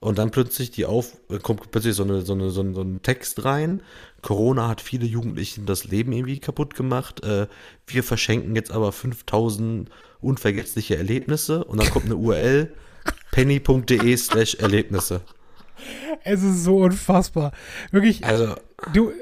[0.00, 2.82] und dann plötzlich die auf, äh, kommt plötzlich so, eine, so, eine, so, ein, so
[2.82, 3.82] ein Text rein.
[4.22, 7.24] Corona hat viele Jugendlichen das Leben irgendwie kaputt gemacht.
[7.24, 7.48] Äh,
[7.86, 12.72] wir verschenken jetzt aber 5000 unvergessliche Erlebnisse und dann kommt eine URL
[13.32, 15.22] penny.de slash Erlebnisse.
[16.24, 17.52] Es ist so unfassbar.
[17.90, 18.54] Wirklich, Also,
[18.94, 19.12] Du,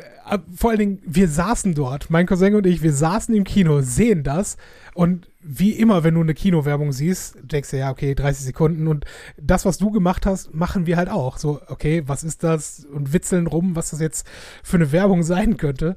[0.55, 4.23] vor allen Dingen, wir saßen dort, mein Cousin und ich, wir saßen im Kino, sehen
[4.25, 4.57] das
[4.95, 9.05] und wie immer, wenn du eine Kinowerbung siehst, denkst du, ja, okay, 30 Sekunden und
[9.41, 11.39] das, was du gemacht hast, machen wir halt auch.
[11.39, 12.85] So, okay, was ist das?
[12.85, 14.27] Und witzeln rum, was das jetzt
[14.65, 15.95] für eine Werbung sein könnte.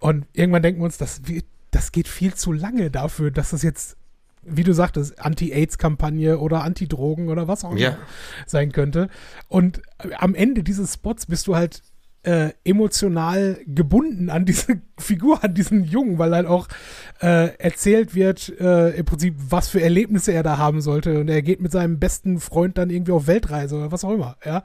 [0.00, 1.22] Und irgendwann denken wir uns, das,
[1.70, 3.96] das geht viel zu lange dafür, dass das jetzt,
[4.42, 7.98] wie du sagtest, Anti-Aids-Kampagne oder Anti-Drogen oder was auch immer Ja.
[8.46, 9.08] sein könnte.
[9.48, 11.82] Und äh, am Ende dieses Spots bist du halt
[12.22, 16.68] äh, emotional gebunden an diese Figur, an diesen Jungen, weil halt auch
[17.22, 21.20] äh, erzählt wird, äh, im Prinzip, was für Erlebnisse er da haben sollte.
[21.20, 24.36] Und er geht mit seinem besten Freund dann irgendwie auf Weltreise oder was auch immer,
[24.44, 24.62] ja.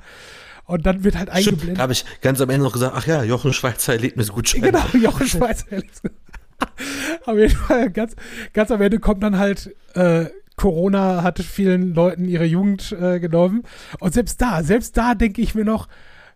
[0.66, 1.78] Und dann wird halt eingeblendet.
[1.78, 4.62] da habe ich ganz am Ende noch gesagt, ach ja, Jochen Schweizer Erlebnisgutschein.
[4.62, 5.66] Genau, Jochen Schweizer.
[7.26, 8.16] Auf jeden Fall, ganz,
[8.54, 10.26] ganz am Ende kommt dann halt, äh,
[10.56, 13.64] Corona hatte vielen Leuten ihre Jugend äh, genommen.
[14.00, 15.88] Und selbst da, selbst da denke ich mir noch,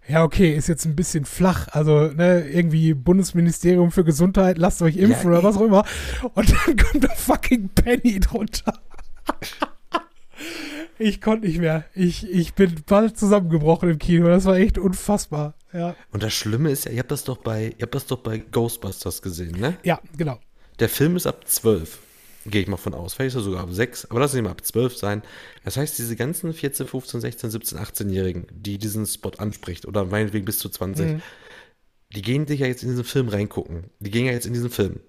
[0.09, 1.67] ja, okay, ist jetzt ein bisschen flach.
[1.71, 5.85] Also, ne, irgendwie Bundesministerium für Gesundheit, lasst euch impfen Ja, oder was auch immer.
[6.33, 8.73] Und dann kommt der fucking Penny drunter.
[10.97, 11.85] ich konnte nicht mehr.
[11.93, 14.27] Ich, ich bin bald zusammengebrochen im Kino.
[14.27, 15.53] Das war echt unfassbar.
[15.71, 18.17] Ja, Und das Schlimme ist ja, ihr habt das doch bei, ihr habt das doch
[18.19, 19.77] bei Ghostbusters gesehen, ne?
[19.83, 20.39] ja genau.
[20.79, 21.99] Der Film ist ab 12.
[22.49, 23.13] Gehe ich mal von aus.
[23.13, 25.21] Vielleicht ist er sogar ab 6, aber lass ihn mal ab 12 sein.
[25.65, 30.45] Das heißt, diese ganzen 14, 15, 16, 17, 18-Jährigen, die diesen Spot anspricht, oder meinetwegen
[30.45, 31.21] bis zu 20, Mhm.
[32.15, 33.85] die gehen sich ja jetzt in diesen Film reingucken.
[33.99, 34.99] Die gehen ja jetzt in diesen Film.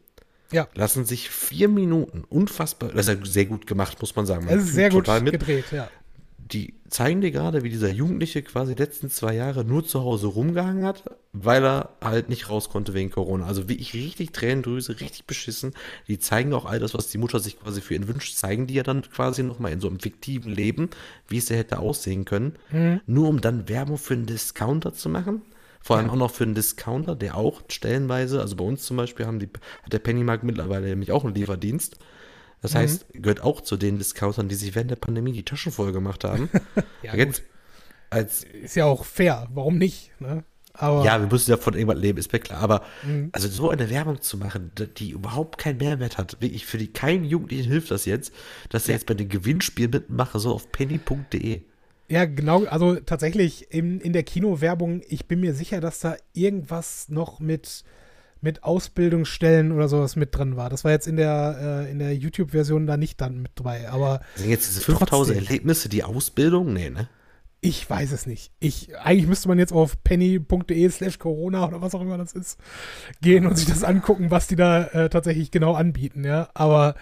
[0.53, 0.69] Ja.
[0.75, 4.47] Lassen sich vier Minuten unfassbar, das ist ja sehr gut gemacht, muss man sagen.
[4.47, 5.33] Man ist sehr gut total mit.
[5.33, 5.89] gedreht, ja.
[6.53, 10.27] Die zeigen dir gerade, wie dieser Jugendliche quasi die letzten zwei Jahre nur zu Hause
[10.27, 13.47] rumgehangen hat, weil er halt nicht raus konnte wegen Corona.
[13.47, 15.75] Also wie ich richtig Tränendrüse, richtig beschissen.
[16.09, 18.75] Die zeigen auch all das, was die Mutter sich quasi für ihn wünscht, zeigen die
[18.75, 20.91] ja dann quasi nochmal in so einem fiktiven Leben,
[21.29, 22.57] wie es ja hätte aussehen können.
[23.07, 25.43] Nur um dann Werbung für einen Discounter zu machen.
[25.83, 29.25] Vor allem auch noch für einen Discounter, der auch stellenweise, also bei uns zum Beispiel
[29.27, 29.49] haben die,
[29.83, 31.99] hat der Pennymarkt mittlerweile nämlich auch einen Lieferdienst.
[32.63, 35.93] Das heißt, gehört auch zu den Discountern, die sich während der Pandemie die Taschen voll
[35.93, 36.49] gemacht haben.
[37.03, 37.43] Ja, Jetzt
[38.11, 39.49] als Ist ja auch fair.
[39.55, 40.11] Warum nicht?
[40.21, 40.45] Ne?
[40.75, 42.61] Aber ja, wir müssen ja von irgendwas leben, ist mir klar.
[42.61, 43.31] Aber Mhm.
[43.33, 47.25] also so eine Werbung zu machen, die- überhaupt keinen Mehrwert hat, wirklich für die keinen
[47.25, 48.33] Jugendlichen hilft das jetzt,
[48.69, 51.63] dass er jetzt bei den Gewinnspielen mitmache, so auf penny.de.
[52.09, 57.09] Ja, genau, also tatsächlich in, in der Kinowerbung, ich bin mir sicher, dass da irgendwas
[57.09, 57.85] noch mit,
[58.41, 60.71] mit Ausbildungsstellen oder sowas mit drin war.
[60.71, 64.21] Das war jetzt in der, äh, in der YouTube-Version da nicht dann mit dabei, aber
[64.37, 65.45] Sind jetzt diese 5000 Trotzdem.
[65.45, 66.73] Erlebnisse die Ausbildung?
[66.73, 67.09] Nee, ne?
[67.63, 68.53] ich weiß es nicht.
[68.59, 72.59] Ich, eigentlich müsste man jetzt auf penny.de slash Corona oder was auch immer das ist,
[73.21, 76.49] gehen und sich das angucken, was die da äh, tatsächlich genau anbieten, ja.
[76.55, 76.95] Aber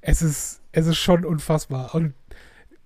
[0.00, 1.94] es ist, es ist schon unfassbar.
[1.94, 2.14] Und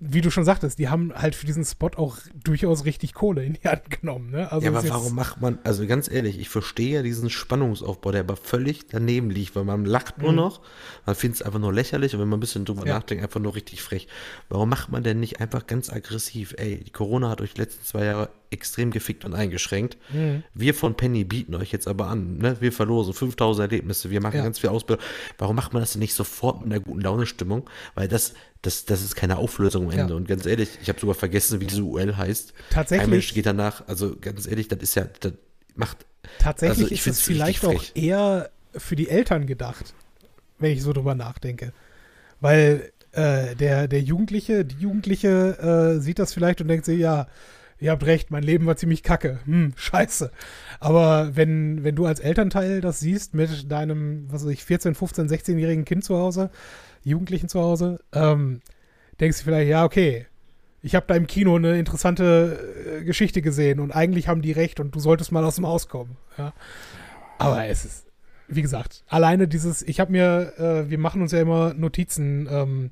[0.00, 3.52] wie du schon sagtest, die haben halt für diesen Spot auch durchaus richtig Kohle in
[3.52, 4.30] die Hand genommen.
[4.30, 4.50] Ne?
[4.50, 8.20] Also ja, aber warum macht man, also ganz ehrlich, ich verstehe ja diesen Spannungsaufbau, der
[8.20, 10.36] aber völlig daneben liegt, weil man lacht nur mhm.
[10.36, 10.60] noch,
[11.04, 12.94] man findet es einfach nur lächerlich und wenn man ein bisschen drüber ja.
[12.94, 14.08] nachdenkt, einfach nur richtig frech.
[14.48, 16.54] Warum macht man denn nicht einfach ganz aggressiv?
[16.56, 19.96] Ey, die Corona hat euch die letzten zwei Jahre extrem gefickt und eingeschränkt.
[20.12, 20.42] Mhm.
[20.54, 22.38] Wir von Penny bieten euch jetzt aber an.
[22.38, 22.56] Ne?
[22.60, 24.42] Wir verlosen 5000 Erlebnisse, wir machen ja.
[24.42, 25.04] ganz viel Ausbildung.
[25.38, 27.68] Warum macht man das denn nicht sofort mit einer guten Laune-Stimmung?
[27.94, 30.12] Weil das, das, das ist keine Auflösung am Ende.
[30.12, 30.16] Ja.
[30.16, 32.52] Und ganz ehrlich, ich habe sogar vergessen, wie diese UL heißt.
[32.70, 33.04] Tatsächlich.
[33.04, 35.32] Ein Mensch geht danach, also ganz ehrlich, das ist ja, das
[35.74, 35.98] macht.
[36.38, 39.94] Tatsächlich also ist es vielleicht auch eher für die Eltern gedacht,
[40.58, 41.72] wenn ich so drüber nachdenke.
[42.40, 47.26] Weil äh, der, der Jugendliche, die Jugendliche äh, sieht das vielleicht und denkt sich, ja,
[47.78, 49.40] ihr habt recht, mein Leben war ziemlich kacke.
[49.46, 50.30] Hm, scheiße.
[50.78, 55.28] Aber wenn, wenn du als Elternteil das siehst mit deinem, was weiß ich, 14, 15,
[55.28, 56.50] 16-jährigen Kind zu Hause,
[57.02, 58.60] Jugendlichen zu Hause, ähm,
[59.20, 60.26] denkst du vielleicht, ja, okay,
[60.82, 64.80] ich habe da im Kino eine interessante äh, Geschichte gesehen und eigentlich haben die recht
[64.80, 66.16] und du solltest mal aus dem Haus kommen.
[66.38, 66.52] Ja.
[67.38, 68.06] Aber es ist,
[68.48, 72.90] wie gesagt, alleine dieses, ich habe mir, äh, wir machen uns ja immer Notizen ähm,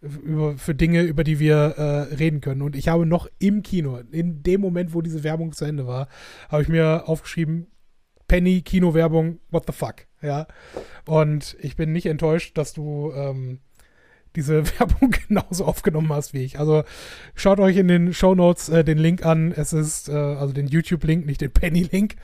[0.00, 2.62] über, für Dinge, über die wir äh, reden können.
[2.62, 6.08] Und ich habe noch im Kino, in dem Moment, wo diese Werbung zu Ende war,
[6.48, 7.68] habe ich mir aufgeschrieben,
[8.28, 10.46] Penny, Kinowerbung, what the fuck, ja.
[11.06, 13.60] Und ich bin nicht enttäuscht, dass du ähm,
[14.36, 16.58] diese Werbung genauso aufgenommen hast wie ich.
[16.58, 16.84] Also
[17.34, 19.52] schaut euch in den Show Notes äh, den Link an.
[19.52, 22.16] Es ist, äh, also den YouTube-Link, nicht den Penny-Link.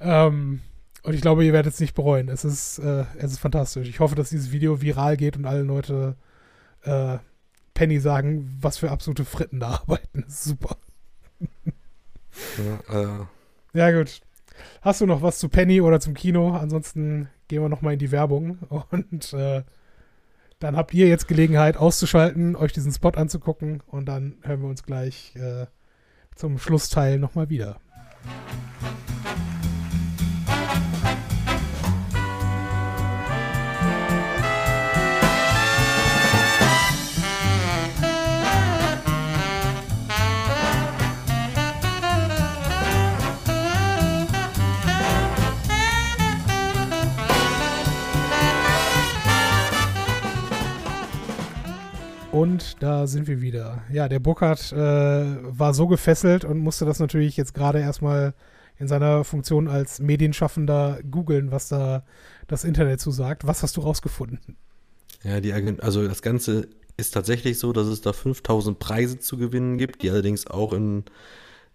[0.00, 0.60] Ähm,
[1.02, 2.28] und ich glaube, ihr werdet es nicht bereuen.
[2.28, 3.88] Es ist, äh, es ist fantastisch.
[3.88, 6.16] Ich hoffe, dass dieses Video viral geht und alle Leute
[6.82, 7.18] äh,
[7.74, 10.24] Penny sagen, was für absolute Fritten da arbeiten.
[10.26, 10.76] Das ist super.
[12.58, 13.78] Ja, äh.
[13.78, 14.20] ja, gut.
[14.82, 16.54] Hast du noch was zu Penny oder zum Kino?
[16.54, 18.58] Ansonsten gehen wir nochmal in die Werbung
[18.90, 19.62] und äh,
[20.58, 24.84] dann habt ihr jetzt Gelegenheit auszuschalten, euch diesen Spot anzugucken und dann hören wir uns
[24.84, 25.66] gleich äh,
[26.34, 27.80] zum Schlussteil nochmal wieder.
[52.36, 53.82] Und da sind wir wieder.
[53.90, 58.34] Ja, der Burkhardt äh, war so gefesselt und musste das natürlich jetzt gerade erstmal
[58.78, 62.04] in seiner Funktion als Medienschaffender googeln, was da
[62.46, 63.46] das Internet zu sagt.
[63.46, 64.58] Was hast du rausgefunden?
[65.24, 66.68] Ja, die also das Ganze
[66.98, 71.04] ist tatsächlich so, dass es da 5000 Preise zu gewinnen gibt, die allerdings auch in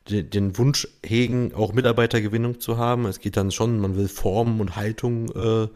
[0.08, 3.08] den Wunsch hegen, auch Mitarbeitergewinnung zu haben.
[3.08, 5.68] Es geht dann schon, man will Form und Haltung äh,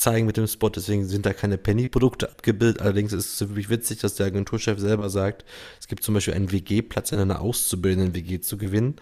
[0.00, 2.80] zeigen mit dem Spot, deswegen sind da keine Penny-Produkte abgebildet.
[2.80, 5.44] Allerdings ist es wirklich witzig, dass der Agenturchef selber sagt,
[5.78, 8.96] es gibt zum Beispiel einen WG-Platz in einer auszubildenden WG zu gewinnen.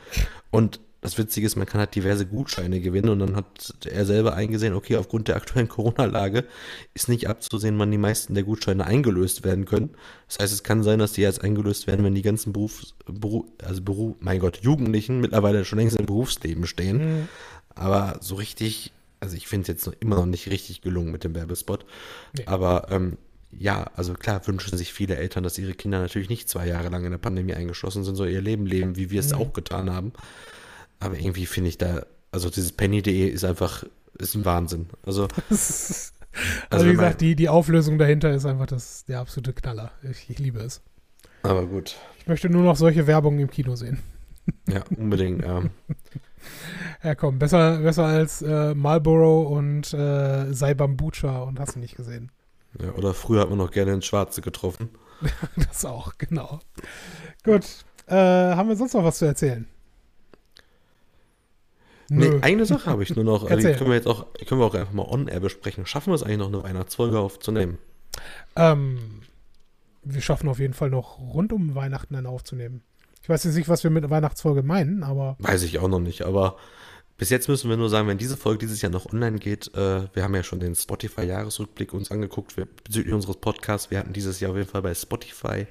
[0.51, 4.34] Und das Witzige ist, man kann halt diverse Gutscheine gewinnen und dann hat er selber
[4.34, 6.44] eingesehen, okay, aufgrund der aktuellen Corona-Lage
[6.94, 9.90] ist nicht abzusehen, wann die meisten der Gutscheine eingelöst werden können.
[10.26, 13.46] Das heißt, es kann sein, dass die jetzt eingelöst werden, wenn die ganzen Berufs, Beruf,
[13.62, 16.99] also Beruf, mein Gott, Jugendlichen mittlerweile schon längst im Berufsleben stehen.
[16.99, 17.28] Mhm.
[17.76, 21.25] Aber so richtig also ich finde es jetzt noch, immer noch nicht richtig gelungen mit
[21.25, 21.85] dem Werbespot.
[22.37, 22.45] Nee.
[22.47, 23.19] Aber ähm,
[23.51, 27.05] ja, also klar wünschen sich viele Eltern, dass ihre Kinder natürlich nicht zwei Jahre lang
[27.05, 29.39] in der Pandemie eingeschlossen sind, so ihr Leben leben, wie wir es mhm.
[29.39, 30.12] auch getan haben.
[31.01, 33.85] Aber irgendwie finde ich da, also dieses Penny.de ist einfach,
[34.19, 34.89] ist ein Wahnsinn.
[35.03, 36.12] Also, also,
[36.71, 39.92] also wie gesagt, die, die Auflösung dahinter ist einfach das, der absolute Knaller.
[40.03, 40.83] Ich, ich liebe es.
[41.42, 41.97] Aber gut.
[42.18, 44.01] Ich möchte nur noch solche Werbungen im Kino sehen.
[44.68, 45.45] Ja, unbedingt.
[45.45, 45.71] ähm,
[47.05, 51.97] Ja, komm, besser, besser als äh, Marlboro und äh, Sei Bambucha und hast du nicht
[51.97, 52.33] gesehen.
[52.81, 54.91] Ja, oder früher hat man noch gerne ins Schwarze getroffen.
[55.57, 56.61] das auch, genau.
[57.45, 57.65] Gut.
[58.07, 59.67] Äh, haben wir sonst noch was zu erzählen?
[62.11, 63.45] Nee, eine Sache habe ich nur noch.
[63.51, 65.87] Also die können wir jetzt auch, können wir auch einfach mal on-air besprechen.
[65.87, 67.79] Schaffen wir es eigentlich noch, eine Weihnachtsfolge aufzunehmen?
[68.57, 69.21] Ähm,
[70.03, 72.83] wir schaffen auf jeden Fall noch rund um Weihnachten eine aufzunehmen.
[73.29, 75.37] Ich weiß jetzt nicht, was wir mit Weihnachtsfolge meinen, aber.
[75.38, 76.57] Weiß ich auch noch nicht, aber
[77.18, 80.09] bis jetzt müssen wir nur sagen, wenn diese Folge dieses Jahr noch online geht, äh,
[80.14, 83.91] wir haben ja schon den Spotify-Jahresrückblick uns angeguckt wir, bezüglich unseres Podcasts.
[83.91, 85.67] Wir hatten dieses Jahr auf jeden Fall bei Spotify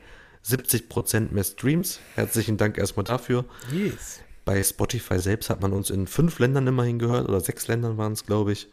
[0.46, 2.00] 70% mehr Streams.
[2.14, 3.44] Herzlichen Dank erstmal dafür.
[3.74, 4.20] Yes.
[4.46, 8.14] Bei Spotify selbst hat man uns in fünf Ländern immerhin gehört, oder sechs Ländern waren
[8.14, 8.68] es, glaube ich.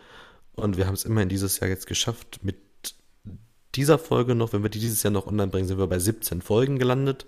[0.56, 2.40] Und wir haben es immerhin dieses Jahr jetzt geschafft.
[2.42, 2.58] Mit
[3.76, 6.42] dieser Folge noch, wenn wir die dieses Jahr noch online bringen, sind wir bei 17
[6.42, 7.24] Folgen gelandet.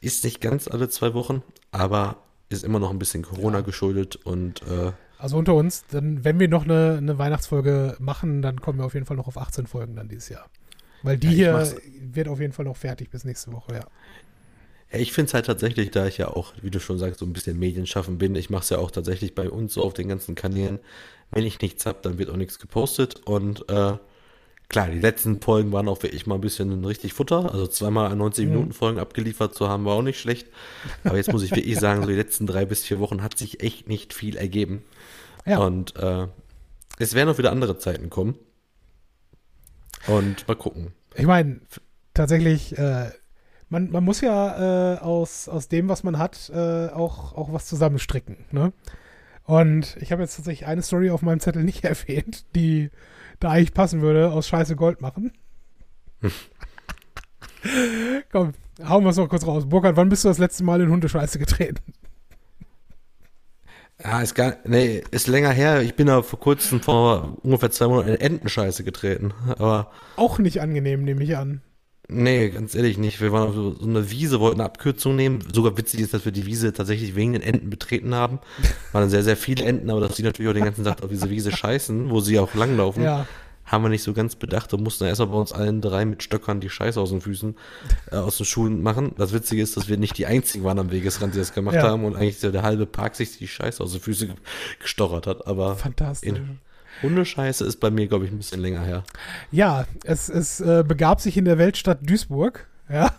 [0.00, 2.18] Ist nicht ganz alle zwei Wochen, aber
[2.48, 3.64] ist immer noch ein bisschen Corona ja.
[3.64, 8.60] geschuldet und äh, also unter uns, dann, wenn wir noch eine, eine, Weihnachtsfolge machen, dann
[8.60, 10.46] kommen wir auf jeden Fall noch auf 18 Folgen dann dieses Jahr.
[11.02, 11.76] Weil die Ja, hier
[12.12, 13.86] wird auf jeden Fall noch fertig bis nächste Woche, ja.
[14.92, 17.26] Ja, ich finde es halt tatsächlich, da ich ja auch, wie du schon sagst, so
[17.26, 20.08] ein bisschen Medienschaffen bin, ich mache es ja auch tatsächlich bei uns so auf den
[20.08, 20.78] ganzen Kanälen.
[21.30, 23.26] Wenn ich nichts habe, dann wird auch nichts gepostet.
[23.26, 23.94] Und äh,
[24.68, 27.52] klar, die letzten Folgen waren auch wirklich mal ein bisschen richtig Futter.
[27.52, 30.48] Also zweimal 90 Minuten Folgen abgeliefert zu haben, war auch nicht schlecht.
[31.04, 33.62] Aber jetzt muss ich wirklich sagen, so die letzten drei bis vier Wochen hat sich
[33.62, 34.84] echt nicht viel ergeben.
[35.44, 36.26] Ja, Und äh,
[36.98, 38.36] es werden auch wieder andere Zeiten kommen.
[40.06, 40.92] Und mal gucken.
[41.14, 41.60] ich meine,
[42.14, 43.10] tatsächlich, äh,
[43.68, 47.66] man, man muss ja äh, aus, aus dem, was man hat, äh, auch, auch was
[47.66, 48.44] zusammenstricken.
[48.50, 48.72] Ne?
[49.44, 52.90] Und ich habe jetzt tatsächlich eine Story auf meinem Zettel nicht erwähnt, die
[53.40, 55.32] da eigentlich passen würde, aus Scheiße Gold machen.
[58.32, 58.52] Komm,
[58.86, 59.68] hauen wir es noch kurz raus.
[59.68, 61.80] Burkhard, wann bist du das letzte Mal in Hundescheiße getreten?
[64.02, 65.80] Ja, ist gar, nee, ist länger her.
[65.82, 69.32] Ich bin da vor kurzem, vor ungefähr zwei Monaten in Entenscheiße getreten.
[69.58, 71.62] Aber Auch nicht angenehm, nehme ich an.
[72.08, 73.20] Nee, ganz ehrlich nicht.
[73.20, 75.40] Wir waren auf so, so eine Wiese, wollten eine Abkürzung nehmen.
[75.52, 78.38] Sogar witzig ist, dass wir die Wiese tatsächlich wegen den Enten betreten haben.
[78.92, 81.30] Waren sehr, sehr viele Enten, aber dass die natürlich auch den ganzen Tag auf diese
[81.30, 83.26] Wiese scheißen, wo sie auch langlaufen, Ja.
[83.64, 86.60] haben wir nicht so ganz bedacht und mussten erstmal bei uns allen drei mit Stöckern
[86.60, 87.56] die Scheiße aus den Füßen,
[88.12, 89.12] äh, aus den Schuhen machen.
[89.18, 91.82] Das Witzige ist, dass wir nicht die einzigen waren am Wegesrand, die das gemacht Ja.
[91.82, 94.36] haben und eigentlich so der halbe Park sich die Scheiße aus den Füßen ge-
[94.80, 95.48] gestochert hat.
[95.48, 96.28] Aber Fantastisch.
[96.28, 96.58] in
[97.02, 99.04] Hundescheiße ist bei mir, glaube ich, ein bisschen länger her.
[99.50, 103.10] Ja, es, es äh, begab sich in der Weltstadt Duisburg, ja.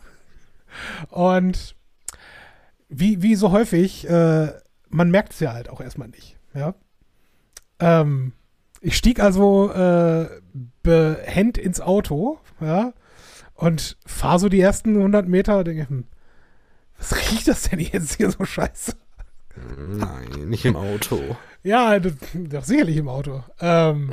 [1.09, 1.75] Und
[2.89, 4.51] wie, wie so häufig, äh,
[4.89, 6.75] man merkt es ja halt auch erstmal nicht, ja.
[7.79, 8.33] Ähm,
[8.81, 10.27] ich stieg also äh,
[10.83, 12.93] behend ins Auto, ja,
[13.55, 16.05] und fahre so die ersten 100 Meter und denke, hm,
[16.97, 18.93] was riecht das denn jetzt hier so scheiße?
[19.87, 21.19] Nein, nicht im Auto.
[21.67, 23.43] Ja, das, doch sicherlich im Auto.
[23.59, 24.11] Ähm,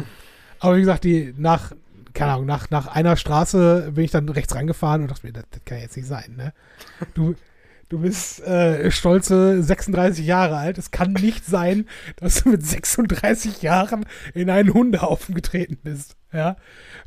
[0.59, 1.71] aber wie gesagt, die nach,
[2.13, 5.45] keine Ahnung, nach, nach einer Straße bin ich dann rechts rangefahren und dachte mir, das,
[5.53, 6.53] das kann jetzt nicht sein, ne?
[7.15, 7.37] Du,
[7.91, 10.79] du bist äh, stolze 36 Jahre alt.
[10.79, 11.87] Es kann nicht sein,
[12.17, 14.05] dass du mit 36 Jahren
[14.35, 16.17] in einen Hundehaufen getreten bist.
[16.33, 16.57] Ja.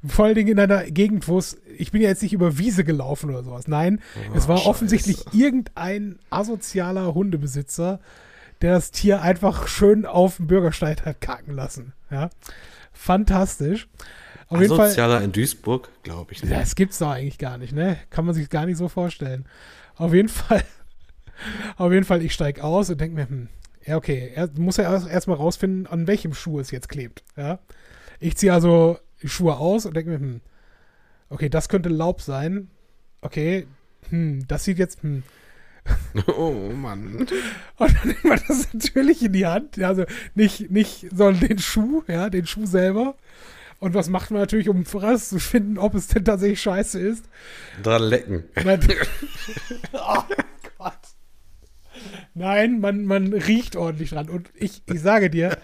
[0.07, 2.85] Vor allen Dingen in einer Gegend, wo es, ich bin ja jetzt nicht über Wiese
[2.85, 3.67] gelaufen oder sowas.
[3.67, 3.99] Nein,
[4.33, 4.69] es war Scheiße.
[4.69, 7.99] offensichtlich irgendein asozialer Hundebesitzer,
[8.61, 11.93] der das Tier einfach schön auf dem Bürgersteig hat kacken lassen.
[12.09, 12.29] Ja.
[12.93, 13.87] Fantastisch.
[14.49, 14.89] Auf jeden Fall.
[14.89, 16.53] Sozialer in Duisburg, glaube ich nicht.
[16.53, 17.97] Das gibt's doch eigentlich gar nicht, ne?
[18.09, 19.45] Kann man sich gar nicht so vorstellen.
[19.95, 20.63] Auf jeden Fall,
[21.77, 23.49] auf jeden Fall, ich steig aus und denke mir, hm,
[23.85, 27.59] ja, okay, er muss ja erst erstmal rausfinden, an welchem Schuh es jetzt klebt, ja.
[28.19, 30.41] Ich ziehe also die Schuhe aus und denke mir, hm,
[31.29, 32.69] okay, das könnte Laub sein.
[33.21, 33.67] Okay,
[34.09, 35.23] hm, das sieht jetzt, hm.
[36.27, 37.27] Oh Mann.
[37.77, 40.05] Und dann nimmt man das natürlich in die Hand, ja, also
[40.35, 43.15] nicht, nicht, sondern den Schuh, ja, den Schuh selber.
[43.79, 47.25] Und was macht man natürlich, um herauszufinden, ob es denn tatsächlich scheiße ist?
[47.83, 48.43] Dran lecken.
[48.63, 48.79] Man,
[49.93, 50.23] oh
[50.77, 50.93] Gott.
[52.33, 54.29] Nein, man, man riecht ordentlich dran.
[54.29, 55.57] Und ich, ich sage dir,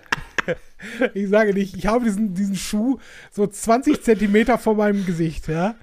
[1.13, 2.99] ich sage dir, ich habe diesen, diesen Schuh
[3.31, 5.75] so 20 Zentimeter vor meinem Gesicht, ja.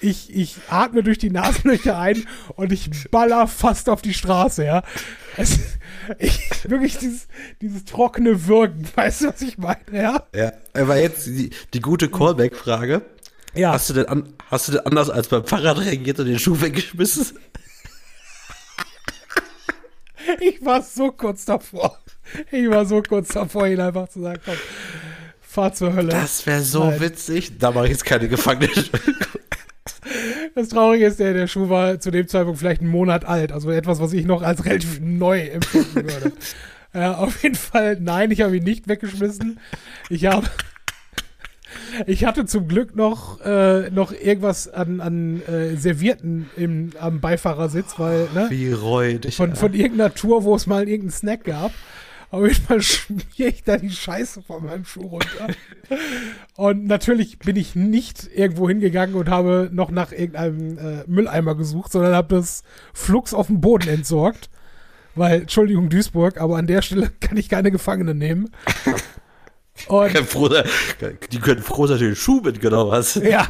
[0.00, 4.82] Ich, ich atme durch die Nasenlöcher ein und ich baller fast auf die Straße, ja.
[5.36, 5.58] Es,
[6.18, 7.28] ich, wirklich dieses,
[7.60, 10.26] dieses trockene Wirken, weißt du, was ich meine, ja?
[10.34, 13.02] Ja, aber jetzt die, die gute Callback-Frage.
[13.54, 13.72] Ja.
[13.72, 16.60] Hast du denn an, hast du denn anders als beim Fahrrad reagiert und den Schuh
[16.60, 17.38] weggeschmissen?
[20.38, 21.98] Ich war so kurz davor.
[22.52, 24.54] Ich war so kurz davor, ihn einfach zu sagen, komm,
[25.40, 26.10] fahr zur Hölle.
[26.10, 27.00] Das wäre so Nein.
[27.00, 27.58] witzig.
[27.58, 28.70] Da mache ich jetzt keine Gefangene.
[30.54, 33.52] Das Traurige ist, der, der Schuh war zu dem Zeitpunkt vielleicht einen Monat alt.
[33.52, 36.32] Also etwas, was ich noch als relativ neu empfinden würde.
[36.92, 39.58] äh, auf jeden Fall, nein, ich habe ihn nicht weggeschmissen.
[40.08, 40.46] Ich habe.
[42.06, 47.94] Ich hatte zum Glück noch, äh, noch irgendwas an, an äh, Servierten im, am Beifahrersitz,
[47.96, 48.46] weil, ne?
[48.48, 49.36] Wie räudig.
[49.36, 51.72] Von, von irgendeiner Tour, wo es mal irgendeinen Snack gab.
[52.30, 55.48] Auf jeden Fall schmier ich da die Scheiße von meinem Schuh runter.
[56.56, 61.90] Und natürlich bin ich nicht irgendwo hingegangen und habe noch nach irgendeinem äh, Mülleimer gesucht,
[61.90, 62.62] sondern habe das
[62.94, 64.48] flugs auf dem Boden entsorgt.
[65.16, 68.50] Weil, Entschuldigung, Duisburg, aber an der Stelle kann ich keine Gefangene nehmen.
[69.88, 70.50] Und froh
[71.32, 73.16] die können froh sein, dass du den Schuh mitgenommen hast.
[73.16, 73.48] ja,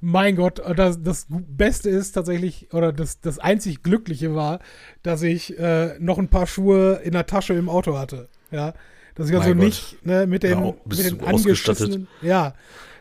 [0.00, 4.60] mein Gott, und das, das Beste ist tatsächlich, oder das, das einzig Glückliche war,
[5.02, 8.28] dass ich äh, noch ein paar Schuhe in der Tasche im Auto hatte.
[8.50, 8.74] Ja,
[9.14, 12.54] dass ich also Mein nicht ne, mit den, Ja, mit den angeschissenen, ja,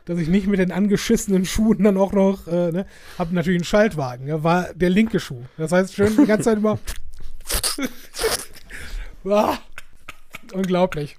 [0.06, 2.86] dass ich nicht mit den angeschissenen Schuhen dann auch noch, äh, ne,
[3.18, 5.44] hab natürlich einen Schaltwagen, ja, war der linke Schuh.
[5.58, 6.80] Das heißt, schön die ganze Zeit immer.
[9.26, 9.58] ah,
[10.54, 11.18] unglaublich.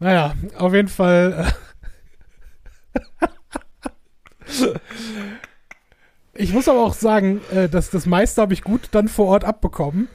[0.00, 1.46] Naja, auf jeden Fall.
[1.46, 1.52] Äh,
[6.44, 9.44] ich muss aber auch sagen, äh, dass das meiste habe ich gut dann vor Ort
[9.44, 10.08] abbekommen.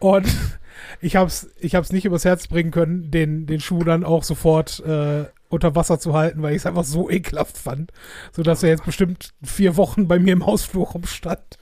[0.00, 0.26] Und
[1.00, 4.24] ich habe es ich hab's nicht übers Herz bringen können, den, den Schuh dann auch
[4.24, 7.92] sofort äh, unter Wasser zu halten, weil ich es einfach so ekelhaft fand.
[8.32, 11.40] Sodass er jetzt bestimmt vier Wochen bei mir im Hausflur rumstand.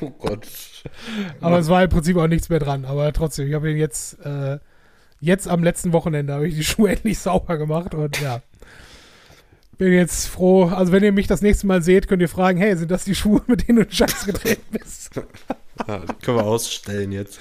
[0.00, 0.48] Oh Gott.
[1.40, 2.84] Aber es war im Prinzip auch nichts mehr dran.
[2.84, 4.58] Aber trotzdem, ich habe ihn jetzt, äh,
[5.20, 8.42] jetzt am letzten Wochenende habe ich die Schuhe endlich sauber gemacht und ja.
[9.82, 10.66] Bin jetzt froh.
[10.66, 13.16] Also, wenn ihr mich das nächste Mal seht, könnt ihr fragen: Hey, sind das die
[13.16, 15.10] Schuhe, mit denen du den Scheiß getreten bist?
[15.88, 17.40] Ja, können wir ausstellen jetzt.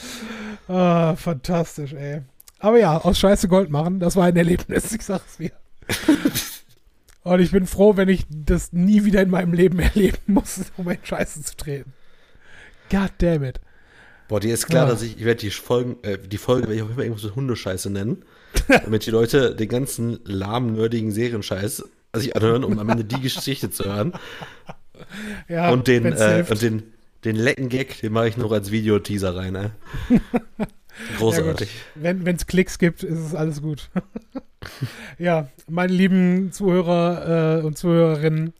[0.67, 2.21] Ah, fantastisch, ey.
[2.57, 5.51] Aber ja, aus Scheiße Gold machen, das war ein Erlebnis, ich sag's mir.
[7.23, 10.89] Und ich bin froh, wenn ich das nie wieder in meinem Leben erleben muss, um
[10.89, 11.93] in Scheiße zu treten.
[12.89, 13.61] God damn it.
[14.27, 14.91] Boah, dir ist klar, Ja.
[14.93, 17.35] dass ich, ich werde die Folgen, äh, die Folge werde ich auch immer irgendwas mit
[17.35, 18.25] Hundescheiße nennen.
[18.67, 21.83] damit die Leute den ganzen lahmen, nerdigen Serienscheiß
[22.15, 24.13] sich anhören, um am Ende die Geschichte zu hören.
[25.49, 26.83] Ja, und den, äh, und den,
[27.25, 29.69] den lecken Gag, den mache ich noch als Videoteaser rein, ey.
[31.17, 31.69] Großartig.
[31.95, 33.89] Wenn es Klicks gibt, ist es alles gut.
[35.17, 38.53] ja, meine lieben Zuhörer äh, und Zuhörerinnen,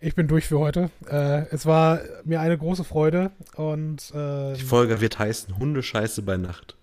[0.00, 0.90] ich bin durch für heute.
[1.08, 6.36] Äh, es war mir eine große Freude und äh, die Folge wird heißen Hundescheiße bei
[6.36, 6.74] Nacht.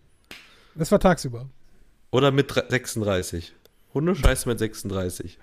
[0.75, 1.47] das war tagsüber.
[2.11, 3.53] Oder mit dre- 36.
[3.93, 5.39] Hundescheiße mit 36.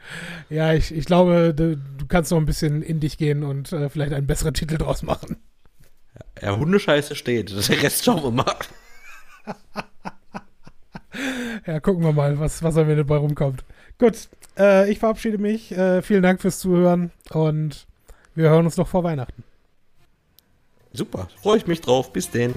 [0.51, 3.89] Ja, ich, ich glaube, du, du kannst noch ein bisschen in dich gehen und äh,
[3.89, 5.37] vielleicht einen besseren Titel draus machen.
[6.41, 7.51] Ja, Hundescheiße steht.
[7.69, 8.57] Der Rest schauen wir mal.
[11.67, 13.65] Ja, gucken wir mal, was, was am Ende dabei rumkommt.
[13.99, 14.29] Gut,
[14.59, 15.73] äh, ich verabschiede mich.
[15.73, 17.87] Äh, vielen Dank fürs Zuhören und
[18.35, 19.43] wir hören uns noch vor Weihnachten.
[20.93, 22.13] Super, freue ich mich drauf.
[22.13, 22.55] Bis denn.